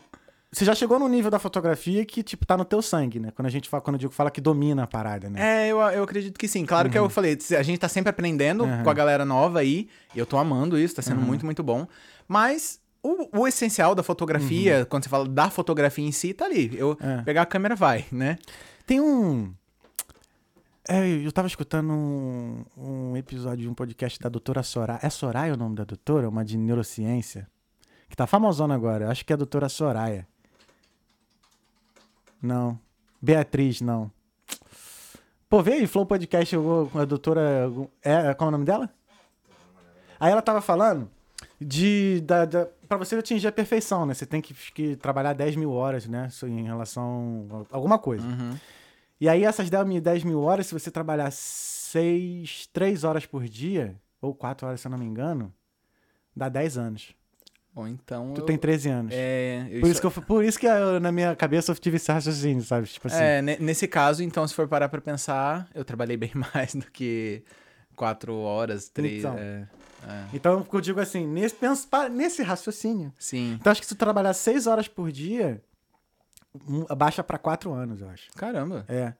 [0.51, 3.29] Você já chegou no nível da fotografia que, tipo, tá no teu sangue, né?
[3.35, 5.67] Quando a gente fala, quando eu digo fala que domina a parada, né?
[5.67, 6.65] É, eu, eu acredito que sim.
[6.65, 8.83] Claro que eu falei, a gente tá sempre aprendendo Uhum.
[8.83, 9.87] com a galera nova aí.
[10.15, 11.87] E eu tô amando isso, tá sendo muito, muito bom.
[12.27, 16.71] Mas o, o essencial da fotografia, quando você fala da fotografia em si, tá ali.
[16.75, 17.19] Eu Uhum.
[17.19, 17.21] É.
[17.21, 18.37] pegar a câmera vai, né?
[18.87, 19.53] Tem um.
[20.87, 24.99] É, eu tava escutando um, um episódio de um podcast da doutora Soraya.
[25.03, 26.27] É Soraya o nome da doutora?
[26.27, 27.47] Uma de neurociência.
[28.09, 29.11] Que tá famosona agora.
[29.11, 30.27] Acho que é a doutora Soraya.
[32.41, 32.79] Não.
[33.21, 34.11] Beatriz, não.
[35.49, 36.55] Pô, vê aí, Flow Podcast
[36.95, 37.71] a doutora.
[38.03, 38.89] É, qual é o nome dela?
[40.19, 41.09] Aí ela tava falando
[41.59, 42.21] de.
[42.21, 44.13] Da, da, pra você atingir a perfeição, né?
[44.13, 46.29] Você tem que, que trabalhar 10 mil horas, né?
[46.43, 48.25] Em relação a alguma coisa.
[49.19, 53.43] E aí, essas 10 mil, 10 mil horas, se você trabalhar 6, 3 horas por
[53.45, 55.53] dia, ou 4 horas, se eu não me engano,
[56.35, 57.15] dá 10 anos.
[57.79, 58.33] Ou então.
[58.33, 59.11] Tu eu- tem 13 anos.
[59.15, 62.11] É, por, isso que eu, por isso que eu, na minha cabeça eu tive esse
[62.11, 62.87] raciocínio, sabe?
[62.87, 63.21] Tipo assim.
[63.23, 66.85] É, ne- nesse caso, então, se for parar pra pensar, eu trabalhei bem mais do
[66.91, 67.43] que
[67.95, 69.19] quatro horas, três.
[69.19, 69.35] Então.
[69.37, 69.67] é.
[70.33, 73.11] Então, o que eu digo assim, nesse, pensa, pa- nesse raciocínio.
[73.19, 73.57] Sim.
[73.59, 75.61] Então, acho que se tu trabalhar seis horas por dia,
[76.87, 78.31] abaixa pra quatro anos, eu acho.
[78.35, 78.85] Caramba.
[78.87, 79.13] É.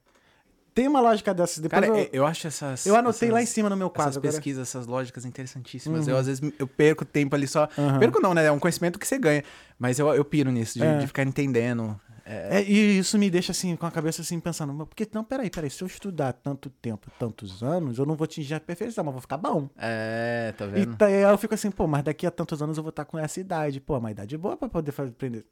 [0.73, 1.59] Tem uma lógica dessas.
[1.59, 2.85] Depois Cara, eu, eu, eu acho essas.
[2.85, 4.15] eu anotei essas- lá em cima no meu Essas quadro.
[4.17, 4.21] Uhum.
[4.21, 6.07] pesquisas, essas lógicas interessantíssimas.
[6.07, 7.67] Eu, às vezes, eu perco tempo ali só.
[7.99, 8.45] Perco não, né?
[8.45, 9.43] É um conhecimento que você ganha.
[9.77, 10.97] Mas eu, eu piro nisso, de, É.
[10.97, 11.99] de ficar entendendo.
[12.31, 15.23] É, É, e isso me deixa assim, com a cabeça assim, pensando, mas porque não,
[15.23, 19.03] peraí, peraí, se eu estudar tanto tempo, tantos anos, eu não vou atingir a perfeição,
[19.03, 19.67] mas vou ficar bom.
[19.75, 20.95] é, tá E vendo?
[20.95, 23.17] tá- aí eu fico assim, pô, mas daqui a tantos anos eu vou estar com
[23.17, 23.79] essa idade.
[23.81, 25.43] Pô, uma idade boa pra poder fazer, aprender.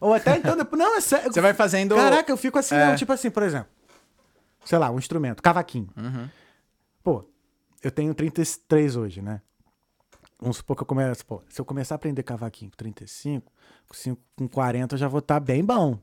[0.00, 1.32] Ou até então, depois, não, é sério.
[1.32, 1.96] Você vai fazendo.
[1.96, 2.86] Caraca, eu fico assim, É.
[2.86, 3.66] não, tipo assim, por exemplo,
[4.64, 5.88] sei lá, um instrumento, cavaquinho.
[5.96, 6.28] Uhum.
[7.02, 7.24] Pô,
[7.82, 9.40] eu tenho 33 hoje, né?
[10.38, 13.52] Vamos supor que eu começo, pô, se eu começar a aprender cavaquinho com 35,
[13.88, 15.98] com, 5, com 40 eu já vou estar bem bom.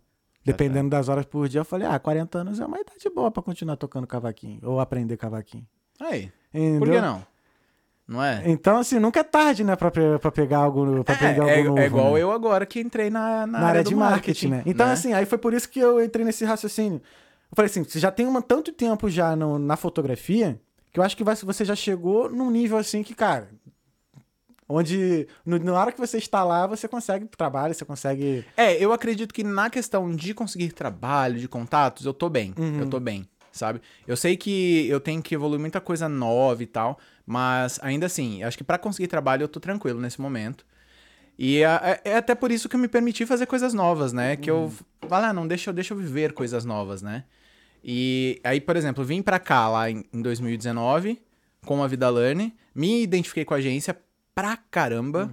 [0.45, 3.43] Dependendo das horas por dia, eu falei, ah, 40 anos é uma idade boa pra
[3.43, 5.67] continuar tocando cavaquinho, ou aprender cavaquinho.
[5.99, 6.31] Aí.
[6.53, 6.79] Entendeu?
[6.79, 7.25] Por que não?
[8.07, 8.43] Não é?
[8.45, 11.79] Então, assim, nunca é tarde, né, pra, pra pegar algo, pra aprender algo é, novo.
[11.79, 12.21] é igual né?
[12.21, 14.63] eu agora que entrei na, na, na área do de marketing, né?
[14.65, 17.01] Então, assim, aí foi por isso que eu entrei nesse raciocínio.
[17.51, 20.59] Eu falei assim, você já tem uma, tanto tempo já no- na fotografia,
[20.91, 23.49] que eu acho que vai- você já chegou num nível assim que, cara,
[24.69, 28.45] onde no- na hora que você está lá, você consegue trabalho, você consegue...
[28.55, 32.53] É, eu acredito que na questão de conseguir trabalho, de contatos, eu tô bem.
[32.57, 32.79] Uhum.
[32.81, 33.81] Eu tô bem, sabe?
[34.05, 38.43] Eu sei que eu tenho que evoluir muita coisa nova e tal, mas ainda assim,
[38.43, 40.65] acho que pra conseguir trabalho eu tô tranquilo nesse momento.
[41.39, 44.35] E é, é até por isso que eu me permiti fazer coisas novas, né?
[44.35, 44.73] Que eu.
[45.07, 47.25] Vai lá, não, deixa, deixa eu viver coisas novas, né?
[47.89, 51.21] E aí, por exemplo, vim pra cá lá em, em 2019
[51.65, 53.97] com a Vida Learn, me identifiquei com a agência
[54.35, 55.31] pra caramba.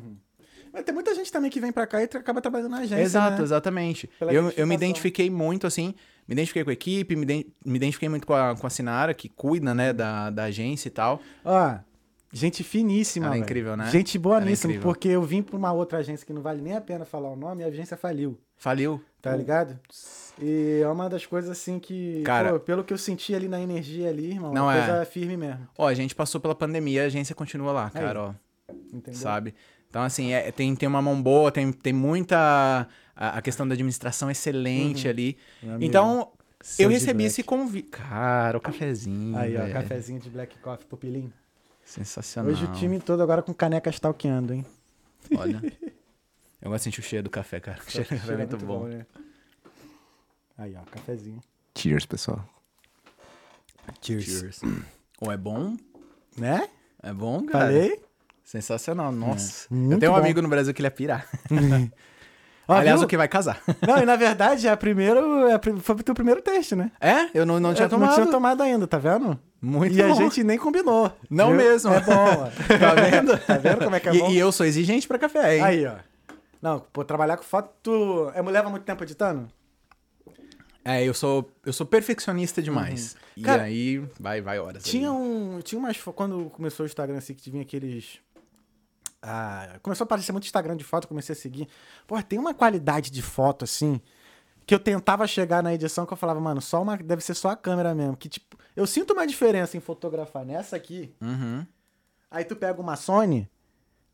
[0.72, 3.38] Mas tem muita gente também que vem pra cá e acaba trabalhando na agência, Exato,
[3.38, 3.42] né?
[3.42, 4.09] exatamente.
[4.18, 5.94] Pela Eu, eu me identifiquei muito, assim,
[6.28, 9.14] me identifiquei com a equipe, me, iden- me identifiquei muito com a, com a Sinara,
[9.14, 11.20] que cuida, né, da, da agência e tal.
[11.44, 11.76] Ó,
[12.32, 13.88] gente finíssima, Ela é incrível, né?
[13.90, 16.74] Gente boaníssima, Ela é porque eu vim pra uma outra agência que não vale nem
[16.74, 18.36] a pena falar o nome e a agência faliu.
[18.57, 19.00] Faliu.
[19.25, 19.79] Tá ligado?
[20.41, 22.22] E é uma das coisas assim que.
[22.22, 24.87] Cara- pô, pelo que eu senti ali na energia ali, irmão, Não uma é.
[24.87, 25.66] coisa firme mesmo.
[25.79, 28.03] Ó, a gente passou pela pandemia, a agência continua lá, Aí.
[28.03, 28.35] cara, ó,
[28.93, 29.18] Entendeu?
[29.20, 29.55] sabe?
[29.89, 32.87] Então, assim, é- tem, tem uma mão boa, tem, tem muita...
[33.16, 35.37] A, a questão da administração excelente ali.
[35.62, 36.33] Meu amigo, Então,
[36.81, 37.27] eu recebi black.
[37.27, 37.89] esse convite.
[37.91, 39.72] Cara, o cafezinho, Aí, ó, velho.
[39.72, 41.33] cafezinho de Black Coffee pupilinho.
[41.85, 42.51] Sensacional.
[42.51, 44.66] Hoje o time todo agora com caneca stalkeando, hein?
[45.37, 45.62] Olha.
[46.65, 47.79] Eu gosto de sentir o cheiro do café, cara.
[47.87, 48.85] O cheiro do café é muito, bom.
[48.85, 49.07] né?
[50.57, 51.41] Aí, ó, cafezinho.
[51.77, 52.43] Cheers, pessoal.
[54.01, 54.62] Cheers.
[55.21, 55.77] Ou é bom?
[56.39, 56.67] Né?
[57.03, 57.67] É bom, cara.
[57.67, 58.01] Falei?
[58.43, 59.67] Sensacional, nossa.
[59.71, 60.21] muito eu tenho um bom.
[60.21, 61.29] amigo no Brasil que ele é pirar.
[62.67, 63.07] Ó, Aliás, viu?
[63.07, 63.61] o que vai casar.
[63.87, 66.91] Não, e na verdade, é a primeiro, é a foi o teu primeiro teste, né?
[66.99, 67.29] É?
[67.35, 68.09] Eu não, não tinha Eu tomado.
[68.09, 69.39] Não tinha tomado ainda, tá vendo?
[69.61, 70.15] Muito e a bom.
[70.15, 71.12] gente nem combinou.
[71.29, 71.57] Não viu?
[71.57, 71.93] mesmo.
[71.93, 72.49] É bom, ó.
[72.79, 73.39] Tá vendo?
[73.39, 74.31] Tá vendo como é que é e, bom?
[74.31, 75.62] e eu sou exigente pra café, hein?
[75.62, 75.97] Aí, ó.
[76.65, 78.33] Não, pô, trabalhar com foto, tu...
[78.35, 79.53] É, leva muito tempo editando?
[80.83, 83.15] É, eu sou, eu sou perfeccionista demais.
[83.37, 83.47] E Uhum.
[83.47, 84.83] Cara, aí, vai, vai horas.
[84.83, 85.19] Tinha ali.
[85.19, 85.61] um.
[85.61, 86.01] Tinha umas.
[86.01, 88.21] Quando começou o Instagram assim, que vinha aqueles.
[89.21, 91.69] Ah, começou a aparecer muito Instagram de foto, eu comecei a seguir.
[92.07, 94.01] Pô, tem uma qualidade de foto assim.
[94.65, 96.97] Que eu tentava chegar na edição que eu falava, mano, só uma.
[96.97, 98.17] Deve ser só a câmera mesmo.
[98.17, 98.57] Que tipo.
[98.77, 101.12] Eu sinto uma diferença em fotografar nessa aqui.
[101.21, 101.67] Uhum.
[102.31, 103.51] Aí tu pega uma Sony,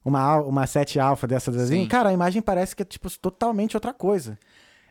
[0.05, 1.87] uma, uma 7 Alpha dessas assim, Sim.
[1.89, 4.39] cara, a imagem parece que é tipo totalmente outra coisa.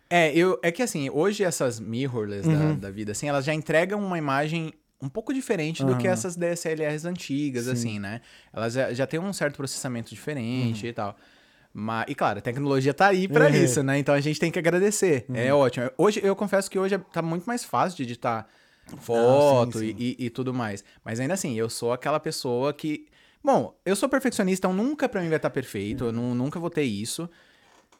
[0.09, 2.75] É, eu, é que assim, hoje essas mirrorless Uhum.
[2.75, 6.13] da, da vida, assim, elas já entregam uma imagem um pouco diferente do que Aham.
[6.13, 7.71] essas DSLRs antigas, Sim.
[7.71, 8.19] assim, né?
[8.51, 10.89] Elas já, já têm um certo processamento diferente Uhum.
[10.89, 11.15] e tal.
[11.73, 13.57] Mas, e claro, a tecnologia tá aí pra É.
[13.57, 13.97] isso, né?
[13.99, 15.25] Então a gente tem que agradecer.
[15.29, 15.35] Uhum.
[15.35, 15.89] É ótimo.
[15.97, 18.47] Hoje, eu confesso que hoje é- tá muito mais fácil de editar
[19.03, 20.83] foto sim, e- E, e tudo mais.
[21.05, 23.07] Mas ainda assim, eu sou aquela pessoa que.
[23.43, 26.69] Bom, eu sou perfeccionista, então nunca pra mim vai estar perfeito, eu nu- nunca vou
[26.69, 27.29] ter isso.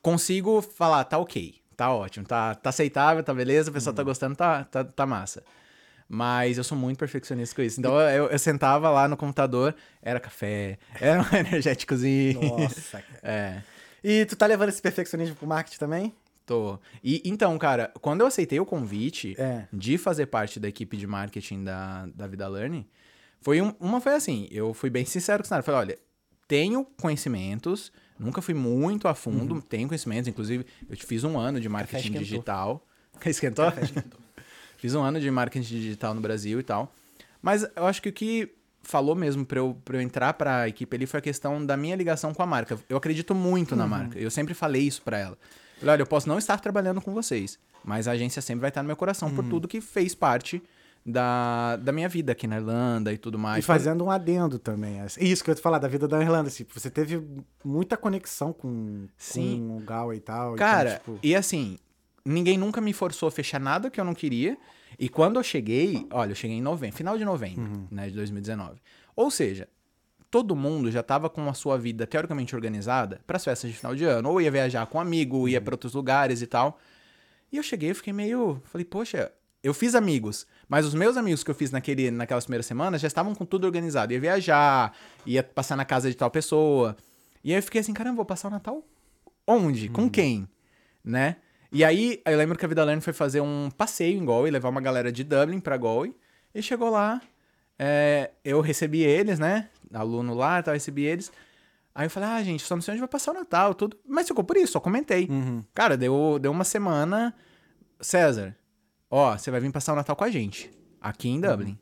[0.01, 4.35] Consigo falar, tá ok, tá ótimo, tá, tá aceitável, tá beleza, o pessoal tá gostando,
[4.35, 5.43] tá, tá, tá massa.
[6.07, 7.79] Mas eu sou muito perfeccionista com isso.
[7.79, 12.41] Então eu, eu sentava lá no computador, era café, era um energéticozinho.
[12.41, 13.19] Nossa, cara.
[13.21, 13.61] É.
[14.03, 16.13] E tu tá levando esse perfeccionismo pro marketing também?
[16.45, 16.79] Tô.
[17.03, 19.67] E então, cara, quando eu aceitei o convite É.
[19.71, 22.87] de fazer parte da equipe de marketing da, da Vida Learning,
[23.41, 25.65] foi um- uma foi assim, eu fui bem sincero com o cenário.
[25.65, 25.99] Falei, olha,
[26.47, 31.69] tenho conhecimentos, nunca fui muito a fundo, tenho conhecimentos, inclusive eu fiz um ano de
[31.69, 32.85] marketing digital.
[33.25, 33.65] Esquentou?
[34.77, 36.93] fiz um ano de marketing digital no Brasil e tal.
[37.41, 38.49] Mas eu acho que o que
[38.81, 41.95] falou mesmo pra eu, pra eu entrar pra equipe ali foi a questão da minha
[41.95, 42.79] ligação com a marca.
[42.89, 44.17] Eu acredito muito na marca.
[44.17, 45.37] Eu sempre falei isso pra ela.
[45.79, 48.81] Falei, olha, eu posso não estar trabalhando com vocês, mas a agência sempre vai estar
[48.83, 50.61] no meu coração por tudo que fez parte
[51.05, 53.63] da, da minha vida aqui na Irlanda e tudo mais.
[53.63, 54.99] E fazendo um adendo também.
[55.01, 55.23] assim.
[55.23, 56.47] Isso que eu ia te falar da vida da Irlanda.
[56.49, 57.21] Assim, você teve
[57.63, 59.65] muita conexão com, Sim.
[59.67, 60.55] com o Gal e tal.
[60.55, 61.77] Cara, então, tipo, e assim,
[62.25, 64.57] ninguém nunca me forçou a fechar nada que eu não queria.
[64.97, 67.87] E quando eu cheguei, olha, eu cheguei em novembro, final de novembro, Uhum.
[67.89, 68.81] né, de 2019.
[69.15, 69.67] Ou seja,
[70.29, 73.95] todo mundo já tava com a sua vida teoricamente organizada para as festas de final
[73.95, 75.47] de ano, ou ia viajar com um amigo, ou Uhum.
[75.49, 76.77] ia para outros lugares e tal.
[77.51, 79.31] E eu cheguei, eu fiquei meio, falei, poxa,
[79.64, 83.07] eu fiz amigos, mas os meus amigos que eu fiz naquele, naquelas primeiras semanas já
[83.07, 84.93] estavam com tudo organizado, ia viajar,
[85.26, 86.95] ia passar na casa de tal pessoa.
[87.43, 88.84] E aí eu fiquei assim, caramba, vou passar o Natal
[89.49, 89.88] onde?
[89.88, 89.93] Uhum.
[89.93, 90.47] Com quem?
[91.03, 91.38] Né?
[91.72, 94.70] E aí, eu lembro que a Vida Learn foi fazer um passeio em Galway, levar
[94.70, 96.16] uma galera de Dublin pra Galway.
[96.53, 97.22] E chegou lá,
[97.78, 99.70] é, eu recebi eles, né?
[99.93, 101.32] Aluno lá, tal, recebi eles.
[101.93, 103.97] Aí eu falei, ah, gente, só não sei onde vai passar o Natal, tudo.
[104.07, 105.28] Mas ficou por isso, só comentei.
[105.30, 105.64] Uhum.
[105.74, 107.36] Cara, deu, deu uma semana.
[108.01, 108.55] César,
[109.10, 110.72] ó, você vai vir passar o Natal com a gente.
[111.01, 111.78] Aqui em Dublin.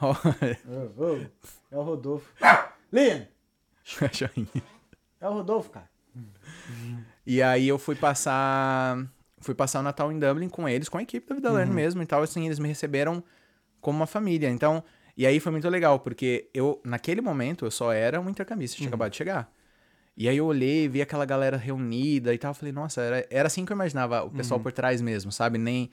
[0.00, 1.16] Ó, Ô, ô,
[1.70, 2.32] é o Rodolfo.
[2.92, 3.26] Liam,
[4.12, 4.48] joinha.
[5.20, 5.88] é o Rodolfo, cara.
[7.26, 8.98] E aí eu fui passar.
[9.42, 11.66] Fui passar o Natal em Dublin com eles, com a equipe da Vida Uhum.
[11.72, 12.22] Mesmo e tal.
[12.22, 13.22] Assim, eles me receberam
[13.80, 14.50] como uma família.
[14.50, 14.82] Então,
[15.16, 18.78] e aí foi muito legal, porque eu, naquele momento, eu só era um intercambista, Uhum.
[18.78, 19.50] tinha acabado de chegar.
[20.16, 22.52] E aí eu olhei, vi aquela galera reunida e tal.
[22.52, 24.62] Falei, nossa, era, era assim que eu imaginava o pessoal Uhum.
[24.64, 25.56] por trás mesmo, sabe?
[25.56, 25.90] Nem.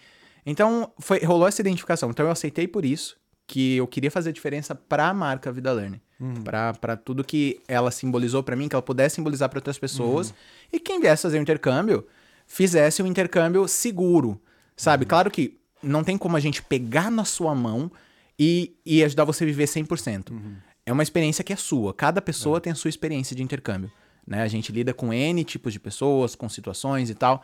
[0.49, 2.09] Então, foi, rolou essa identificação.
[2.09, 6.01] Então eu aceitei por isso que eu queria fazer diferença pra marca Vida Learn.
[6.19, 6.41] Uhum.
[6.43, 10.29] Pra, pra tudo que ela simbolizou pra mim, que ela pudesse simbolizar pra outras pessoas.
[10.29, 10.35] Uhum.
[10.73, 12.07] E quem viesse fazer o intercâmbio,
[12.47, 14.41] fizesse um intercâmbio seguro,
[14.75, 15.03] sabe?
[15.03, 15.09] Uhum.
[15.09, 17.91] Claro que não tem como a gente pegar na sua mão
[18.39, 20.31] e, e ajudar você a viver 100%.
[20.31, 20.55] Uhum.
[20.85, 21.93] É uma experiência que é sua.
[21.93, 22.21] Cada É.
[22.21, 23.91] pessoa tem a sua experiência de intercâmbio.
[24.25, 24.41] Né?
[24.41, 27.43] A gente lida com N tipos de pessoas, com situações e tal.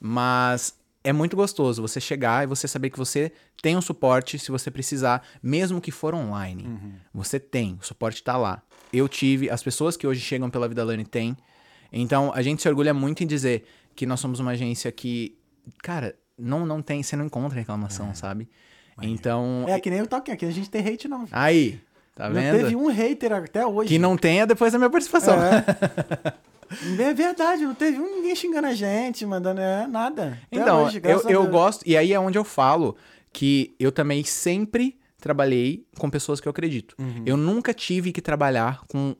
[0.00, 0.74] Mas
[1.04, 4.70] é muito gostoso você chegar e você saber que você tem um suporte se você
[4.70, 6.68] precisar, mesmo que for online.
[7.12, 8.62] Você tem, o suporte tá lá.
[8.92, 11.36] Eu tive, as pessoas que hoje chegam pela Vida Learning têm.
[11.92, 13.64] Então, a gente se orgulha muito em dizer
[13.96, 15.36] que nós somos uma agência que,
[15.82, 18.48] cara, não, não tem, você não encontra reclamação, sabe?
[19.00, 21.26] Então, É que nem o Talking, aqui a gente tem hate não.
[21.32, 21.80] aí,
[22.14, 22.58] tá Não vendo?
[22.58, 23.88] teve um hater até hoje.
[23.88, 25.34] Que não tenha depois da minha participação.
[25.42, 25.64] É.
[26.98, 30.38] É verdade, não teve um ninguém xingando a gente, mandando é, nada.
[30.46, 32.96] Até Então, hoje, eu, eu gosto, e aí é onde eu falo
[33.32, 36.94] que eu também sempre trabalhei com pessoas que eu acredito.
[36.98, 37.22] Uhum.
[37.24, 39.14] Eu nunca tive que trabalhar com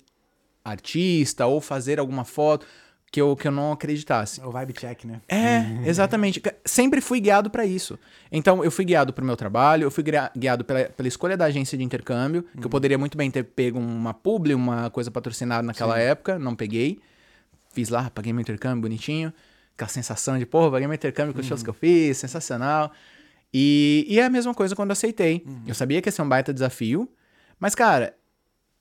[0.64, 2.66] artista ou fazer alguma foto
[3.12, 4.40] que eu, que eu não acreditasse.
[4.40, 5.20] É o vibe check, né?
[5.28, 6.42] É, exatamente.
[6.64, 7.98] Sempre fui guiado pra isso.
[8.32, 11.76] Então, eu fui guiado pro meu trabalho, eu fui guiado pela, pela escolha da agência
[11.76, 15.98] de intercâmbio, que eu poderia muito bem ter pego uma publi, uma coisa patrocinada naquela
[15.98, 16.98] época, não peguei.
[17.72, 19.32] Fiz lá, paguei meu intercâmbio bonitinho.
[19.74, 22.92] Aquela sensação de, porra, paguei meu intercâmbio com os shows que eu fiz, sensacional.
[23.52, 25.44] E, e é a mesma coisa quando eu aceitei.
[25.66, 27.08] Eu sabia que ia ser um baita desafio,
[27.58, 28.14] mas, cara,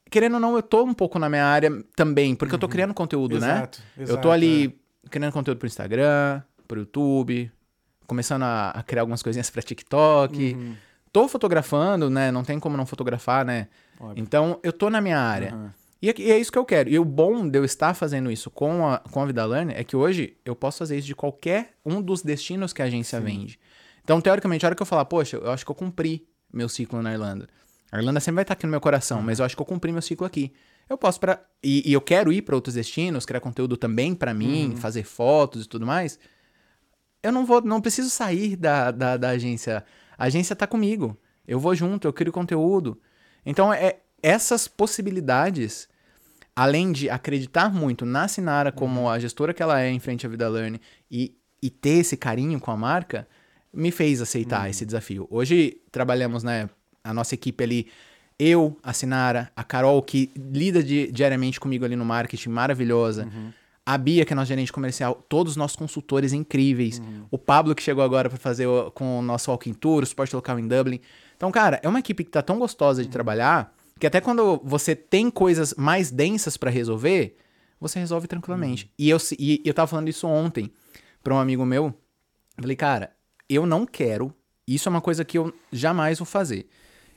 [0.09, 2.93] querendo ou não, eu tô um pouco na minha área também, porque eu tô criando
[2.93, 4.03] conteúdo, Exato, né?
[4.03, 4.79] exato, eu tô ali
[5.09, 7.51] criando conteúdo pro Instagram, pro YouTube,
[8.05, 10.53] começando a, a criar algumas coisinhas pra TikTok.
[10.53, 10.75] Uhum.
[11.13, 12.31] Tô fotografando, né?
[12.31, 13.67] Não tem como não fotografar, né?
[13.99, 14.21] Óbvio.
[14.21, 15.73] Então, eu tô na minha área.
[16.01, 16.89] E é, e é isso que eu quero.
[16.89, 19.83] E o bom de eu estar fazendo isso com a, com a Vida Learn é
[19.83, 23.59] que hoje eu posso fazer isso de qualquer um dos destinos que a agência vende.
[24.03, 27.01] Então, teoricamente, a hora que eu falar, poxa, eu acho que eu cumpri meu ciclo
[27.01, 27.47] na Irlanda.
[27.91, 29.91] A Irlanda sempre vai estar aqui no meu coração, mas eu acho que eu cumpri
[29.91, 30.51] meu ciclo aqui.
[30.89, 34.33] Eu posso para e, e eu quero ir para outros destinos, criar conteúdo também para
[34.33, 36.19] mim, fazer fotos e tudo mais.
[37.21, 39.85] Eu não vou, não preciso sair da, da, da agência.
[40.17, 41.17] A agência tá comigo.
[41.47, 42.99] Eu vou junto, eu crio conteúdo.
[43.45, 45.87] Então, é essas possibilidades,
[46.55, 50.29] além de acreditar muito na Sinara como a gestora que ela é em frente à
[50.29, 53.27] Vida Learn e, e ter esse carinho com a marca,
[53.73, 55.27] me fez aceitar esse desafio.
[55.31, 56.69] Hoje trabalhamos, né,
[57.03, 57.87] a nossa equipe ali,
[58.37, 63.27] eu, a Sinara, a Carol, que lida di- diariamente comigo ali no marketing, maravilhosa.
[63.85, 67.01] A Bia, que é nossa gerente comercial, todos os nossos consultores incríveis.
[67.31, 70.35] O Pablo, que chegou agora para fazer o- com o nosso Walking Tour, o suporte
[70.35, 70.99] local em Dublin.
[71.35, 74.95] Então, cara, é uma equipe que tá tão gostosa de trabalhar que até quando você
[74.95, 77.37] tem coisas mais densas para resolver,
[77.79, 78.91] você resolve tranquilamente.
[78.97, 80.71] E, eu, e eu tava falando isso ontem
[81.23, 81.85] para um amigo meu.
[82.57, 83.15] Eu Falei, cara,
[83.47, 84.33] eu não quero.
[84.67, 86.67] Isso é uma coisa que eu jamais vou fazer.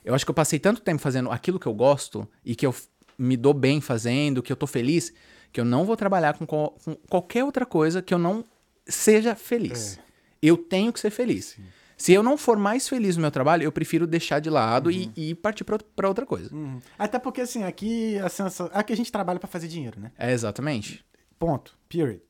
[0.03, 2.75] Eu acho que eu passei tanto tempo fazendo aquilo que eu gosto e que eu
[3.17, 5.11] me dou bem fazendo, que eu tô feliz,
[5.51, 8.45] que eu não vou trabalhar com, qual- com qualquer outra coisa que eu não
[8.87, 9.99] seja feliz.
[10.41, 11.57] Eu tenho que ser feliz.
[11.97, 15.09] Se eu não for mais feliz no meu trabalho, eu prefiro deixar de lado e,
[15.15, 15.77] e partir pra
[16.07, 16.53] outra- coisa.
[16.53, 16.79] Uhum.
[16.99, 18.69] Até porque, assim, aqui a sensação.
[18.73, 20.11] Aqui a gente trabalha pra fazer dinheiro, né?
[20.17, 21.05] É exatamente.
[21.39, 21.77] Ponto.
[21.87, 22.21] Period.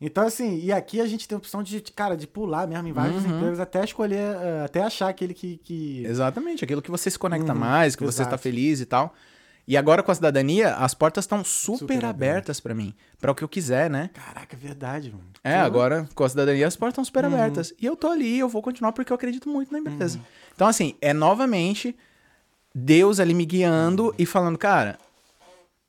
[0.00, 2.92] Então, assim, e aqui a gente tem a opção de, cara, de pular mesmo em
[2.92, 3.36] vários Uhum.
[3.36, 5.56] empregos até escolher, eh, até achar aquele que.
[5.58, 6.04] que...
[6.04, 8.42] Exatamente, aquilo que você se conecta Uhum, mais, que você está exato.
[8.42, 9.14] feliz e tal.
[9.66, 13.34] E agora com a cidadania, as portas estão super, Super abertas pra mim, Pra o
[13.34, 14.10] que eu quiser, né?
[14.12, 15.24] Caraca, é verdade, mano.
[15.42, 17.32] É, agora com a cidadania as portas estão super Uhum.
[17.34, 17.72] abertas.
[17.80, 20.20] E eu tô ali, eu vou continuar porque eu acredito muito na empresa.
[20.54, 21.96] Então, assim, é novamente
[22.74, 24.12] Deus ali me guiando Uhum.
[24.18, 24.98] e falando, cara,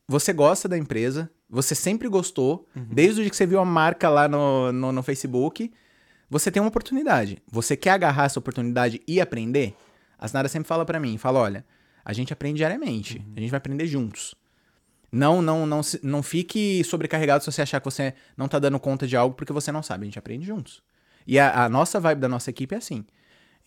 [0.07, 2.85] você gosta da empresa, você sempre gostou, Uhum.
[2.89, 5.71] desde o dia que você viu a marca lá no, no, no Facebook,
[6.29, 7.41] você tem uma oportunidade.
[7.51, 9.75] Você quer agarrar essa oportunidade e aprender?
[10.17, 11.65] A Sinara sempre fala pra mim, fala, olha,
[12.05, 13.33] a gente aprende diariamente, Uhum.
[13.35, 14.35] a gente vai aprender juntos.
[15.11, 19.07] Não, não, não, não fique sobrecarregado se você achar que você não tá dando conta
[19.07, 20.03] de algo porque você não sabe.
[20.03, 20.83] A gente aprende juntos.
[21.25, 23.05] E a, a nossa vibe da nossa equipe é assim.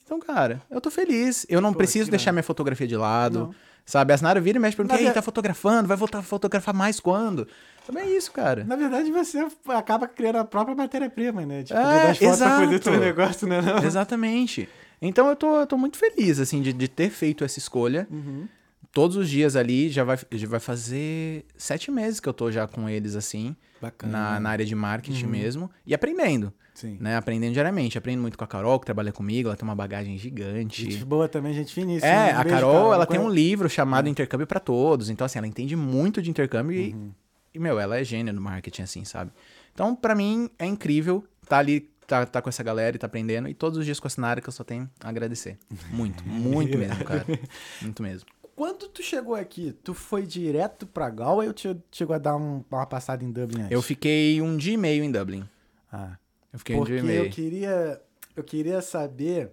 [0.04, 1.46] Então, cara, eu tô feliz.
[1.48, 3.54] Eu não Pô, preciso deixar minha fotografia de lado.
[3.86, 4.12] Sabe?
[4.12, 5.88] A Sinara vira e mexe pergunta, e ver- tá fotografando?
[5.88, 7.48] Vai voltar a fotografar mais quando?
[7.86, 8.62] Também é isso, cara.
[8.64, 9.38] Na verdade, você
[9.68, 11.62] acaba criando a própria matéria-prima, né?
[11.62, 12.78] Tipo, É, das fotos pra exato.
[12.80, 13.62] ter um negócio, né?
[13.62, 13.78] Não?
[13.82, 14.68] Exatamente.
[15.00, 18.06] Então eu tô, eu tô muito feliz, assim, de, de ter feito essa escolha.
[18.10, 18.46] Uhum.
[18.92, 22.66] Todos os dias ali, já vai, já vai fazer sete meses que eu tô já
[22.66, 24.12] com eles, assim, Bacana.
[24.12, 26.96] na, na área de marketing mesmo, e aprendendo, Sim.
[26.98, 27.16] né?
[27.16, 27.98] Aprendendo diariamente.
[27.98, 31.04] Aprendo muito com a Carol, que trabalha comigo, ela tem uma bagagem Gente gigante.
[31.04, 32.10] boa também, gente finíssima.
[32.10, 35.10] É, Um a beijo, Carol, ela tem um livro chamado Intercâmbio pra Todos.
[35.10, 37.10] Então, assim, ela entende muito de intercâmbio e- Uhum.
[37.54, 39.30] e, meu, ela é gênia no marketing, assim, sabe?
[39.74, 43.48] Então, pra mim, é incrível tá ali, tá, tá com essa galera e tá aprendendo.
[43.48, 45.56] E todos os dias com a Sinara que eu só tenho a agradecer.
[45.90, 47.24] Muito, muito mesmo, cara.
[47.80, 48.28] Muito mesmo.
[48.56, 52.64] Quando tu chegou aqui, tu foi direto pra Galway ou te, chegou a dar um-
[52.68, 53.70] uma passada em Dublin antes?
[53.70, 55.48] Eu fiquei um dia e meio em Dublin.
[55.92, 56.16] Ah,
[56.52, 57.24] Eu fiquei um dia e meio.
[57.26, 58.02] eu queria,
[58.34, 59.52] eu queria saber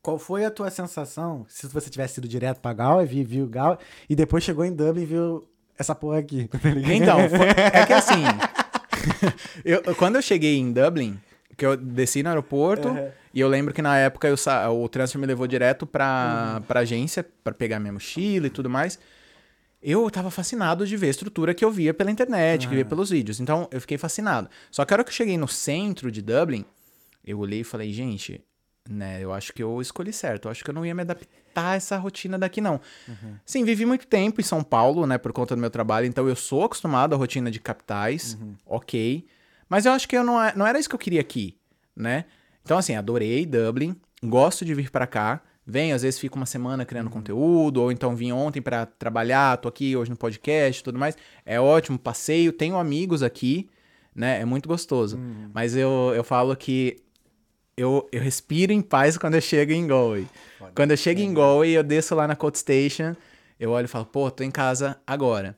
[0.00, 3.78] qual foi a tua sensação se você tivesse ido direto pra Galway, vi- viu Galway,
[4.08, 5.48] e depois chegou em Dublin e viu
[5.78, 6.46] essa porra aqui.
[6.52, 6.58] tá?
[6.94, 8.22] Então, foi- é que assim,
[9.64, 11.18] eu- quando eu cheguei em Dublin,
[11.56, 13.10] que eu desci no aeroporto, Uhum.
[13.32, 16.62] e eu lembro que na época eu sa- o transfer me levou direto pra, Uhum.
[16.62, 18.98] pra agência, pra pegar minha mochila e tudo mais.
[19.82, 22.84] Eu tava fascinado de ver a estrutura que eu via pela internet, que eu via
[22.86, 23.38] pelos vídeos.
[23.38, 24.48] Então, eu fiquei fascinado.
[24.70, 26.64] Só que a hora que eu cheguei no centro de Dublin,
[27.24, 28.40] eu olhei e falei, gente,
[28.88, 30.46] né, eu acho que eu escolhi certo.
[30.46, 32.80] Eu acho que eu não ia me adaptar a essa rotina daqui, não.
[33.46, 36.36] Sim, vivi muito tempo em São Paulo, né, por conta do meu trabalho, então eu
[36.36, 38.36] sou acostumado à rotina de capitais,
[38.66, 39.26] ok.
[39.68, 41.56] Mas eu acho que eu não, é- não era isso que eu queria aqui,
[41.96, 42.24] né?
[42.62, 46.84] Então, assim, adorei Dublin, gosto de vir pra cá, venho, às vezes fico uma semana
[46.84, 50.98] criando conteúdo, ou então vim ontem pra trabalhar, tô aqui hoje no podcast e tudo
[50.98, 51.16] mais.
[51.46, 53.70] É ótimo, passeio, tenho amigos aqui,
[54.14, 54.40] né?
[54.40, 55.18] É muito gostoso.
[55.54, 56.98] Mas eu, eu falo que
[57.76, 60.26] eu, eu respiro em paz quando eu chego em Galway.
[60.74, 63.14] Quando eu chego em Galway, eu desço lá na Coat Station,
[63.58, 65.56] eu olho e falo, pô, tô em casa agora.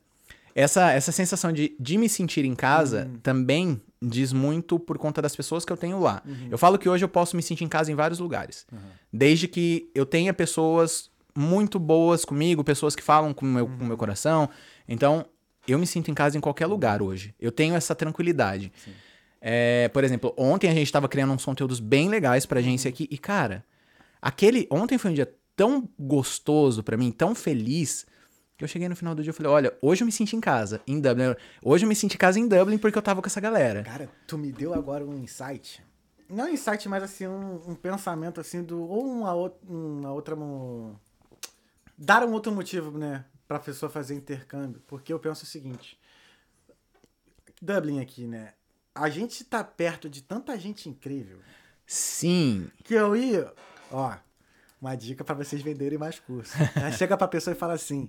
[0.54, 5.36] Essa, essa sensação de, de me sentir em casa também diz muito por conta das
[5.36, 6.22] pessoas que eu tenho lá.
[6.50, 8.66] Eu falo que hoje eu posso me sentir em casa em vários lugares.
[9.12, 13.84] Desde que eu tenha pessoas muito boas comigo, pessoas que falam com o meu, com
[13.84, 14.48] o meu coração.
[14.88, 15.26] Então,
[15.68, 17.34] eu me sinto em casa em qualquer lugar hoje.
[17.38, 18.72] Eu tenho essa tranquilidade.
[19.48, 23.06] É, por exemplo, ontem a gente tava criando uns conteúdos bem legais pra agência aqui.
[23.08, 23.64] E, cara,
[24.20, 24.66] aquele.
[24.68, 28.04] Ontem foi um dia tão gostoso pra mim, tão feliz,
[28.58, 30.40] que eu cheguei no final do dia e falei: olha, hoje eu me senti em
[30.40, 31.36] casa, em Dublin.
[31.62, 33.84] Hoje eu me senti em casa em Dublin porque eu tava com essa galera.
[33.84, 35.80] Cara, tu me deu agora um insight.
[36.28, 38.82] Não um insight, mas assim, um, um pensamento assim do.
[38.82, 39.32] Ou uma,
[39.68, 40.34] uma outra.
[40.34, 40.98] mo-
[41.96, 43.24] Dar um outro motivo, né?
[43.46, 44.82] Pra pessoa fazer intercâmbio.
[44.88, 45.96] Porque eu penso o seguinte.
[47.62, 48.54] Dublin aqui, né?
[48.96, 51.38] A gente tá perto de tanta gente incrível
[51.86, 52.68] Sim.
[52.82, 53.52] que eu ia.
[53.92, 54.12] Ó,
[54.80, 56.52] uma dica pra vocês venderem mais curso.
[56.82, 58.08] Aí Chega pra pessoa e fala assim: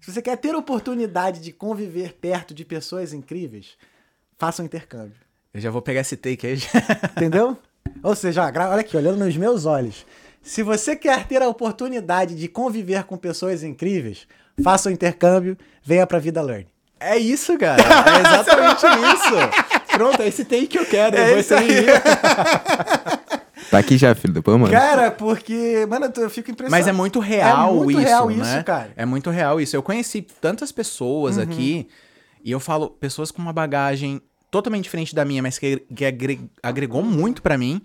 [0.00, 3.76] se você quer ter oportunidade de conviver perto de pessoas incríveis,
[4.38, 5.16] faça um intercâmbio.
[5.52, 6.58] Eu já vou pegar esse take aí.
[7.16, 7.56] Entendeu?
[8.02, 10.06] Ou seja, olha aqui, olhando nos meus olhos.
[10.40, 14.26] Se você quer ter a oportunidade de conviver com pessoas incríveis,
[14.62, 16.66] faça um intercâmbio, venha pra Vida Learn.
[17.00, 17.82] É isso, cara.
[17.82, 19.67] É exatamente isso.
[19.98, 21.16] Pronto, é esse take que eu quero.
[21.16, 21.68] É eu vou isso aí.
[23.70, 24.32] Tá aqui já, filho.
[24.32, 24.72] Depois, mano.
[24.72, 26.70] Cara, porque, mano, eu fico impressionado.
[26.70, 28.34] Mas é muito real É muito isso, real né?
[28.56, 28.92] isso, cara.
[28.96, 29.76] É muito real isso.
[29.76, 31.86] Eu conheci tantas pessoas aqui
[32.42, 36.40] e eu falo, pessoas com uma bagagem totalmente diferente da minha, mas que, que agre-
[36.62, 37.82] agregou muito pra mim.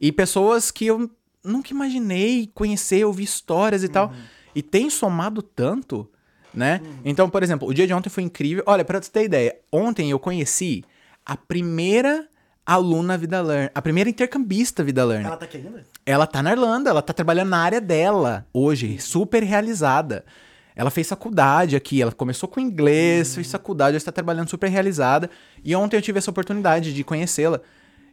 [0.00, 1.10] E pessoas que eu
[1.42, 4.12] nunca imaginei conhecer, ouvir histórias e tal.
[4.54, 6.08] E tem somado tanto,
[6.54, 6.80] né?
[7.04, 8.62] Então, por exemplo, o dia de ontem foi incrível.
[8.64, 10.84] Olha, pra tu ter ideia, ontem eu conheci
[11.26, 12.28] a primeira
[12.64, 15.26] aluna Vida Learn, a primeira intercambista Vida Learn.
[15.26, 15.84] Ela tá aqui ainda?
[16.06, 20.24] Ela tá na Irlanda, ela tá trabalhando na área dela hoje, super realizada.
[20.74, 25.28] Ela fez faculdade aqui, ela começou com inglês, fez faculdade, ela está trabalhando super realizada.
[25.64, 27.60] E ontem eu tive essa oportunidade de conhecê-la.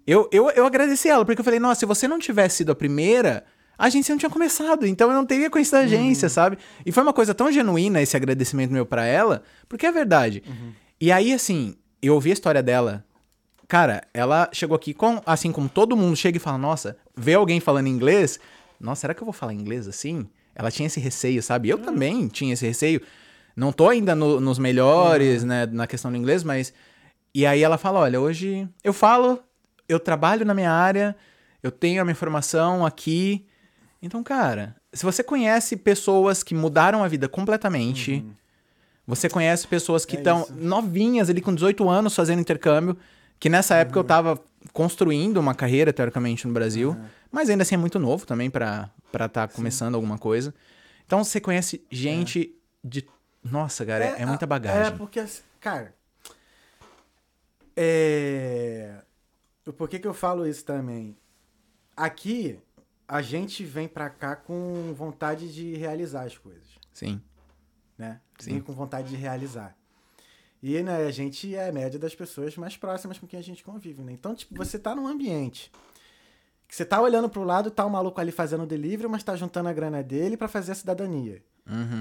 [0.07, 2.75] Eu, eu, eu agradeci ela, porque eu falei, nossa, se você não tivesse sido a
[2.75, 3.43] primeira,
[3.77, 6.57] a agência não tinha começado, então eu não teria conhecido a agência, sabe?
[6.85, 10.41] E foi uma coisa tão genuína esse agradecimento meu pra ela, porque é verdade.
[10.99, 11.75] E aí, assim,
[12.07, 13.03] eu ouvi a história dela.
[13.67, 17.59] Cara, ela chegou aqui com, assim como todo mundo chega e fala, nossa, vê alguém
[17.59, 18.39] falando inglês,
[18.79, 20.27] nossa, será que eu vou falar inglês assim?
[20.53, 21.69] Ela tinha esse receio, sabe?
[21.69, 23.01] Eu também tinha esse receio.
[23.55, 26.73] Não tô ainda no- nos melhores, né, na questão do inglês, mas.
[27.33, 29.39] E aí ela fala: olha, hoje eu falo,
[29.87, 31.15] eu trabalho na minha área,
[31.63, 33.45] eu tenho a minha formação aqui.
[34.01, 38.23] Então, cara, se você conhece pessoas que mudaram a vida completamente,
[39.05, 40.53] você conhece pessoas que É estão isso.
[40.55, 42.97] novinhas ali com 18 anos fazendo intercâmbio,
[43.39, 46.95] que nessa época eu tava construindo uma carreira, teoricamente, no Brasil,
[47.31, 50.53] mas ainda assim é muito novo também pra estar tá começando alguma coisa.
[51.05, 53.05] Então você conhece gente de.
[53.43, 54.97] Nossa, cara, é, é muita É, bagagem.
[54.97, 55.93] porque, assim, cara.
[57.75, 59.01] É.
[59.77, 61.17] Por que, que eu falo isso também?
[61.95, 62.59] Aqui,
[63.07, 66.63] a gente vem pra cá com vontade de realizar as coisas,
[66.93, 67.21] Sim.
[67.97, 68.19] Né?
[68.39, 68.59] Sim.
[68.61, 69.75] Com vontade de realizar.
[70.61, 73.63] E né, a gente é a média das pessoas mais próximas com quem a gente
[73.63, 74.13] convive, né?
[74.13, 75.71] Então, tipo, você tá num ambiente
[76.67, 79.69] que você tá olhando pro lado, tá o maluco ali fazendo delivery, mas tá juntando
[79.69, 81.43] a grana dele pra fazer a cidadania.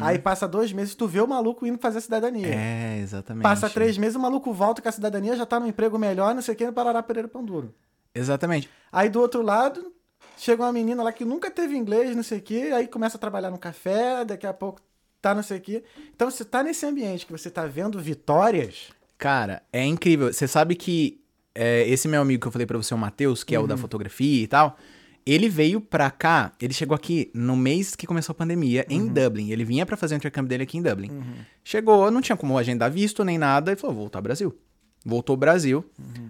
[0.01, 2.49] Aí passa dois meses, tu vê o maluco indo fazer a cidadania.
[2.49, 2.53] Uhum.
[2.55, 3.43] É, exatamente.
[3.43, 6.43] Passa três meses, o maluco volta com a cidadania, já tá num emprego melhor, não
[6.43, 7.75] sei o que, no Parará Pereira Pão Duro.
[8.15, 8.69] Exatamente.
[8.91, 9.93] Aí do outro lado,
[10.37, 13.21] chega uma menina lá que nunca teve inglês, não sei o que, aí começa a
[13.21, 14.81] trabalhar no café, daqui a pouco
[15.23, 15.83] tá não sei o que.
[16.15, 18.91] Então você tá nesse ambiente que você tá vendo vitórias.
[19.17, 20.33] Cara, é incrível.
[20.33, 21.21] Você sabe que
[21.55, 23.77] é, esse meu amigo que eu falei pra você, o Matheus, que é o da
[23.77, 24.77] fotografia e tal,
[25.25, 29.51] ele veio pra cá, ele chegou aqui no mês que começou a pandemia, em Dublin.
[29.51, 31.23] Ele vinha pra fazer o intercâmbio dele aqui em Dublin.
[31.63, 34.59] Chegou, não tinha como agendar visto nem nada, e falou, vou voltar ao Brasil.
[35.05, 35.85] Voltou ao Brasil.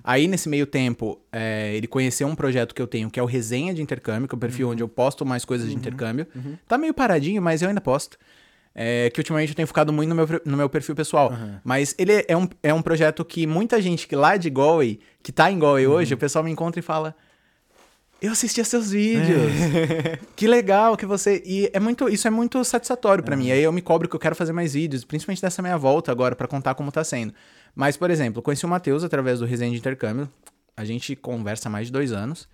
[0.05, 3.27] Aí, nesse meio tempo, é, ele conheceu um projeto que eu tenho, que é o
[3.27, 6.27] Resenha de Intercâmbio, que é o perfil onde eu posto mais coisas de intercâmbio.
[6.69, 8.19] Tá meio paradinho, mas eu ainda posto.
[8.75, 11.33] É, que ultimamente eu tenho ficado muito no meu, no meu perfil pessoal.
[11.63, 15.31] Mas ele é um, é um projeto que muita gente que lá de Galway, que
[15.31, 17.15] tá em Galway hoje, o pessoal me encontra e fala:
[18.21, 19.53] Eu assistia seus vídeos.
[20.35, 21.43] que legal que você.
[21.45, 23.51] E é muito, isso é muito satisfatório pra mim.
[23.51, 26.35] Aí eu me cobro que eu quero fazer mais vídeos, principalmente dessa minha volta agora,
[26.35, 27.35] pra contar como tá sendo.
[27.75, 30.31] Mas, por exemplo, conheci o Matheus através do Resenha de Intercâmbio.
[30.75, 32.49] A gente conversa há mais de dois anos.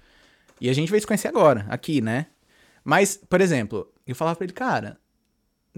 [0.60, 2.26] E a gente veio se conhecer agora, aqui, né?
[2.84, 4.98] Mas, por exemplo, eu falava pra ele, cara,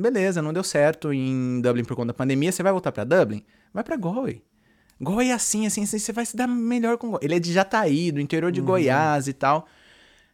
[0.01, 3.45] beleza, não deu certo em Dublin por conta da pandemia, você vai voltar pra Dublin?
[3.73, 4.43] Vai pra Galway.
[5.01, 7.25] Galway é assim, assim, assim, você vai se dar melhor com Galway.
[7.25, 9.67] Ele é de Jataí, do interior de Goiás e tal.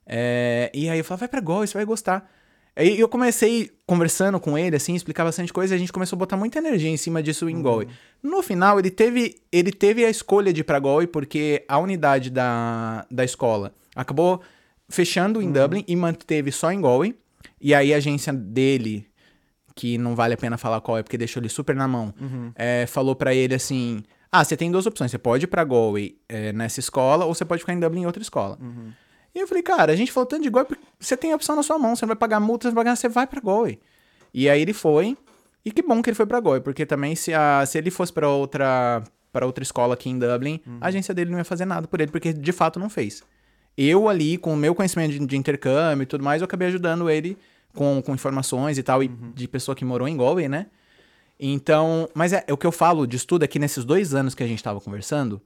[0.06, 2.30] É, e aí eu falava, vai pra Galway, você vai gostar.
[2.74, 6.18] Aí eu comecei conversando com ele, assim, explicar bastante coisa, e a gente começou a
[6.18, 7.88] botar muita energia em cima disso em Galway.
[8.22, 12.28] No final, ele teve, ele teve a escolha de ir pra Galway, porque a unidade
[12.28, 14.42] da, da escola acabou
[14.88, 17.14] fechando em Dublin e manteve só em Galway.
[17.58, 19.06] E aí a agência dele,
[19.76, 22.12] que não vale a pena falar qual é, porque deixou ele super na mão,
[22.56, 25.10] é, falou pra ele assim: Ah, você tem duas opções.
[25.10, 28.06] Você pode ir pra Galway é, nessa escola, ou você pode ficar em Dublin em
[28.06, 28.58] outra escola.
[29.34, 31.62] E eu falei, cara, a gente falou tanto de Galway, você tem a opção na
[31.62, 33.78] sua mão, você não vai pagar multa, você vai pagar, você vai pra Galway.
[34.32, 35.14] E aí ele foi,
[35.62, 38.10] e que bom que ele foi pra Galway, porque também se, a, se ele fosse
[38.12, 41.86] pra outra, pra outra escola aqui em Dublin, a agência dele não ia fazer nada
[41.86, 43.22] por ele, porque de fato não fez.
[43.76, 47.10] Eu ali, com o meu conhecimento de, de intercâmbio e tudo mais, eu acabei ajudando
[47.10, 47.36] ele
[47.74, 50.66] com, com informações e tal, e de pessoa que morou em Galway, né?
[51.38, 54.42] Então, mas é, o que eu falo de estudo é que nesses dois anos que
[54.42, 55.40] a gente tava conversando,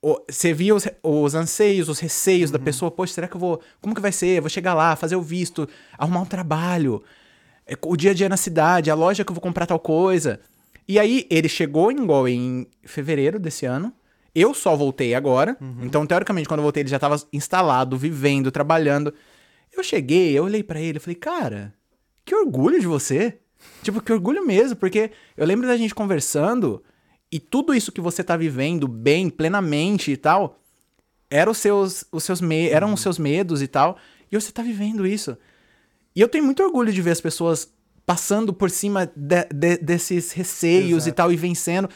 [0.00, 3.60] o- você via os, os anseios, os receios da pessoa, poxa, será que eu vou.
[3.80, 4.38] Como que vai ser?
[4.38, 5.68] Eu vou chegar lá, fazer o visto,
[5.98, 7.02] arrumar um trabalho,
[7.66, 10.40] é, o dia a dia na cidade, a loja que eu vou comprar tal coisa.
[10.86, 13.92] E aí, ele chegou em Galway em fevereiro desse ano.
[14.34, 15.56] Eu só voltei agora.
[15.80, 19.14] Então, teoricamente, quando eu voltei, ele já tava instalado, vivendo, trabalhando.
[19.76, 21.74] Eu cheguei, eu olhei pra ele, eu falei, cara,
[22.24, 23.38] que orgulho de você.
[23.82, 26.82] Tipo, que orgulho mesmo, porque eu lembro da gente conversando
[27.32, 30.60] e tudo isso que você tá vivendo bem, plenamente e tal,
[31.30, 33.96] eram os seus, os seus me eram os seus medos e tal,
[34.30, 35.36] e você tá vivendo isso.
[36.14, 37.72] E eu tenho muito orgulho de ver as pessoas
[38.06, 41.16] passando por cima de- de- desses receios e Exato.
[41.16, 41.88] tal e vencendo.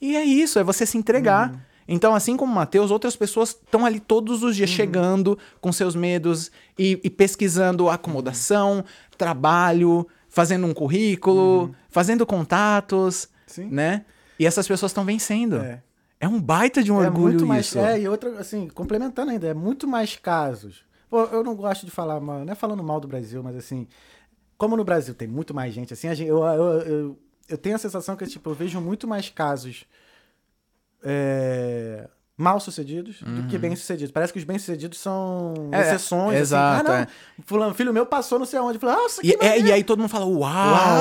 [0.00, 1.52] E é isso, é você se entregar.
[1.86, 5.94] Então, assim como o Matheus, outras pessoas estão ali todos os dias chegando com seus
[5.94, 8.84] medos e, e pesquisando acomodação,
[9.18, 13.66] trabalho, fazendo um currículo, fazendo contatos, Sim.
[13.70, 14.04] né?
[14.38, 15.56] E essas pessoas estão vencendo.
[15.56, 15.82] É.
[16.20, 16.28] É.
[16.28, 17.66] um baita de um é orgulho muito mais.
[17.66, 17.78] isso.
[17.78, 20.84] É, e outra, assim, complementando ainda, é muito mais casos.
[21.10, 23.86] Pô, eu não gosto de falar mal, não é falando mal do Brasil, mas assim.
[24.56, 27.18] como no Brasil tem muito mais gente assim, gente- eu, eu, eu,
[27.48, 29.84] eu tenho a sensação que tipo, eu vejo muito mais casos
[31.02, 34.10] é, mal sucedidos do que bem sucedidos.
[34.10, 35.70] Parece que os bem sucedidos são Uhum.
[35.72, 36.38] É, exceções.
[36.40, 36.98] exato, assim.
[36.98, 37.06] Ah, é.
[37.38, 38.78] não, fulano, filho meu passou não sei aonde.
[38.78, 38.86] Que
[39.26, 40.40] E, é- e aí todo mundo fala, uau!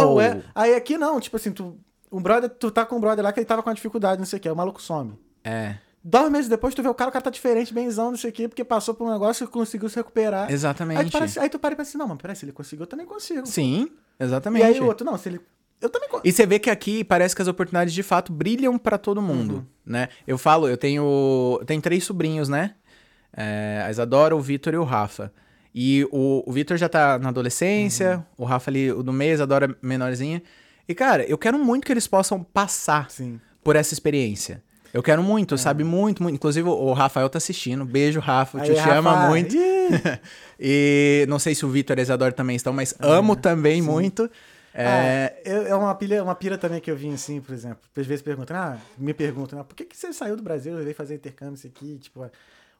[0.09, 0.41] Uau, é.
[0.53, 1.77] Aí aqui não, tipo assim, tu,
[2.11, 4.25] um brother, tu tá com um brother lá que ele tava com uma dificuldade, não
[4.25, 5.17] sei o que, o maluco some.
[5.43, 8.31] É, Dois meses depois tu vê o cara, o cara tá diferente, benzão, não sei
[8.31, 10.41] o que, porque passou por um negócio e conseguiu se recuperar.
[10.43, 11.11] Aí tu, exatamente.
[11.11, 13.05] para, aí tu para e pensa assim, não, mas peraí, se ele conseguiu, eu também
[13.05, 13.45] consigo.
[13.45, 13.87] Sim,
[14.19, 14.63] E exatamente.
[14.65, 15.39] aí o outro, não, se ele.
[15.81, 16.09] Eu também.
[16.23, 19.55] E você vê que aqui parece que as oportunidades de fato brilham pra todo mundo,
[19.55, 19.65] Uhum.
[19.85, 20.09] né?
[20.27, 22.75] Eu falo, eu tenho, eu tenho três sobrinhos, né?
[23.35, 25.31] É, a Isadora, o Vitor e o Rafa.
[25.73, 28.43] E o, o Vitor já tá na adolescência, Uhum.
[28.43, 30.43] o Rafa ali, o do meio, a Isadora menorzinha.
[30.87, 33.39] E, cara, eu quero muito que eles possam passar Sim.
[33.63, 34.61] por essa experiência.
[34.93, 35.85] Eu quero muito, sabe?
[35.85, 36.35] Muito, muito.
[36.35, 37.85] Inclusive, o Rafael tá assistindo.
[37.85, 38.59] Beijo, Rafa.
[38.59, 39.55] Te, Aí, te ama Rafa, muito.
[39.55, 39.59] ih,
[40.59, 44.29] e não sei se o Vitor e a Isadora também estão, mas amo também muito.
[44.73, 47.81] É, Ah, eu- é uma pilha, uma pira também que eu vi assim, por exemplo.
[47.95, 50.83] Às vezes perguntam, ah, me perguntam, ah, por que, que você saiu do Brasil e
[50.83, 51.97] veio fazer intercâmbio isso aqui?
[51.99, 52.29] Tipo,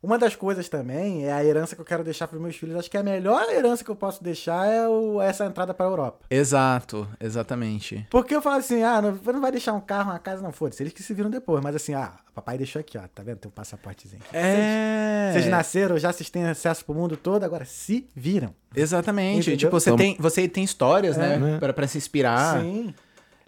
[0.03, 2.76] uma das coisas também é a herança que eu quero deixar para meus filhos.
[2.76, 5.90] Acho que a melhor herança que eu posso deixar é o- essa entrada para a
[5.90, 6.26] Europa.
[6.30, 8.06] Exato, exatamente.
[8.10, 10.82] Porque eu falo assim, ah, não, não vai deixar um carro, uma casa, não foda-se.
[10.84, 11.64] Eles que se viram depois.
[11.64, 13.38] Mas assim, ah, papai deixou aqui, ó, tá vendo?
[13.38, 14.22] Tem um passaportezinho.
[14.28, 14.36] aqui.
[14.38, 15.32] É.
[15.34, 18.53] Vocês nasceram, já vocês têm acesso pro mundo todo, agora se viram.
[18.76, 19.40] Exatamente.
[19.41, 19.57] Entendeu?
[19.57, 21.38] Tipo, você Toma- tem, você tem histórias, É.
[21.38, 21.57] né?
[21.60, 22.60] Pra, pra se inspirar.
[22.61, 22.94] Sim.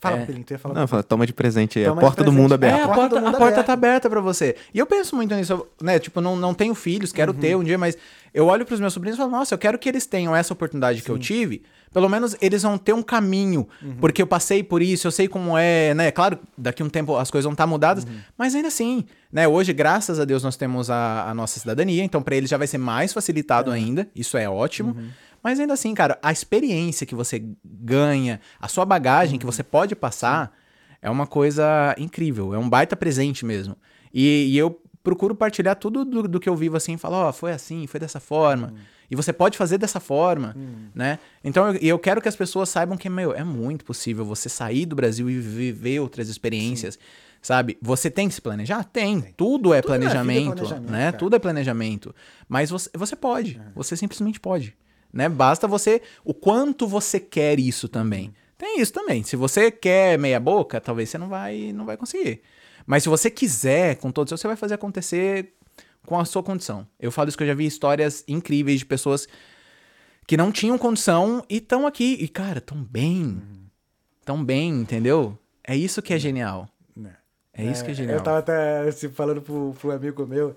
[0.04, 0.26] Fala, É.
[0.26, 0.76] Pelinho, tu ia falar.
[0.76, 1.86] Não, fala, toma de presente aí.
[1.86, 2.76] A porta do mundo É, É, aberta.
[2.76, 3.64] a porta porta, do mundo a porta aberta.
[3.64, 4.56] tá aberta pra você.
[4.74, 5.98] E eu penso muito nisso, né?
[6.00, 7.98] Tipo, não, não tenho filhos, quero ter um dia, mas
[8.34, 11.02] eu olho pros meus sobrinhos e falo, nossa, eu quero que eles tenham essa oportunidade
[11.02, 11.64] que eu tive.
[11.94, 13.68] Pelo menos eles vão ter um caminho,
[14.02, 16.10] porque eu passei por isso, eu sei como é, né?
[16.12, 18.06] Claro, daqui a um tempo as coisas vão estar mudadas,
[18.36, 19.48] mas ainda assim, né?
[19.48, 22.66] Hoje, graças a Deus, nós temos a, a nossa cidadania, então pra eles já vai
[22.66, 24.98] ser mais facilitado ainda, isso é ótimo.
[25.44, 29.96] Mas ainda assim, cara, a experiência que você ganha, a sua bagagem que você pode
[29.96, 30.56] passar,
[31.02, 33.76] é uma coisa incrível, é um baita presente mesmo.
[34.14, 37.52] E, e eu procuro partilhar tudo do, do que eu vivo assim, falar, ó, foi
[37.52, 38.74] assim, foi dessa forma.
[39.12, 40.56] E você pode fazer dessa forma,
[40.96, 41.20] né?
[41.44, 44.86] Então eu, eu quero que as pessoas saibam que, meu, é muito possível você sair
[44.86, 46.98] do Brasil e viver outras experiências.
[47.42, 47.78] Sabe?
[47.82, 48.86] Você tem que se planejar?
[48.86, 49.22] Tem.
[49.36, 51.06] Tudo é Tudo é planejamento, planejamento, né?
[51.08, 51.18] cara.
[51.18, 52.16] Tudo é planejamento.
[52.48, 53.60] Mas você, você pode.
[53.62, 53.72] É.
[53.76, 54.74] Você simplesmente pode.
[55.14, 55.30] Né?
[55.30, 56.02] Basta você.
[56.26, 58.34] O quanto você quer isso também.
[58.58, 59.24] Tem isso também.
[59.24, 62.42] Se você quer meia boca, talvez você não vai, não vai conseguir.
[62.86, 65.54] Mas se você quiser, com todos, você vai fazer acontecer
[66.06, 66.88] com a sua condição.
[67.00, 69.28] Eu falo isso que eu já vi histórias incríveis de pessoas
[70.26, 72.18] que não tinham condição e estão aqui.
[72.20, 73.42] E, cara, tão bem.
[74.26, 75.38] Tão bem, entendeu?
[75.64, 76.68] É isso que é genial.
[76.96, 77.16] Né?
[77.54, 78.18] É isso que é genial.
[78.18, 80.56] Eu tava até assim, falando pro, pro amigo meu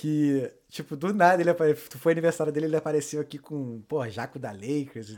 [0.00, 1.74] que, tipo, do nada ele apare...
[1.74, 5.16] foi aniversário dele, ele apareceu aqui com, pô, jaco da Lakers,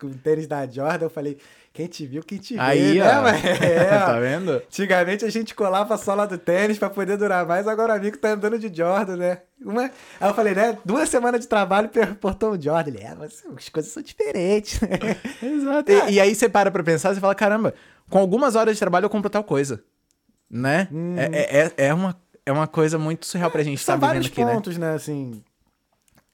[0.00, 1.04] com tênis da Jordan.
[1.04, 1.36] Eu falei,
[1.70, 3.22] quem te viu, quem te vê, Aí, né, ó.
[3.24, 3.36] mano?
[3.60, 4.52] É, tá vendo?
[4.52, 8.16] Antigamente a gente colava a sola do tênis pra poder durar mais, agora o amigo
[8.16, 9.42] tá andando de Jordan, né?
[9.62, 9.82] Uma...
[10.18, 10.78] Aí eu falei, né?
[10.82, 12.90] Duas semanas de trabalho portou um Jordan.
[12.92, 14.80] Ele, é, mas as coisas são diferentes.
[15.44, 15.92] Exato.
[15.92, 17.74] E, e aí você para pra pensar e fala, caramba,
[18.08, 19.84] com algumas horas de trabalho eu compro tal coisa.
[20.50, 20.88] Né?
[21.16, 21.24] É,
[21.60, 24.44] é, é- é uma, é uma coisa muito surreal pra gente estar São vivendo aqui,
[24.44, 24.54] né?
[24.54, 24.94] pontos, né?
[24.94, 25.42] assim,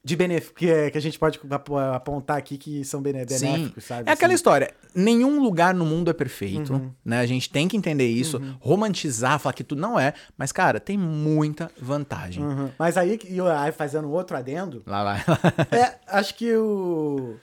[0.05, 0.53] de benef...
[0.55, 3.47] que, é, que a gente pode ap- apontar aqui que são bene- Sim.
[3.53, 4.09] benéficos, sabe?
[4.09, 4.37] É aquela assim.
[4.37, 4.73] história.
[4.95, 6.91] Nenhum lugar no mundo é perfeito, Uhum.
[7.05, 7.21] né?
[7.21, 10.15] A gente tem que entender isso, romantizar, falar que tudo não é.
[10.37, 12.43] Mas, cara, tem muita vantagem.
[12.43, 12.71] Uhum.
[12.79, 15.19] Mas aí, e eu- aí fazendo outro adendo, Lá vai.
[15.71, 17.37] é, acho que o...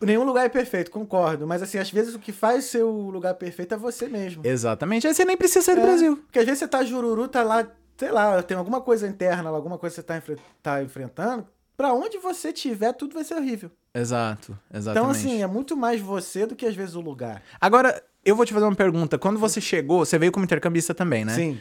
[0.00, 1.46] Nenhum lugar é perfeito, concordo.
[1.46, 4.42] Mas assim, às vezes o que faz ser o lugar perfeito é você mesmo.
[4.44, 5.06] Exatamente.
[5.06, 6.16] Aí você nem precisa sair do É, Brasil.
[6.18, 7.66] Porque às vezes você tá jururu, tá lá,
[7.96, 11.46] sei lá, tem alguma coisa interna, alguma coisa que você tá, enfre- tá enfrentando.
[11.76, 13.70] Pra onde você tiver, tudo vai ser horrível.
[13.94, 15.16] Exato, Então, exatamente.
[15.18, 17.42] assim, é muito mais você do que às vezes o lugar.
[17.60, 19.18] Agora, eu vou te fazer uma pergunta.
[19.18, 21.34] Quando você chegou, você veio como intercambista também, né?
[21.34, 21.58] Sim.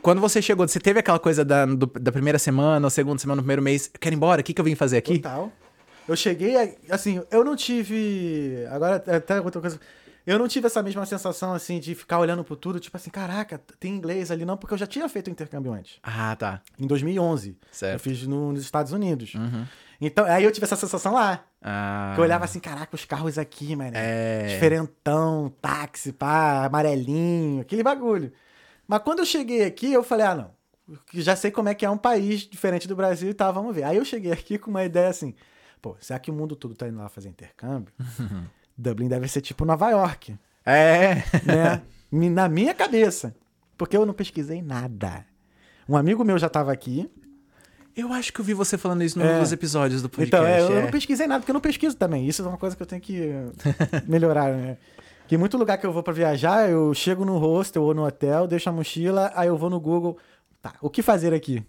[0.00, 3.36] Quando você chegou, você teve aquela coisa da, do- da primeira semana, ou segunda semana,
[3.36, 5.18] no primeiro mês, eu quero ir embora, o que, que eu vim fazer aqui?
[5.18, 5.50] Total.
[6.08, 8.64] Eu cheguei, a- assim, eu não tive.
[8.70, 9.78] Agora, até outra coisa.
[10.26, 13.58] Eu não tive essa mesma sensação, assim, de ficar olhando pro tudo, tipo assim, caraca,
[13.80, 16.60] tem inglês ali, não, porque eu já tinha feito intercâmbio antes, Ah, tá.
[16.78, 17.56] em 2011.
[17.72, 17.94] Certo.
[17.94, 19.32] Eu fiz no- nos Estados Unidos.
[19.34, 19.64] Uhum.
[19.98, 21.44] Então, aí eu tive essa sensação lá.
[21.62, 23.92] Ah, Que eu olhava assim, caraca, os carros aqui, mano.
[23.94, 24.48] É.
[24.48, 28.30] Diferentão, táxi, pá, amarelinho, aquele bagulho.
[28.86, 30.50] Mas quando eu cheguei aqui, eu falei, ah, não.
[31.14, 33.84] Já sei como é que é um país diferente do Brasil e tal, vamos ver.
[33.84, 35.34] Aí eu cheguei aqui com uma ideia assim,
[35.80, 37.92] pô, será que o mundo todo tá indo lá fazer intercâmbio?
[38.76, 41.16] Dublin deve ser tipo Nova York, É.
[41.44, 41.82] né?
[42.30, 43.34] Na minha cabeça.
[43.76, 45.24] Porque eu não pesquisei nada.
[45.88, 47.10] Um amigo meu já tava aqui.
[47.96, 49.40] Eu acho que eu vi você falando isso É.
[49.40, 50.36] dos episódios do podcast.
[50.36, 50.82] Então, é, eu é.
[50.82, 52.26] não pesquisei nada, porque eu não pesquiso também.
[52.28, 53.30] Isso é uma coisa que eu tenho que
[54.06, 54.76] melhorar, né?
[55.26, 58.06] Que em muito lugar que eu vou pra viajar, eu chego no hostel ou no
[58.06, 60.16] hotel, deixo a mochila, aí eu vou no Google.
[60.62, 61.62] Tá, o que fazer aqui?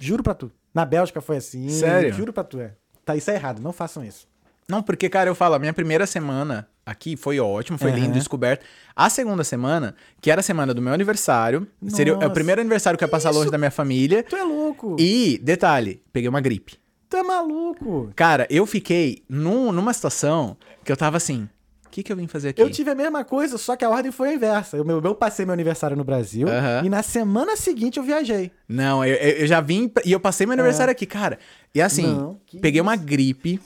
[0.00, 0.50] Juro pra tu.
[0.74, 1.68] Na Bélgica foi assim.
[1.68, 2.12] Sério?
[2.12, 2.74] Juro pra tu, é.
[3.06, 4.26] Tá, isso é errado, não façam isso.
[4.68, 8.00] Não, porque, cara, eu falo, a minha primeira semana aqui foi ótimo, foi Aham.
[8.00, 8.66] lindo, descoberto.
[8.96, 12.30] A segunda semana, que era a semana do meu aniversário, seria é o Nossa.
[12.30, 14.24] primeiro aniversário que eu ia passar longe da minha família.
[14.24, 14.96] Tu é louco.
[14.98, 16.74] E, detalhe, peguei uma gripe.
[17.08, 18.10] Tu é maluco.
[18.16, 21.48] Cara, eu fiquei num- numa situação que eu tava assim,
[21.96, 22.60] que que eu vim fazer aqui?
[22.60, 24.76] Eu tive a mesma coisa, só que a ordem foi a inversa.
[24.76, 26.82] Eu, eu, eu passei meu aniversário no Brasil Aham.
[26.84, 28.50] e na semana seguinte eu viajei.
[28.68, 31.38] Não, eu, eu já vim e eu passei meu aniversário aqui, cara.
[31.74, 32.08] E assim, É.
[32.08, 32.82] Não, peguei isso.
[32.88, 33.58] uma gripe.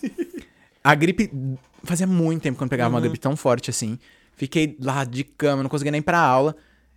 [0.82, 1.30] A gripe
[1.84, 2.94] fazia muito tempo que eu não pegava Uhum.
[2.96, 3.98] uma gripe tão forte assim.
[4.36, 6.54] Fiquei lá de cama, não conseguia nem ir pra aula.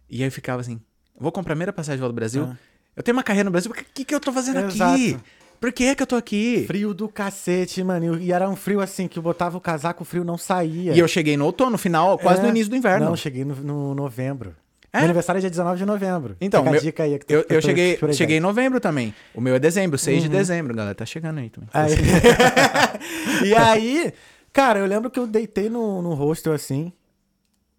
[0.10, 0.80] E aí eu ficava assim,
[1.20, 2.56] vou comprar a primeira passagem de volta do Brasil.
[2.96, 5.18] Eu tenho uma carreira no Brasil, o que, que eu tô fazendo aqui?
[5.64, 6.66] Por que que eu tô aqui?
[6.68, 8.20] Frio do cacete, mano.
[8.20, 10.92] E era um frio assim, que eu botava o casaco, o frio não saía.
[10.94, 12.44] E eu cheguei no outono, final, quase É.
[12.44, 13.06] no início do inverno.
[13.06, 14.54] Não, eu cheguei no, no novembro.
[14.92, 14.98] É?
[14.98, 16.36] Meu aniversário é dia 19 de novembro.
[16.42, 17.18] Então, meu- dica aí.
[17.18, 19.16] que tu- eu, eu cheguei, cheguei em novembro também.
[19.34, 20.24] O meu é dezembro, 6 Uhum.
[20.24, 20.94] de dezembro, galera.
[20.96, 21.70] Tá chegando aí também.
[21.74, 21.96] Aí-
[23.48, 24.14] e aí,
[24.52, 26.92] cara, eu lembro que eu deitei no, no hostel assim.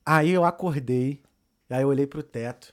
[0.06, 1.20] Aí eu acordei.
[1.68, 2.72] Aí eu olhei pro teto.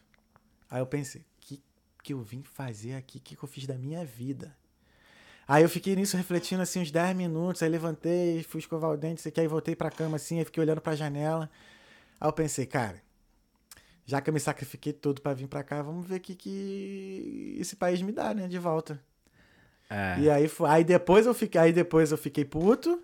[0.70, 1.62] Aí eu pensei, o que,
[2.02, 3.18] que eu vim fazer aqui?
[3.18, 4.56] O que, que eu fiz da minha vida?
[5.52, 7.62] Aí eu fiquei nisso refletindo assim uns 10 minutos.
[7.62, 10.40] Aí levantei, fui escovar o dente, isso aqui, aí voltei pra cama assim.
[10.40, 11.50] Aí fiquei olhando pra janela.
[12.22, 12.96] Aí eu pensei, cara,
[14.06, 17.58] já que eu me sacrifiquei todo pra vir pra cá, vamos ver o que, que
[17.60, 18.48] esse país me dá, né?
[18.48, 18.98] De volta.
[19.90, 20.22] É.
[20.22, 23.02] E aí, aí depois eu fiquei, aí depois eu fiquei puto,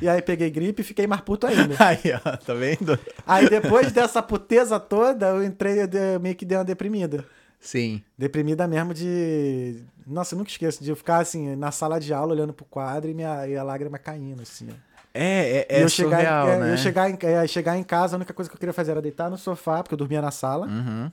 [0.00, 1.76] e aí peguei gripe e fiquei mais puto ainda.
[1.84, 2.98] Aí, ó, tá vendo?
[3.26, 7.26] Aí depois dessa puteza toda, eu entrei eu meio que dei uma deprimida.
[7.60, 8.02] Sim.
[8.16, 9.84] Deprimida mesmo de.
[10.12, 13.10] Nossa, eu nunca esqueço de eu ficar assim, na sala de aula, olhando pro quadro
[13.10, 14.68] e, minha, e a lágrima caindo, assim.
[14.70, 14.74] ó.
[15.12, 16.72] É, é, e é eu chegar, surreal, é, né?
[16.72, 19.02] eu chegar em, é, chegar em casa, a única coisa que eu queria fazer era
[19.02, 20.66] deitar no sofá, porque eu dormia na sala.
[20.66, 21.10] Uhum.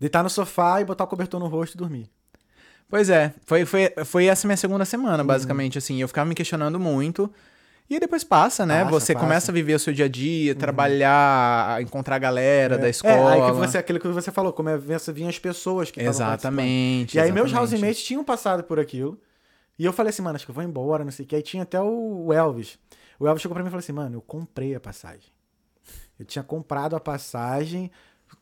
[0.00, 2.10] Deitar no sofá e botar o cobertor no rosto e dormir.
[2.88, 5.26] Pois é, foi, foi, foi essa minha segunda semana, Uhum.
[5.26, 6.00] basicamente, assim.
[6.00, 7.32] Eu ficava me questionando muito.
[7.88, 8.78] E aí depois passa, né?
[8.84, 9.24] Passa, você passa.
[9.26, 12.90] começa a viver o seu dia a dia, trabalhar, a encontrar a galera da É,
[12.90, 13.32] escola.
[13.32, 16.00] aí que você, aquilo que você falou, como é, vinham as pessoas que.
[16.00, 17.16] Exatamente.
[17.16, 17.72] E aí meus exatamente.
[17.74, 19.20] housemates tinham passado por aquilo.
[19.78, 21.36] E eu falei assim, mano, acho que eu vou embora, não sei o que.
[21.36, 22.78] Aí tinha até o Elvis.
[23.18, 25.32] O Elvis chegou pra mim e falou assim, mano, eu comprei a passagem.
[26.18, 27.90] Eu tinha comprado a passagem,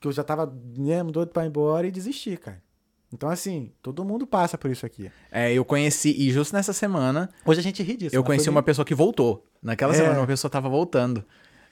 [0.00, 2.62] que eu já tava mesmo doido pra ir embora e desisti, cara.
[3.12, 5.10] Então, assim, todo mundo passa por isso aqui.
[5.30, 8.16] É, eu conheci, e justo nessa semana, Hoje a gente ri disso.
[8.16, 9.46] eu mas conheci uma pessoa que voltou.
[9.62, 9.96] Naquela É.
[9.96, 11.24] semana, uma pessoa tava voltando.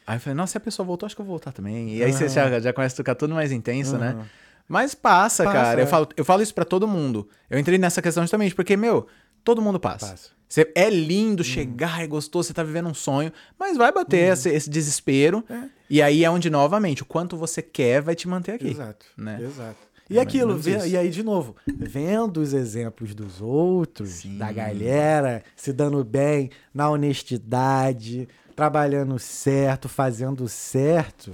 [0.07, 1.97] Aí eu falei, nossa, se a pessoa voltou, acho que eu vou voltar também.
[1.97, 4.11] E aí você já, já começa a ficar tudo mais intenso, né?
[4.11, 4.27] Aham.
[4.69, 5.81] Mas passa, Passa, cara.
[5.81, 5.83] é.
[5.83, 7.29] Eu, falo, eu falo isso pra todo mundo.
[7.49, 9.07] Eu entrei nessa questão justamente porque, meu,
[9.43, 10.07] todo mundo passa.
[10.11, 10.31] Passa.
[10.49, 10.91] Você, é Uhum.
[10.91, 14.33] lindo chegar, é gostoso, você tá vivendo um sonho, mas vai bater Uhum.
[14.33, 15.45] esse, esse desespero.
[15.89, 18.69] E aí é onde, novamente, o quanto você quer vai te manter aqui.
[18.69, 19.07] Exato.
[19.17, 19.39] né?
[19.43, 19.79] Exato.
[20.11, 20.87] É E mais aquilo, isso.
[20.89, 24.37] e aí de novo, vendo os exemplos dos outros, Sim.
[24.39, 31.33] da galera, se dando bem, na honestidade, trabalhando certo, fazendo certo,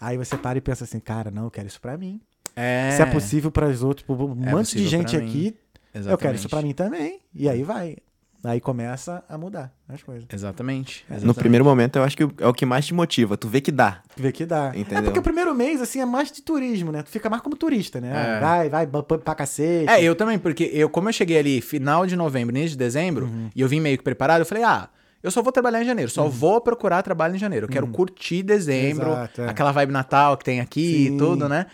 [0.00, 2.20] aí você para e pensa assim, cara, não, eu quero isso pra mim.
[2.56, 5.54] É, Se é possível para os outros, um monte de gente aqui, eu
[5.92, 6.38] quero Exatamente.
[6.38, 7.20] isso pra mim também.
[7.34, 7.96] E aí vai.
[8.44, 10.26] Aí começa a mudar as coisas.
[10.30, 11.04] Exatamente.
[11.08, 11.38] No exatamente.
[11.38, 13.36] primeiro momento, eu acho que é o que mais te motiva.
[13.36, 14.02] Tu vê que dá.
[14.16, 14.70] Vê que dá.
[14.74, 15.04] É Entendeu?
[15.04, 17.02] porque o primeiro mês, assim, é mais de turismo, né?
[17.02, 18.36] Tu fica mais como turista, né?
[18.36, 18.40] É.
[18.40, 19.88] Vai, vai, pra cacete.
[19.90, 23.26] É, eu também, porque eu, como eu cheguei ali final de novembro, início de dezembro,
[23.26, 23.48] Uhum.
[23.56, 24.88] e eu vim meio que preparado, eu falei, ah,
[25.22, 27.64] eu só vou trabalhar em janeiro, só vou procurar trabalho em janeiro.
[27.64, 29.12] Eu quero curtir dezembro, Uhum.
[29.12, 29.48] Exato, é.
[29.48, 31.14] aquela vibe Natal que tem aqui Sim.
[31.14, 31.64] e tudo, né?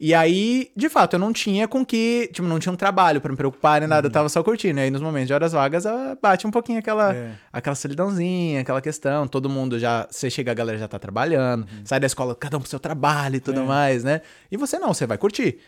[0.00, 3.32] E aí, de fato, eu não tinha com que, tipo, não tinha um trabalho pra
[3.32, 4.78] me preocupar nem nada, eu tava só curtindo.
[4.78, 7.32] E aí, nos momentos de horas vagas, ah, bate um pouquinho aquela, É.
[7.52, 9.26] aquela solidãozinha, aquela questão.
[9.26, 11.80] Todo mundo já, você chega, a galera já tá trabalhando, Uhum.
[11.84, 13.40] sai da escola, cada um pro seu trabalho e É.
[13.40, 14.20] tudo mais, né?
[14.52, 15.58] E você não, você vai curtir.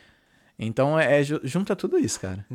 [0.56, 2.46] Então, é, é ju- junta tudo isso, cara.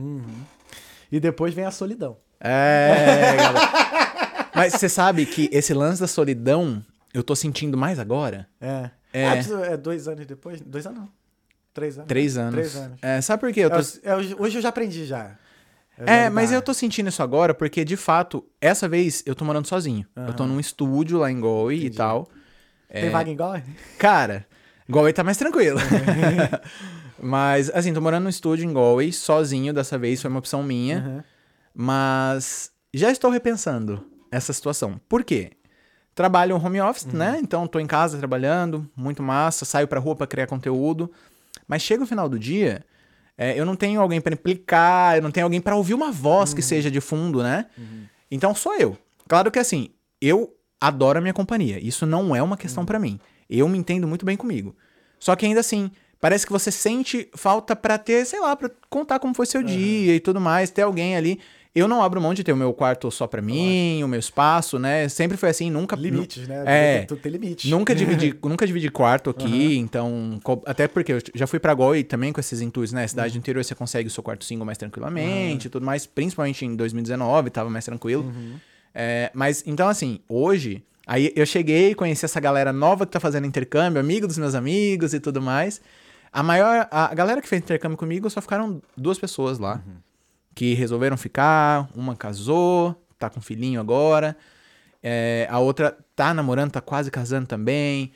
[1.12, 2.16] E depois vem a solidão.
[2.40, 3.60] É, galera.
[4.56, 6.82] Mas você sabe que esse lance da solidão
[7.14, 8.48] eu tô sentindo mais agora?
[8.62, 8.90] É.
[9.12, 9.28] É.
[9.28, 9.36] Ah,
[9.72, 10.62] é dois anos depois?
[10.62, 11.10] Dois anos não.
[11.76, 12.08] Três anos.
[12.08, 12.54] Três anos.
[12.54, 12.98] Três anos.
[13.04, 13.60] É, sabe por quê?
[13.60, 13.76] Eu tô...
[13.78, 15.36] É, é, hoje- eu já aprendi já.
[15.98, 16.32] Eu É, lidar.
[16.32, 20.06] mas eu tô sentindo isso agora porque, de fato, essa vez eu tô morando sozinho.
[20.16, 22.28] Eu tô num estúdio lá em Galway e tal.
[22.92, 23.56] Tem vaga em Gol?
[24.00, 24.46] Cara,
[24.90, 25.78] Galway tá mais tranquilo.
[27.22, 30.98] mas, assim, tô morando num estúdio em Galway, sozinho dessa vez, foi uma opção minha.
[31.00, 31.24] Uhum.
[31.74, 35.00] Mas já estou repensando essa situação.
[35.10, 35.52] Por quê?
[36.14, 37.14] Trabalho home office, Uhum.
[37.18, 37.40] né?
[37.42, 41.12] Então tô em casa trabalhando, muito massa, saio pra rua pra criar conteúdo.
[41.68, 42.84] Mas chega o final do dia,
[43.38, 46.52] É, eu não tenho alguém pra implicar, eu não tenho alguém pra ouvir uma voz
[46.52, 46.56] Uhum.
[46.56, 47.66] que seja de fundo, né?
[48.32, 48.98] Então sou eu.
[49.28, 49.90] Claro que assim,
[50.22, 51.78] eu adoro a minha companhia.
[51.86, 52.86] Isso não é uma questão Uhum.
[52.86, 53.20] pra mim.
[53.50, 54.74] Eu me entendo muito bem comigo.
[55.20, 59.20] Só que ainda assim, parece que você sente falta pra ter, sei lá, pra contar
[59.20, 61.38] como foi seu dia e tudo mais, ter alguém ali.
[61.76, 64.80] Eu não abro mão de ter o meu quarto só pra mim, o meu espaço,
[64.80, 65.10] né?
[65.10, 65.96] Sempre foi assim, nunca.
[65.98, 66.64] Limites, né?
[66.66, 67.02] É.
[67.02, 67.70] Tudo tem limites.
[67.70, 70.40] Nunca dividi, nunca dividi quarto aqui, então.
[70.42, 73.06] co- Até porque eu já fui pra Goi também com esses intuitos, né?
[73.06, 76.66] Cidade do interior você consegue o seu quarto single mais tranquilamente e tudo mais, principalmente
[76.66, 78.32] em 2019, tava mais tranquilo.
[78.94, 80.82] É, mas, então, assim, hoje.
[81.08, 85.14] Aí eu cheguei, conheci essa galera nova que tá fazendo intercâmbio, amigo dos meus amigos
[85.14, 85.80] e tudo mais.
[86.32, 86.88] A maior.
[86.90, 89.84] A galera que fez intercâmbio comigo só ficaram duas pessoas lá.
[90.56, 91.88] Que resolveram ficar.
[91.94, 94.36] Uma casou, tá com filhinho agora.
[95.04, 98.12] É, a outra tá namorando, tá quase casando também.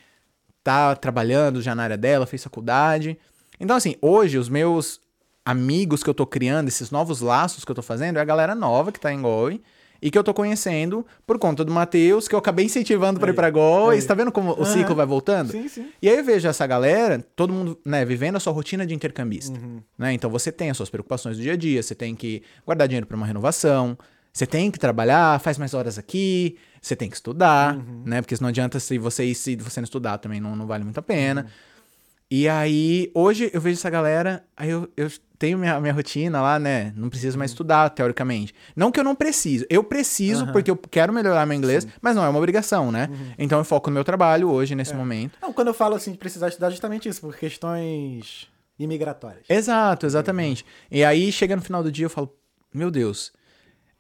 [0.64, 3.18] Tá trabalhando já na área dela, fez faculdade.
[3.60, 5.00] Então, assim, hoje os meus
[5.46, 8.56] amigos que eu tô criando, esses novos laços que eu tô fazendo, é a galera
[8.56, 9.62] nova que tá em Goi.
[10.02, 13.34] E que eu tô conhecendo por conta do Matheus, que eu acabei incentivando pra ir
[13.34, 13.50] pra.
[13.50, 15.52] Você tá vendo como o ciclo vai voltando?
[15.52, 15.88] Sim, sim.
[16.02, 19.58] E aí eu vejo essa galera, todo mundo, né, vivendo a sua rotina de intercambista,
[19.60, 19.82] Uhum.
[19.98, 20.14] né?
[20.14, 23.06] Então você tem as suas preocupações do dia a dia, você tem que guardar dinheiro
[23.08, 23.98] para uma renovação,
[24.32, 28.04] você tem que trabalhar, faz mais horas aqui, você tem que estudar, Uhum.
[28.06, 28.22] né?
[28.22, 30.98] Porque não adianta se você ir, se você não estudar também não, não vale muito
[31.00, 31.42] a pena.
[31.42, 31.48] Uhum.
[32.32, 36.60] E aí, hoje eu vejo essa galera, aí eu, eu tenho minha, minha rotina lá,
[36.60, 36.94] né?
[36.96, 37.40] Não preciso Uhum.
[37.40, 38.54] mais estudar, teoricamente.
[38.76, 42.24] Não que eu não preciso, eu preciso porque eu quero melhorar meu inglês, mas não
[42.24, 43.08] é uma obrigação, né?
[43.10, 43.32] Uhum.
[43.40, 44.76] Então eu foco no meu trabalho hoje, É.
[44.76, 45.38] nesse momento.
[45.42, 48.48] Não, quando eu falo assim de precisar estudar, é justamente isso, por questões
[48.78, 49.46] imigratórias.
[49.50, 50.64] Exato, exatamente.
[50.92, 52.32] E aí chega no final do dia eu falo,
[52.72, 53.34] meu Deus.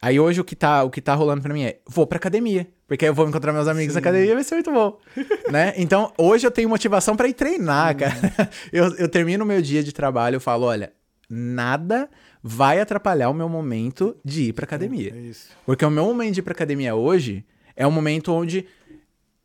[0.01, 2.67] Aí hoje o que tá, o que tá rolando pra mim é, vou pra academia,
[2.89, 4.99] porque aí eu vou encontrar meus amigos na academia e vai ser muito bom,
[5.49, 5.73] né?
[5.77, 8.15] Então, hoje eu tenho motivação pra ir treinar, cara.
[8.73, 10.91] Eu, eu termino o meu dia de trabalho, eu falo, olha,
[11.29, 12.09] nada
[12.43, 15.13] vai atrapalhar o meu momento de ir pra academia.
[15.15, 15.47] É isso.
[15.65, 17.45] Porque o meu momento de ir pra academia hoje
[17.75, 18.65] é um momento onde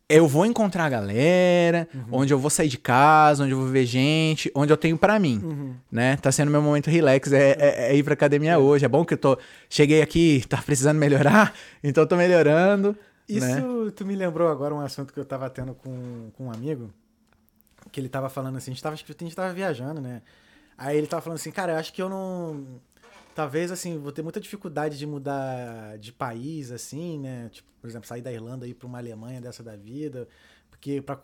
[0.09, 3.87] eu vou encontrar a galera, onde eu vou sair de casa, onde eu vou ver
[3.87, 6.16] gente, onde eu tenho pra mim, né?
[6.19, 8.85] Tá sendo meu momento relax, é, é- é ir pra academia hoje.
[8.85, 9.39] É bom que eu tô...
[9.69, 12.95] Cheguei aqui, tá precisando melhorar, então eu tô melhorando,
[13.29, 13.91] Isso, né?
[13.95, 16.93] tu me lembrou agora um assunto que eu tava tendo com, com um amigo,
[17.91, 20.23] que ele tava falando assim, a gente tava, a gente tava viajando, né?
[20.77, 22.81] Aí ele tava falando assim, cara, eu acho que eu não...
[23.35, 27.49] Talvez, assim, vou ter muita dificuldade de mudar de país, assim, né?
[27.49, 30.29] Tipo, por exemplo, sair da Irlanda e ir pra uma Alemanha dessa da vida,
[30.71, 31.19] porque pra,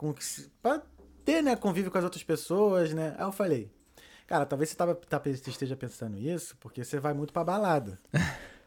[0.60, 0.82] pra
[1.24, 3.14] ter, né, convívio com as outras pessoas, né?
[3.16, 3.70] Aí eu falei,
[4.26, 7.98] cara, talvez você, tava, tá, você esteja pensando isso porque você vai muito pra balada.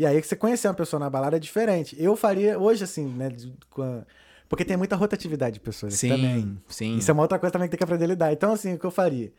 [0.00, 1.94] E aí que você conhecer uma pessoa na balada é diferente.
[1.98, 3.28] Eu faria hoje, assim, né?
[4.48, 6.62] Porque tem muita rotatividade de pessoas Sim, também.
[6.68, 6.96] sim.
[6.96, 8.32] Isso é uma outra coisa também que tem que aprender a lidar.
[8.32, 9.30] Então, assim, o que eu faria?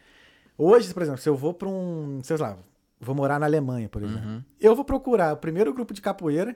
[0.55, 2.21] Hoje, por exemplo, se eu vou pra um.
[2.23, 2.59] Sei lá,
[2.99, 4.23] vou morar na Alemanha, por exemplo.
[4.23, 4.43] Uhum.
[4.59, 6.55] Eu vou procurar o primeiro grupo de capoeira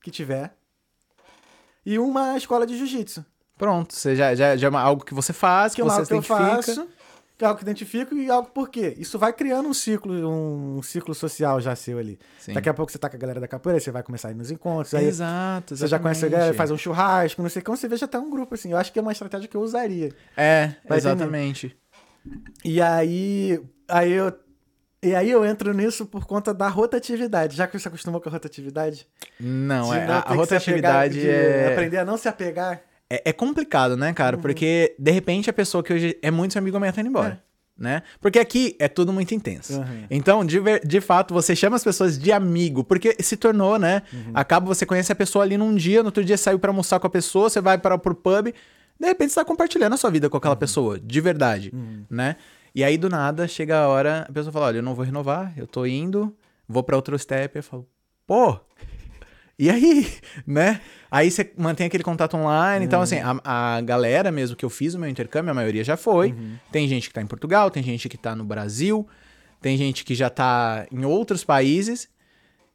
[0.00, 0.54] que tiver
[1.84, 3.26] e uma escola de jiu-jitsu.
[3.58, 6.22] Pronto, você já, já, já é algo que você faz, Que que é você algo
[6.22, 6.86] que faço, que é
[7.44, 8.94] algo que identifico e algo por quê?
[8.98, 12.18] Isso vai criando um ciclo, um ciclo social já seu ali.
[12.38, 12.52] Sim.
[12.52, 14.34] Daqui a pouco você tá com a galera da capoeira, você vai começar a ir
[14.34, 17.76] nos encontros, aí Exato, Você já conhece a galera, faz um churrasco, não sei como,
[17.76, 18.72] você já tá um grupo assim.
[18.72, 20.12] Eu acho que é uma estratégia que eu usaria.
[20.36, 21.76] É, exatamente.
[22.64, 24.32] E aí, aí eu
[25.02, 27.56] e aí eu entro nisso por conta da rotatividade.
[27.56, 29.06] Já que você acostumou com a rotatividade?
[29.38, 31.72] Não, é, não a, apegar, rotatividade de é...
[31.72, 32.82] aprender a não se apegar.
[33.10, 34.36] É, é complicado, né, cara?
[34.36, 34.42] Uhum.
[34.42, 37.42] Porque, de repente, a pessoa que hoje é muito seu amigo amanhã tá indo embora.
[37.76, 38.02] Né?
[38.20, 39.78] Porque aqui é tudo muito intenso.
[39.80, 40.04] Uhum.
[40.10, 44.02] Então, de, de fato, você chama as pessoas de amigo, porque se tornou, né?
[44.12, 44.32] Uhum.
[44.34, 47.06] Acaba, você conhece a pessoa ali num dia, no outro dia saiu pra almoçar com
[47.06, 48.48] a pessoa, você vai para pro pub,
[49.00, 50.58] de repente você tá compartilhando a sua vida com aquela Uhum.
[50.60, 51.72] pessoa, de verdade,
[52.10, 52.36] né?
[52.74, 55.54] E aí, do nada, chega a hora, a pessoa fala, olha, eu não vou renovar,
[55.56, 56.36] eu tô indo,
[56.68, 57.88] vou pra outro step, eu falo,
[58.26, 58.60] pô,
[59.60, 60.10] e aí,
[60.46, 60.80] né?
[61.10, 62.86] Aí você mantém aquele contato online.
[62.86, 65.98] Então, assim, a, a galera mesmo que eu fiz o meu intercâmbio, a maioria já
[65.98, 66.34] foi.
[66.72, 69.06] Tem gente que tá em Portugal, tem gente que tá no Brasil,
[69.60, 72.08] tem gente que já tá em outros países.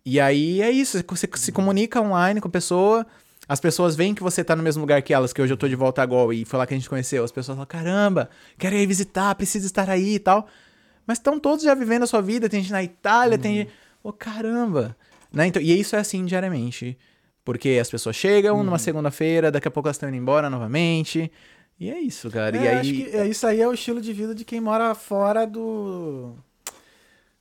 [0.06, 3.08] E aí é isso, você se comunica online com a pessoa,
[3.50, 5.68] as pessoas veem que você tá no mesmo lugar que elas, que hoje eu tô
[5.68, 7.24] de volta agora e foi lá que a gente conheceu.
[7.24, 8.30] As pessoas falam, caramba,
[8.60, 10.48] quero ir visitar, preciso estar aí e tal.
[11.08, 13.72] Mas estão todos já vivendo a sua vida, tem gente na Itália, tem gente...
[14.04, 14.96] Ô, caramba!
[15.36, 15.48] Né?
[15.48, 16.98] Então, e isso é assim diariamente.
[17.44, 21.32] Porque as pessoas chegam numa segunda-feira, daqui a pouco elas estão indo embora novamente.
[21.80, 22.56] E é isso, cara.
[22.58, 22.78] e É, aí...
[22.80, 26.34] acho que é, isso aí é o estilo de vida de quem mora fora do.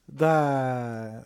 [0.06, 1.22] Da.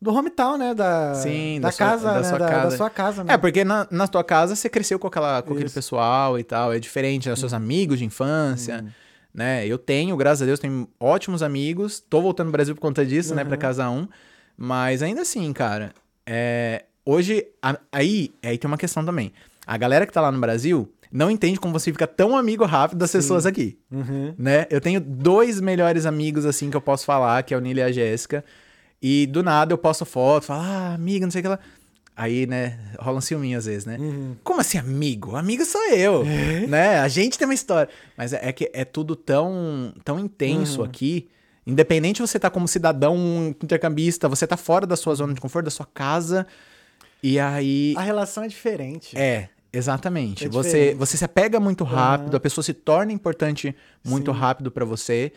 [0.00, 0.74] Do hometown, né?
[0.74, 2.22] Da, Sim, da, da sua- casa, da né?
[2.24, 2.70] sua da, casa.
[2.70, 3.34] da sua casa, né?
[3.34, 6.72] É, porque na, na tua casa você cresceu com, aquela, com aquele pessoal e tal,
[6.72, 7.34] é diferente, né?
[7.36, 8.84] Seus amigos de infância,
[9.32, 9.66] né?
[9.66, 11.98] Eu tenho, graças a Deus, tenho ótimos amigos.
[11.98, 13.44] Tô voltando pro Brasil por conta disso, né?
[13.44, 14.06] Pra casar um.
[14.56, 15.92] Mas ainda assim, cara,
[16.26, 19.32] é, hoje, a- aí, aí tem uma questão também.
[19.66, 22.98] A galera que tá lá no Brasil não entende como você fica tão amigo rápido
[22.98, 24.34] das pessoas aqui, Uhum.
[24.38, 24.66] né?
[24.70, 27.82] Eu tenho dois melhores amigos, assim, que eu posso falar, que é o Nilo e
[27.82, 28.44] a Jéssica.
[29.00, 31.58] E do nada eu posto foto, falo, ah, amiga, não sei o que lá.
[32.16, 33.98] Aí, né, rola um ciúminho às vezes, né?
[34.42, 35.36] Como assim, amigo?
[35.36, 36.24] Amigo sou eu,
[36.66, 36.98] né?
[37.00, 37.90] A gente tem uma história.
[38.16, 41.28] Mas é, é que é tudo tão, tão intenso aqui.
[41.66, 45.70] Independente você tá como cidadão intercambista, você tá fora da sua zona de conforto, da
[45.70, 46.46] sua casa.
[47.22, 47.94] E aí.
[47.96, 49.18] A relação é diferente.
[49.18, 50.44] É, exatamente.
[50.44, 50.94] É você, diferente.
[50.96, 53.74] você se apega muito rápido, a pessoa se torna importante
[54.04, 54.38] muito Sim.
[54.38, 55.32] rápido pra você.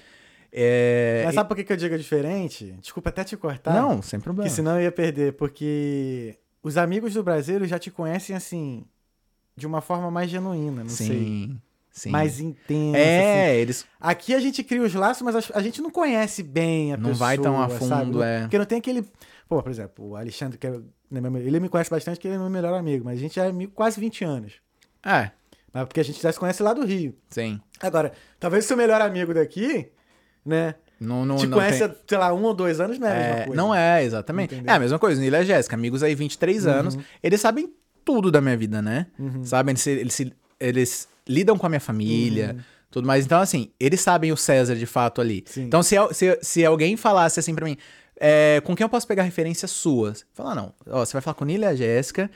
[0.51, 2.76] É, Mas sabe por que que eu digo diferente?
[2.80, 3.73] Desculpa até te cortar.
[3.73, 4.43] Não, sem problema.
[4.43, 5.34] Porque senão eu ia perder.
[5.34, 8.85] Porque os amigos do Brasil já te conhecem assim,
[9.56, 11.56] de uma forma mais genuína, não sei.
[11.91, 12.10] Sim.
[12.10, 12.98] Mais intensa.
[12.98, 13.07] assim.
[13.07, 13.86] é, eles.
[13.99, 17.28] Aqui a gente cria os laços, mas a, gente não conhece bem a Não pessoa.
[17.28, 17.80] vai tão a sabe?
[18.06, 18.41] fundo, é.
[18.41, 19.06] Porque não tem aquele.
[19.48, 20.72] Pô, por exemplo, o Alexandre, que é,
[21.10, 23.48] né, ele me conhece bastante, porque ele é meu melhor amigo, mas a gente é
[23.48, 24.53] amigo quase 20 anos.
[25.03, 25.32] É,
[25.74, 27.16] Mas porque a gente já se conhece lá do Rio.
[27.30, 27.60] sim.
[27.82, 29.90] Agora, talvez o seu melhor amigo daqui,
[30.45, 30.76] né?
[30.99, 33.11] Não, não, te não conhece tem- há, sei lá, um ou dois anos, não é
[33.11, 33.61] a mesma É, coisa.
[33.61, 34.53] não é, exatamente.
[34.53, 34.74] Entendeu?
[34.74, 38.30] É a mesma coisa, Nila e a Jéssica, amigos aí 23 anos, eles sabem tudo
[38.30, 39.07] da minha vida, né?
[39.44, 42.57] Sabem, eles, eles, se- eles lidam com a minha família,
[42.91, 43.23] tudo mais.
[43.26, 45.43] Então, assim, eles sabem o César de fato ali.
[45.45, 45.64] Sim.
[45.64, 47.77] Então, se, se, se alguém falasse assim pra mim,
[48.19, 50.26] é, com quem eu posso pegar referências suas?
[50.34, 52.30] Falar, não, ó, você vai falar com Nila e a Jéssica,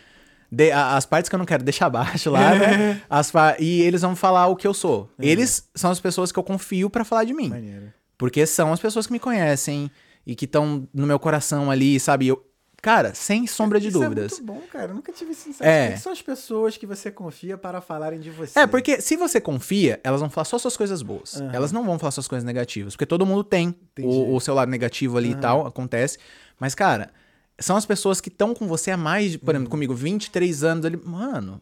[0.52, 3.02] de- a- as partes que eu não quero deixar abaixo lá, né?
[3.10, 5.10] As e eles vão falar o que eu sou.
[5.20, 7.50] Eles são as pessoas que eu confio pra falar de mim.
[7.50, 7.92] Maneiro.
[8.18, 9.90] Porque são as pessoas que me conhecem
[10.26, 12.28] e que estão no meu coração ali, sabe?
[12.28, 12.42] Eu,
[12.84, 14.34] cara, sem sombra de Isso dúvidas.
[14.34, 14.92] É muito bom, cara.
[14.92, 15.88] Eu nunca tive esse É.
[15.88, 18.60] Quem são as pessoas que você confia para falarem de você?
[18.60, 21.42] É, porque se você confia, elas vão falar só suas coisas boas.
[21.54, 22.94] Elas não vão falar suas coisas negativas.
[22.94, 26.18] Porque todo mundo tem o, o seu lado negativo ali e tal, acontece.
[26.60, 27.10] Mas, cara,
[27.58, 30.86] são as pessoas que estão com você há mais, de, por exemplo, comigo, 23 anos
[30.86, 30.98] ali.
[31.04, 31.62] Mano,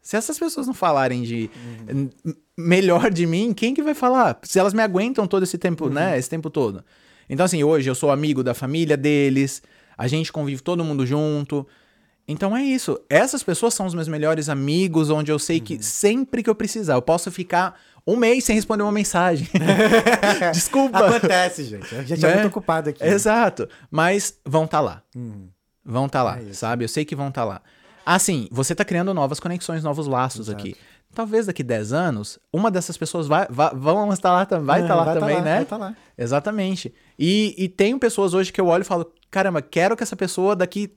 [0.00, 1.50] se essas pessoas não falarem de
[1.88, 2.10] m-
[2.56, 4.38] melhor de mim, quem que vai falar?
[4.42, 6.18] Se elas me aguentam todo esse tempo, né?
[6.18, 6.82] Esse tempo todo.
[7.28, 9.62] Então, assim, hoje eu sou amigo da família deles,
[9.96, 11.66] a gente convive todo mundo junto.
[12.26, 12.98] Então é isso.
[13.10, 16.94] Essas pessoas são os meus melhores amigos, onde eu sei que sempre que eu precisar,
[16.94, 19.48] eu posso ficar um mês sem responder uma mensagem.
[20.52, 21.06] Desculpa.
[21.08, 21.94] Acontece, gente.
[21.94, 22.34] A gente é Né?
[22.34, 23.04] muito ocupado aqui.
[23.04, 23.68] Exato.
[23.90, 25.02] Mas vão estar lá.
[25.84, 26.84] Vão estar lá, É sabe?
[26.84, 27.60] Eu sei que vão estar lá.
[28.04, 30.74] Assim, você tá criando novas conexões, novos laços aqui.
[31.14, 34.94] Talvez daqui 10 anos, uma dessas pessoas vai, vai, vão estar lá, vai É, estar
[34.94, 35.56] lá vai tá também, lá, né?
[35.56, 35.96] vai tá lá.
[36.16, 36.92] Exatamente.
[37.18, 40.54] E, e tenho pessoas hoje que eu olho e falo, caramba, quero que essa pessoa
[40.54, 40.92] daqui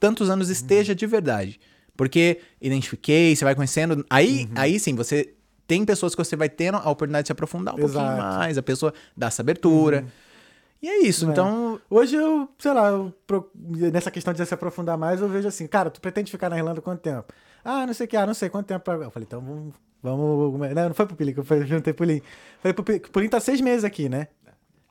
[0.00, 1.60] tantos anos esteja de verdade.
[1.96, 4.04] Porque identifiquei, você vai conhecendo.
[4.10, 4.52] Aí, Uhum.
[4.56, 5.32] aí sim, você
[5.68, 8.20] tem pessoas que você vai tendo a oportunidade de se aprofundar um pouquinho Exato.
[8.20, 8.28] Uhum.
[8.38, 10.04] mais, a pessoa dá essa abertura.
[10.82, 11.26] E é isso.
[11.26, 11.30] É.
[11.30, 13.14] Então, Hoje eu, sei lá, eu
[13.92, 16.80] nessa questão de se aprofundar mais, eu vejo assim, cara, tu pretende ficar na Irlanda
[16.80, 17.32] quanto tempo?
[17.64, 18.84] Ah, não sei o que, ah, não sei quanto tempo.
[18.84, 19.74] pra- Eu falei, então vamos.
[20.02, 22.20] vamos não, não foi pro que eu falei, juntei pro Pulim.
[22.60, 24.28] Falei, pro Pulim, o Pulim tá seis meses aqui, né?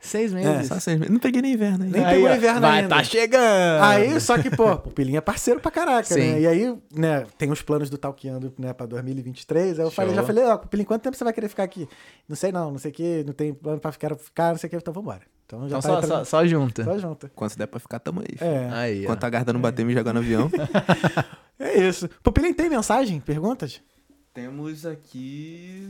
[0.06, 0.68] Seis É, meses.
[0.68, 1.12] Só seis meses.
[1.14, 1.98] Não peguei nem inverno ainda.
[1.98, 2.90] Nem Aí, pegou ó, inverno vai, ainda.
[2.96, 3.84] tá chegando.
[3.84, 6.20] Aí, só que, pô, o Pilinha é parceiro pra caraca, Sim.
[6.34, 6.42] né?
[6.42, 9.80] E aí, né, tem os planos do Talkeando, né, pra 2023.
[9.80, 10.22] Aí eu falei, Show.
[10.22, 11.88] já falei, ó, Pilinha, quanto tempo você vai querer ficar aqui?
[12.28, 14.68] Não sei não, não sei o que, não tem plano pra ficar, ficar não sei
[14.68, 15.22] o que, então vambora.
[15.46, 16.84] Então já Então tá só, entrando- só, só junta.
[16.84, 17.32] só junta.
[17.36, 18.36] Quando der pra ficar, tamo aí.
[18.40, 19.04] É, Aí, ó.
[19.04, 20.50] Enquanto a garda não bater, me jogar no avião.
[21.60, 22.10] é isso.
[22.24, 23.20] Pô, Pilinha, tem mensagem?
[23.20, 23.82] Perguntas?
[24.34, 25.90] Temos aqui.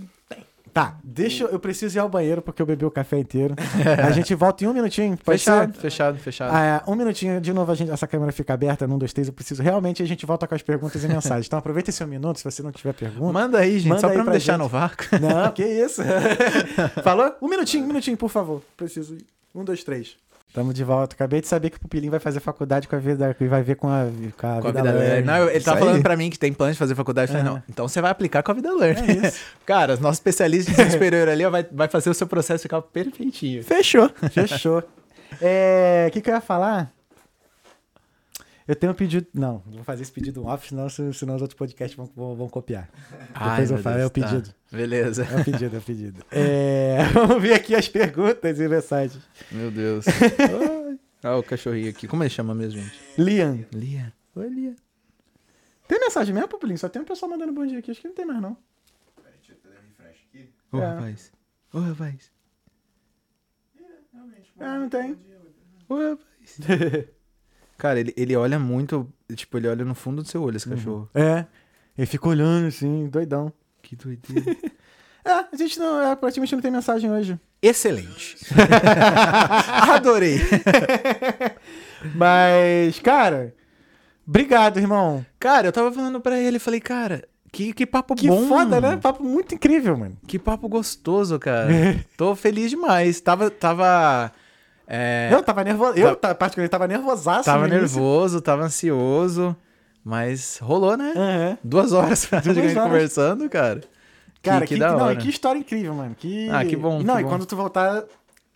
[0.74, 3.54] Tá, deixa eu, eu preciso ir ao banheiro porque eu bebi o café inteiro.
[4.04, 5.80] a gente volta em um minutinho, Fechado, ser?
[5.82, 6.52] fechado, fechado.
[6.52, 9.28] Ah, é, um minutinho, de novo a gente, essa câmera fica aberta, num, dois, três,
[9.28, 9.62] eu preciso.
[9.62, 11.46] Realmente a gente volta com as perguntas e mensagens.
[11.46, 13.32] Então aproveita esse um minuto, se você não tiver pergunta.
[13.32, 14.62] Manda aí, gente, Manda só aí pra pra deixar gente.
[14.64, 15.06] no vácuo.
[15.22, 16.02] Não, que isso.
[17.04, 17.36] Falou?
[17.40, 18.62] Um minutinho, um minutinho, por favor.
[18.76, 19.26] Preciso ir.
[19.54, 20.16] Um, dois, três.
[20.54, 21.16] Tamo de volta.
[21.16, 23.76] Acabei de saber que o Pupilinho vai fazer faculdade com a vida, que vai ver
[23.76, 24.06] com a,
[24.38, 25.26] com a, Com a vida, vida learning.
[25.26, 25.84] Não, ele Isso tava aí.
[25.86, 27.32] falando pra mim que tem plano de fazer faculdade.
[27.32, 27.56] Eu falei, É.
[27.56, 29.20] não, então você vai aplicar com a vida learning.
[29.24, 29.40] É isso.
[29.66, 33.64] Cara, nosso especialista de superior ali ó, vai, vai fazer o seu processo ficar perfeitinho.
[33.64, 34.10] Fechou.
[34.32, 34.84] Fechou.
[35.42, 36.92] É, O que, que eu ia falar?
[38.68, 39.28] Eu tenho um pedido.
[39.34, 42.50] Não, vou fazer esse pedido no off, senão, senão os outros podcasts vão, vão, vão
[42.50, 42.90] copiar.
[43.34, 44.28] Depois eu falo, Deus, é o tá.
[44.28, 44.56] pedido.
[44.72, 45.24] Beleza.
[45.26, 46.26] É o pedido, é o pedido.
[46.32, 49.22] É, vamos ver aqui as perguntas e mensagens.
[49.52, 50.06] Meu Deus.
[50.08, 51.00] Ai.
[51.26, 52.08] Olha o cachorrinho aqui.
[52.08, 53.00] Como ele chama mesmo, gente?
[53.18, 53.66] Liam.
[53.74, 54.14] Lia.
[54.36, 54.76] Oi, Lia.
[55.88, 56.78] Tem mensagem mesmo, Pupilinho?
[56.78, 57.92] Só tem um pessoal mandando bom dia aqui.
[57.92, 58.58] Acho que não tem mais, não.
[60.72, 60.86] Ô, É.
[60.86, 61.32] rapaz.
[61.72, 62.32] Ô, rapaz.
[64.60, 65.18] Ah, não tem.
[65.88, 66.58] Ô, rapaz.
[67.84, 69.06] Cara, ele, ele olha muito.
[69.36, 71.10] Tipo, ele olha no fundo do seu olho, esse cachorro.
[71.14, 71.46] É.
[71.98, 73.52] Ele fica olhando assim, doidão.
[73.82, 74.56] Que doideira.
[75.26, 76.02] É, a gente não.
[76.02, 77.40] É, praticamente não tem mensagem hoje.
[77.62, 78.36] Excelente.
[79.90, 80.38] Adorei.
[82.14, 83.56] Mas, cara,
[84.28, 85.26] obrigado, irmão.
[85.40, 88.50] Cara, eu tava falando pra ele, falei, cara, que, que papo Que bom.
[88.50, 88.98] foda, né?
[88.98, 90.18] Papo muito incrível, mano.
[90.28, 91.70] Que papo gostoso, cara.
[92.18, 93.22] Tô feliz demais.
[93.22, 93.50] Tava.
[93.50, 94.30] tava
[94.88, 95.98] é, Eu tava nervoso.
[95.98, 97.46] Eu, tá, particularmente, tava nervosaço.
[97.46, 99.56] tava nervoso, tava ansioso.
[100.04, 101.14] Mas rolou, né?
[101.16, 101.58] Aham.
[101.64, 102.84] Duas horas pra Duas gente horas.
[102.84, 103.82] conversando, cara.
[104.42, 105.14] Cara, que, que, que da não, hora.
[105.14, 106.14] e que história incrível, mano.
[106.16, 106.50] Que...
[106.50, 107.30] Ah, que bom, Não, que e bom.
[107.30, 108.04] quando tu voltar,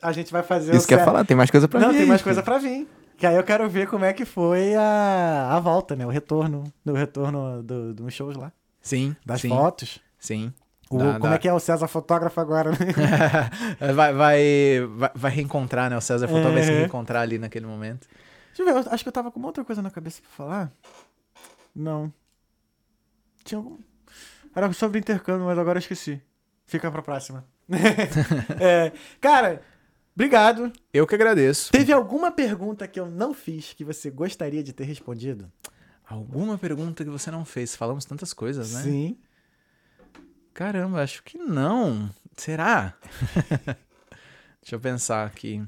[0.02, 1.80] a gente vai fazer Isso o que eu ia cer- falar, tem mais coisa pra
[1.80, 2.86] Não, vir tem aí, mais coisa pra vir.
[3.18, 6.06] Que aí eu quero ver como é que foi a, a volta, né?
[6.06, 6.66] O retorno.
[6.86, 8.52] O retorno do, dos shows lá.
[8.82, 9.16] Sim.
[9.26, 10.00] Das sim, fotos.
[10.20, 10.54] Sim.
[10.90, 11.34] O- Dá- como dá.
[11.36, 12.78] é que é o César fotógrafo agora, né?
[13.94, 15.98] vai, vai, vai, vai reencontrar, né?
[15.98, 16.80] O César Fotógrafo vai se É.
[16.80, 18.08] reencontrar ali naquele momento.
[18.56, 20.30] Deixa eu ver, eu acho que eu tava com uma outra coisa na cabeça pra
[20.32, 20.72] falar.
[21.76, 22.12] Não.
[23.44, 23.78] Tinha algum.
[24.56, 26.22] Era sobre intercâmbio, mas agora eu esqueci.
[26.66, 27.46] Fica pra próxima.
[28.60, 28.92] É,
[29.22, 29.62] cara,
[30.16, 30.72] obrigado.
[30.94, 31.72] Eu que agradeço.
[31.72, 35.52] Teve alguma pergunta que eu não fiz que você gostaria de ter respondido?
[36.10, 37.76] Alguma pergunta que você não fez?
[37.76, 38.82] Falamos tantas coisas, né?
[38.84, 39.18] Sim.
[40.58, 42.10] Caramba, acho que não.
[42.36, 42.98] Será?
[44.60, 45.64] Deixa eu pensar aqui.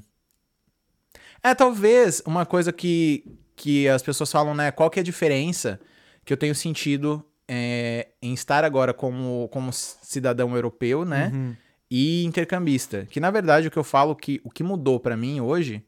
[1.40, 4.72] É, talvez uma coisa que, que as pessoas falam, né?
[4.72, 5.80] Qual que é a diferença
[6.24, 11.30] que eu tenho sentido é, em estar agora como, como cidadão europeu, né?
[11.32, 11.56] Uhum.
[11.88, 13.06] E intercambista.
[13.08, 15.84] Que na verdade o que eu falo que o que mudou pra mim hoje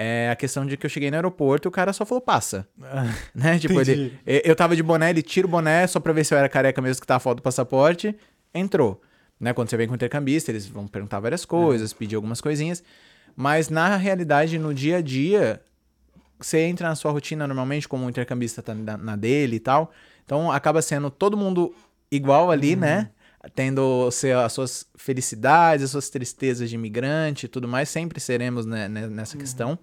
[0.00, 2.68] é a questão de que eu cheguei no aeroporto e o cara só falou passa.
[3.34, 3.58] Né?
[3.58, 6.38] Tipo, ele, eu tava de boné, ele tira o boné só pra ver se eu
[6.38, 8.14] era careca mesmo que tá a foto do passaporte,
[8.54, 9.00] entrou.
[9.40, 9.52] Né?
[9.52, 12.82] Quando você vem com o intercambista, eles vão perguntar várias coisas, pedir algumas coisinhas.
[13.34, 15.60] Mas na realidade, no dia a dia,
[16.38, 19.92] você entra na sua rotina normalmente, como o intercambista tá na, na dele e tal.
[20.24, 21.74] Então acaba sendo todo mundo
[22.10, 23.10] igual ali, né?
[23.54, 24.08] Tendo
[24.44, 29.06] as suas felicidades, as suas tristezas de imigrante e tudo mais, sempre seremos né, né,
[29.08, 29.78] nessa questão.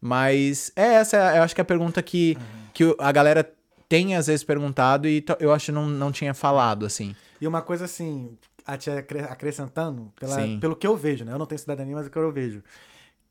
[0.00, 2.36] Mas é essa, eu acho que é a pergunta que,
[2.72, 3.50] que o- a galera
[3.88, 7.16] tem às vezes perguntado e eu acho que não, não tinha falado, assim.
[7.40, 10.58] E uma coisa assim, a te acre- acrescentando, pela- Sim.
[10.60, 11.32] pelo que eu vejo, né?
[11.32, 12.62] Eu não tenho cidadania, mas é o que eu vejo.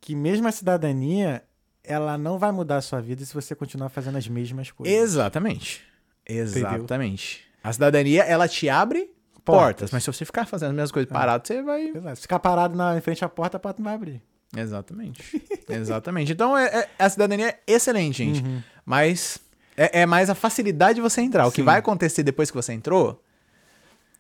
[0.02, 1.44] Que mesmo a cidadania,
[1.84, 4.96] ela não vai mudar a sua vida se você continuar fazendo as mesmas coisas.
[4.98, 5.84] Exatamente.
[6.26, 7.44] Exatamente.
[7.64, 9.10] A cidadania, ela te abre
[9.48, 9.92] portas, Portas.
[9.92, 11.88] mas se você ficar fazendo as mesmas coisas parado, você vai.
[11.90, 12.16] Exato.
[12.18, 14.22] Se ficar parado na, em frente à porta, a porta não vai abrir.
[14.56, 15.42] Exatamente.
[15.68, 16.32] Exatamente.
[16.32, 18.44] Então, é, é- a cidadania é excelente, gente.
[18.44, 18.62] Uhum.
[18.86, 19.40] Mas
[19.76, 21.48] é, é mais a facilidade de você entrar.
[21.48, 21.66] O que Sim.
[21.66, 23.22] vai acontecer depois que você entrou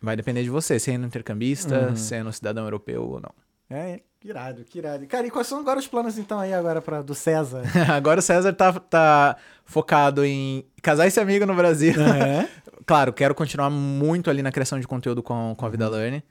[0.02, 0.80] vai depender de você.
[0.80, 1.96] Se é intercambista, Uhum.
[1.96, 3.32] se é cidadão europeu ou não.
[3.70, 5.06] É, que irado, que irado.
[5.08, 7.64] Cara, e quais são agora os planos, então, aí agora pra, do César?
[7.94, 9.36] Agora o César tá, tá
[9.66, 11.94] focado em casar esse amigo no Brasil.
[12.02, 12.48] É?
[12.88, 15.72] Claro, quero continuar muito ali na criação de conteúdo com, com a Uhum.
[15.72, 16.24] Vida Learn.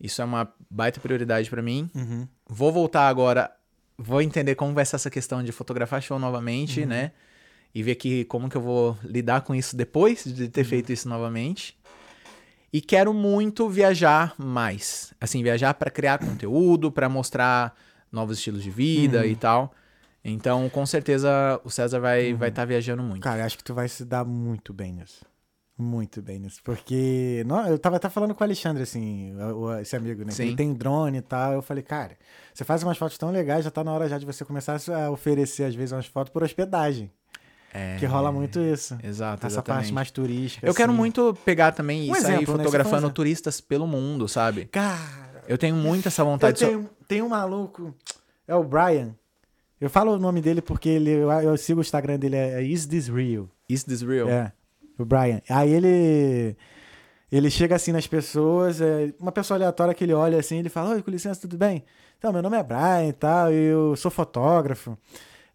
[0.00, 1.88] Isso é uma baita prioridade pra mim.
[1.94, 2.26] Uhum.
[2.48, 3.52] Vou voltar agora,
[3.96, 6.86] vou entender como vai ser essa questão de fotografar show novamente, Uhum.
[6.88, 7.12] né?
[7.74, 10.50] E ver que, como que eu vou lidar com isso depois de Uhum.
[10.50, 11.78] ter feito isso novamente.
[12.72, 15.12] E quero muito viajar mais.
[15.20, 17.74] Assim, viajar pra criar conteúdo, pra mostrar
[18.10, 19.24] novos estilos de vida Uhum.
[19.26, 19.74] e tal.
[20.24, 23.22] Então, com certeza, o César vai vai estar viajando muito.
[23.22, 25.24] Cara, acho que tu vai se dar muito bem nisso.
[25.78, 26.60] Muito bem nisso.
[26.62, 29.34] Porque não, eu tava até falando com o Alexandre, assim,
[29.80, 30.30] esse amigo, né?
[30.30, 30.44] Sim.
[30.48, 31.54] Ele tem drone e tal.
[31.54, 32.16] Eu falei, cara,
[32.52, 35.10] você faz umas fotos tão legais, já tá na hora já de você começar a
[35.10, 37.10] oferecer, às vezes, umas fotos por hospedagem.
[37.74, 38.98] É, Que rola muito isso.
[39.02, 39.84] Exato, Essa exatamente.
[39.84, 40.66] parte mais turística.
[40.66, 40.98] Eu quero assim.
[40.98, 42.64] muito pegar também Um e sair exemplo, né?
[42.64, 44.66] Fotografando turistas pelo mundo, sabe?
[44.66, 46.58] Cara, Eu tenho muito essa eu vontade.
[46.58, 47.94] de so- tenho, tem um maluco,
[48.46, 49.16] é o Brian.
[49.80, 52.84] Eu falo o nome dele porque ele, eu, eu sigo o Instagram dele, é Is
[52.86, 53.48] This Real?
[53.68, 54.28] Is this real?
[54.28, 54.52] É,
[55.02, 55.40] o Brian.
[55.48, 56.56] Aí ele.
[57.30, 60.90] Ele chega assim nas pessoas, é, uma pessoa aleatória que ele olha assim, ele fala:
[60.90, 61.82] Oi, com licença, tudo bem?
[62.18, 64.98] Então, meu nome é Brian e tal, eu sou fotógrafo.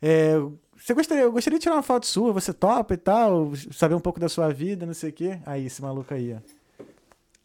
[0.01, 0.33] É,
[0.75, 3.99] você gostaria, eu gostaria de tirar uma foto sua, você topa e tal, saber um
[3.99, 5.39] pouco da sua vida, não sei o quê.
[5.45, 6.83] Aí, esse maluco aí, ó.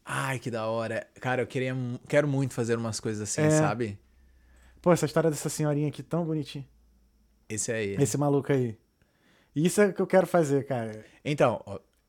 [0.04, 1.06] Ai, que da hora.
[1.20, 1.76] Cara, eu queria,
[2.08, 3.50] quero muito fazer umas coisas assim, É.
[3.50, 3.98] sabe?
[4.80, 6.66] Pô, essa história dessa senhorinha aqui tão bonitinha.
[7.48, 7.94] Esse aí.
[8.00, 8.76] Esse maluco aí.
[9.54, 11.04] Isso é o que eu quero fazer, cara.
[11.24, 11.62] Então,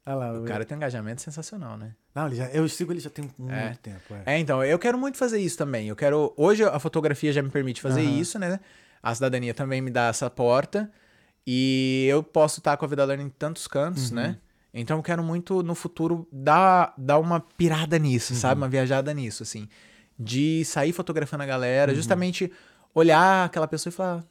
[0.05, 0.33] lá.
[0.33, 1.93] o cara tem um engajamento sensacional, né?
[2.13, 3.77] Não, ele já, eu sigo ele já tem muito É.
[3.81, 4.13] tempo.
[4.25, 4.35] É.
[4.35, 5.87] É, então, eu quero muito fazer isso também.
[5.87, 6.33] Eu quero.
[6.35, 8.09] Hoje a fotografia já me permite fazer Aham.
[8.19, 8.59] isso, né?
[9.01, 10.91] A cidadania também me dá essa porta.
[11.45, 14.15] E eu posso estar com a vida learning em tantos cantos, Uhum.
[14.17, 14.37] né?
[14.73, 18.55] Então eu quero muito no futuro dar, dar uma pirada nisso, sabe?
[18.59, 18.63] Uhum.
[18.65, 19.67] Uma viajada nisso, assim.
[20.17, 21.95] De sair fotografando a galera, Uhum.
[21.95, 22.51] justamente
[22.95, 24.23] olhar aquela pessoa e falar: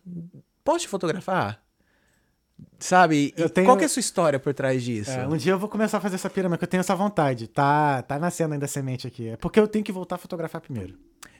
[0.65, 1.63] Posso te fotografar?
[2.83, 3.33] Sabe?
[3.37, 5.11] E Eu tenho- qual que é a sua história por trás disso?
[5.13, 7.47] É, um dia eu vou começar a fazer essa pirâmide, que eu tenho essa vontade.
[7.47, 9.29] Tá, tá nascendo ainda a semente aqui.
[9.29, 10.95] É porque eu tenho que voltar a fotografar primeiro.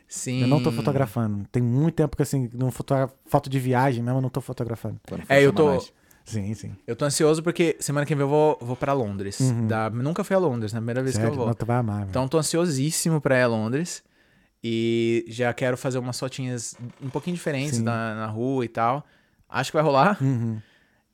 [0.07, 0.43] Sim.
[0.43, 1.45] Eu não tô fotografando.
[1.51, 3.11] Tem muito tempo que assim, não fotogra...
[3.27, 5.01] foto de viagem mesmo, eu não tô fotografando.
[5.29, 5.73] É, eu tô.
[5.73, 5.93] nós.
[6.25, 6.77] Sim, sim.
[6.87, 9.39] Eu tô ansioso porque semana que vem eu vou, vou pra Londres.
[9.67, 10.79] Da- nunca fui a Londres, né?
[10.79, 11.21] Primeira vez Uhum.
[11.23, 11.47] Sério, que eu vou.
[11.49, 12.07] não, tu vai amar.
[12.09, 14.05] Então tô ansiosíssimo pra ir a Londres.
[14.63, 19.05] E já quero fazer umas fotinhas um pouquinho diferentes na, na rua e tal.
[19.49, 20.17] Acho que vai rolar.
[20.23, 20.61] Uhum.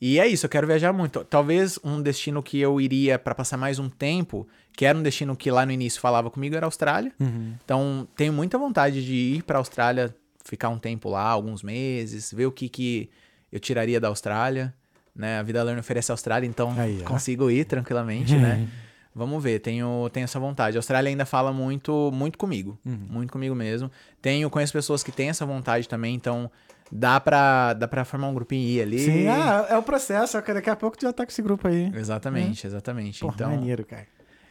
[0.01, 1.25] E é isso, eu quero viajar muito.
[1.25, 5.35] Talvez um destino que eu iria pra passar mais um tempo, que era um destino
[5.37, 7.13] que lá no início falava comigo, era a Austrália.
[7.19, 7.55] Uhum.
[7.65, 10.15] Então tenho muita vontade de ir pra Austrália,
[10.45, 13.11] ficar um tempo lá, alguns meses, ver o que, que
[13.51, 14.73] eu tiraria da Austrália.
[15.15, 15.39] Né?
[15.41, 18.69] A Vida Learn oferece a Austrália, então Aí, consigo ir tranquilamente, né?
[19.13, 20.77] Vamos ver, tenho, tenho essa vontade.
[20.77, 22.79] A Austrália ainda fala muito, muito comigo.
[22.87, 23.07] Uhum.
[23.11, 23.91] Muito comigo mesmo.
[24.23, 26.49] Tenho, conheço pessoas que têm essa vontade também, então
[26.91, 28.99] dá pra, dá pra formar um grupinho e ir ali.
[28.99, 30.41] Sim, ah, é o processo.
[30.41, 31.91] Daqui a pouco tu já tá com esse grupo aí.
[31.95, 33.21] Exatamente, exatamente.
[33.21, 34.07] Porra, então, maneiro, cara.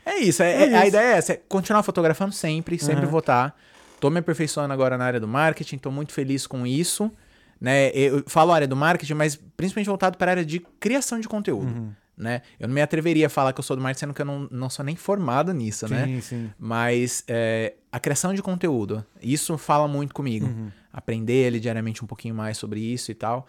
[0.06, 0.88] é isso, é, É é- A isso.
[0.90, 3.12] ideia é essa, é continuar fotografando sempre, sempre Uhum.
[3.12, 3.56] votar.
[4.00, 7.12] Tô me aperfeiçoando agora na área do marketing, tô muito feliz com isso.
[7.60, 7.90] Né?
[7.94, 11.66] Eu falo área do marketing, mas principalmente voltado para a área de criação de conteúdo.
[11.72, 11.90] Uhum.
[12.16, 12.42] Né?
[12.60, 14.48] Eu não me atreveria a falar que eu sou do marketing, sendo que eu não,
[14.52, 16.06] não sou nem formado nisso, né?
[16.06, 16.50] Sim, sim.
[16.60, 20.46] Mas é, a criação de conteúdo, isso fala muito comigo.
[20.46, 20.70] Uhum.
[20.98, 23.46] Aprender ali diariamente um pouquinho mais sobre isso e tal.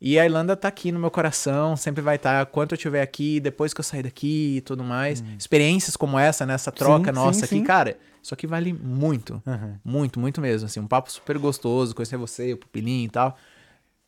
[0.00, 3.38] E a Irlanda tá aqui no meu coração, sempre vai estar quanto eu estiver aqui,
[3.38, 5.22] depois que eu sair daqui e tudo mais.
[5.38, 6.54] Experiências como essa, né?
[6.54, 7.14] Essa troca Uhum.
[7.16, 7.62] Sim, nossa sim, aqui, sim.
[7.64, 9.40] cara, isso aqui vale muito.
[9.46, 9.78] Aham.
[9.84, 10.66] Muito, muito mesmo.
[10.66, 13.36] Assim, um papo super gostoso, conhecer você, o Pupilinho e tal.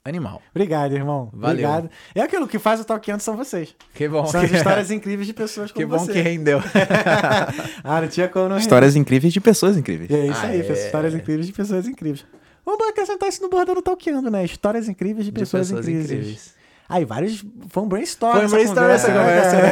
[0.04, 0.42] Animal.
[0.50, 1.30] Obrigado, irmão.
[1.32, 1.50] Valeu.
[1.64, 1.90] Obrigado.
[2.12, 3.74] É aquilo que faz o Talkando são vocês.
[3.94, 4.26] Que bom.
[4.26, 6.12] São as histórias incríveis de pessoas como que bom você.
[6.12, 6.60] que rendeu.
[7.84, 8.62] ah, não tinha como não render.
[8.62, 10.10] Histórias incríveis de pessoas incríveis.
[10.10, 10.72] E é isso Ah, aí, é.
[10.72, 12.26] histórias incríveis de pessoas incríveis.
[12.64, 14.44] Vamos acrescentar isso no bordão do Talkando, né?
[14.44, 16.10] Histórias incríveis de De pessoas, pessoas incríveis.
[16.10, 16.54] incríveis.
[16.88, 17.44] Aí, vários.
[17.68, 18.36] Foi um brainstorm.
[18.36, 19.70] Foi um brainstorm essa conversa, né?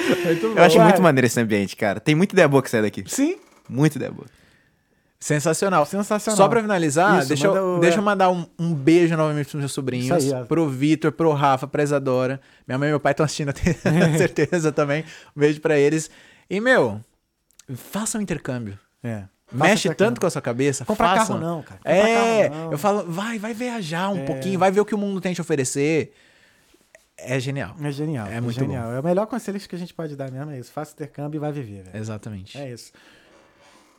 [0.24, 2.00] Muito Eu acho muito maneiro esse ambiente, cara.
[2.00, 3.04] Tem muita ideia boa que sai daqui.
[3.06, 3.36] Sim,
[3.68, 4.26] Muita ideia boa.
[5.18, 5.84] Sensacional.
[5.84, 6.36] sensacional.
[6.36, 9.60] Só pra finalizar, Isso, deixa, eu, o- deixa eu mandar um, um beijo novamente pros
[9.60, 10.24] meus sobrinhos.
[10.24, 10.46] Isso aí, ó.
[10.46, 12.40] pro Vitor, pro Rafa, pra Isadora.
[12.66, 13.76] Minha mãe e meu pai estão assistindo, tenho
[14.16, 15.04] certeza também.
[15.36, 16.10] Um beijo pra eles.
[16.48, 17.00] E, meu,
[17.74, 18.78] faça um intercâmbio.
[19.02, 19.24] É.
[19.52, 20.84] Mexe Faça tanto com a sua cabeça.
[20.84, 21.38] Comprar façam.
[21.38, 21.76] carro não, cara.
[21.78, 22.72] Comprar É, carro não.
[22.72, 24.24] eu falo, vai, vai viajar um É.
[24.24, 26.12] pouquinho, vai ver o que o mundo tem a te oferecer.
[27.18, 27.74] É genial.
[27.82, 28.26] É genial.
[28.28, 28.92] É É, muito genial.
[28.92, 30.70] É o melhor conselho que a gente pode dar mesmo, é isso.
[30.72, 31.96] Faça intercâmbio e vai viver, velho.
[31.96, 32.56] Exatamente.
[32.56, 32.92] É isso.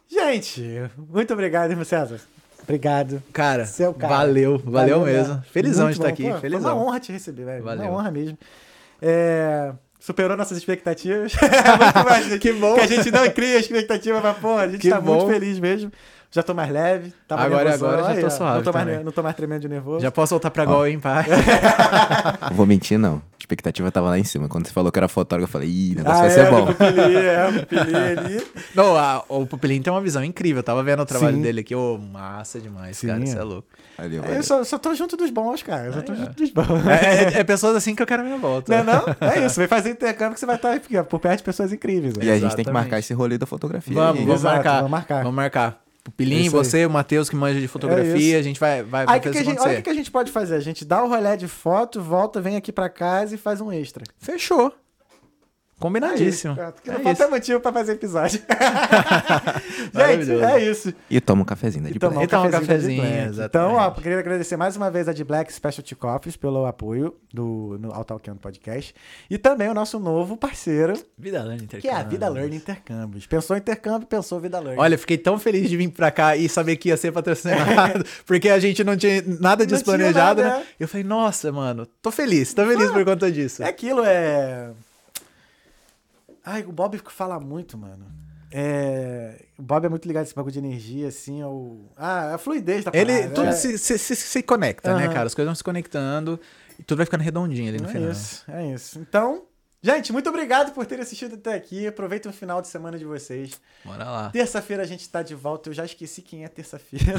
[0.09, 0.61] Gente,
[0.97, 2.19] muito obrigado, irmão César.
[2.63, 3.21] Obrigado.
[3.33, 4.15] Cara, Seu cara.
[4.17, 5.29] valeu, valeu, mesmo.
[5.35, 5.43] mesmo.
[5.51, 6.13] Felizão Muito de estar bom.
[6.13, 6.77] aqui, Pô, Foi felizão.
[6.77, 7.63] uma honra te receber, velho.
[7.63, 7.85] Valeu.
[7.85, 8.37] Uma honra mesmo.
[9.01, 11.31] É, Superou nossas expectativas.
[11.37, 12.73] muito mais Que bom.
[12.73, 15.29] Que a gente não cria expectativa, mas, pô, a gente Que tá muito bom.
[15.29, 15.91] feliz mesmo.
[16.33, 17.13] Já tô mais leve.
[17.27, 19.67] Tava Agora- nervosão, agora já tô suave Não tô, mais, não tô mais tremendo de
[19.67, 19.99] nervoso.
[19.99, 21.25] Já posso voltar pra Gol, hein, pai?
[22.49, 23.15] Não vou mentir, não.
[23.15, 24.47] A expectativa tava lá em cima.
[24.47, 26.49] Quando você falou que era fotógrafo, eu falei, ih, o negócio Ah, vai é, ser
[26.49, 26.65] bom.
[26.65, 28.47] do Pupilinho, é, o Pupilinho ali.
[28.73, 30.59] Não, a- o Pupilinho tem uma visão incrível.
[30.59, 31.41] Eu tava vendo o trabalho Sim.
[31.41, 31.75] dele aqui.
[31.75, 33.19] Ô, massa demais, Sim, cara.
[33.23, 33.39] Isso é.
[33.39, 33.67] é louco.
[33.97, 34.43] Valeu, Eu valeu.
[34.43, 35.87] só, só tô junto dos bons, cara.
[35.87, 36.87] Eu só tô Aí, junto dos bons.
[36.87, 38.71] É, é- é pessoas assim que eu quero a minha volta.
[38.71, 39.03] Não é não?
[39.29, 42.13] É isso, vem fazer intercâmbio que você vai estar aqui, por perto de pessoas incríveis.
[42.15, 42.31] E né?
[42.31, 42.71] a gente tem que Exatamente.
[42.73, 43.93] marcar esse rolê da fotografia.
[43.93, 44.75] Vamos, vamos Exato, marcar.
[44.77, 45.17] vamos marcar.
[45.23, 45.81] Vamos marcar.
[46.43, 46.49] Aí.
[46.49, 48.39] você, o Matheus que manja de É fotografia, isso.
[48.39, 49.89] a gente vai, vai, vai que que fazer a isso gente, olha o que, que
[49.89, 50.55] a gente pode fazer.
[50.55, 53.71] A gente dá o rolê de foto, volta, vem aqui pra casa e faz um
[53.71, 54.03] extra.
[54.17, 54.73] Fechou.
[55.81, 56.53] Combinadíssimo.
[56.53, 58.39] É isso, porque É não falta motivo pra fazer episódio.
[59.93, 60.93] gente, é isso.
[61.09, 62.25] E toma um cafezinho da tomar Black.
[62.25, 63.03] E tomar um cafezinho.
[63.43, 67.77] Então, ó, queria agradecer mais uma vez a de Black Specialty Coffees pelo apoio do,
[67.79, 68.93] no Autalcando Podcast.
[69.29, 73.25] E também o nosso novo parceiro, Vida Learning que é a Vida Learning Intercâmbios.
[73.25, 74.79] Pensou intercâmbio, pensou Vida Learning.
[74.79, 78.49] Olha, fiquei tão feliz de vir pra cá e saber que ia ser patrocinado, porque
[78.49, 80.65] a gente não tinha nada disso planejado, nada, né?
[80.79, 80.83] é.
[80.83, 83.63] Eu falei, nossa, mano, tô feliz, tô feliz por conta disso.
[83.63, 84.69] É aquilo, é.
[86.45, 88.05] Ai, o Bob fala muito, mano.
[88.51, 89.45] É...
[89.57, 91.89] O Bob é muito ligado a esse bagulho de energia, assim, ao...
[91.95, 93.33] Ah, a fluidez da Ele, parada.
[93.33, 93.51] tudo é...
[93.53, 95.13] se, se, se, se conecta, né, Aham.
[95.13, 95.27] cara?
[95.27, 96.39] As coisas vão se conectando
[96.77, 98.11] e tudo vai ficando redondinho ali no É final.
[98.11, 98.99] isso, é isso.
[98.99, 99.45] Então,
[99.81, 101.87] gente, muito obrigado por terem assistido até aqui.
[101.87, 103.61] Aproveita o final de semana de vocês.
[103.85, 104.29] Bora lá.
[104.31, 105.69] Terça-feira a gente tá de volta.
[105.69, 107.13] Eu já esqueci quem é terça-feira.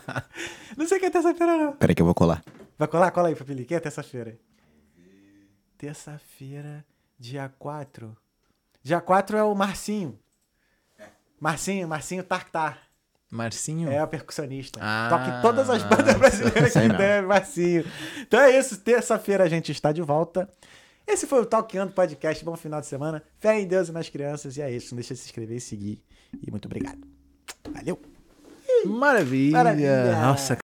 [0.78, 1.72] não sei quem é terça-feira, não.
[1.72, 2.42] Peraí que eu vou colar.
[2.78, 3.10] Vai colar?
[3.10, 3.66] Cola aí, Papili.
[3.66, 4.38] Quem é terça-feira?
[5.76, 6.84] Terça-feira,
[7.18, 8.16] dia 4.
[8.84, 10.18] Dia 4 é o Marcinho.
[11.40, 12.78] Marcinho, Marcinho Tartar.
[13.30, 13.90] Marcinho?
[13.90, 14.78] É o percussionista.
[14.82, 16.96] Ah, Toca em todas as bandas brasileiras que não.
[16.96, 17.84] der, Marcinho.
[18.20, 18.76] Então é isso.
[18.78, 20.46] Terça-feira a gente está de volta.
[21.06, 22.44] Esse foi o Talkando Podcast.
[22.44, 23.22] Bom final de semana.
[23.40, 24.56] Fé em Deus e nas crianças.
[24.58, 24.94] E é isso.
[24.94, 26.02] Não deixa de se inscrever e seguir.
[26.46, 26.98] E muito obrigado.
[27.72, 28.00] Valeu.
[28.84, 29.56] Maravilha.
[29.56, 30.12] Maravilha.
[30.20, 30.54] Nossa,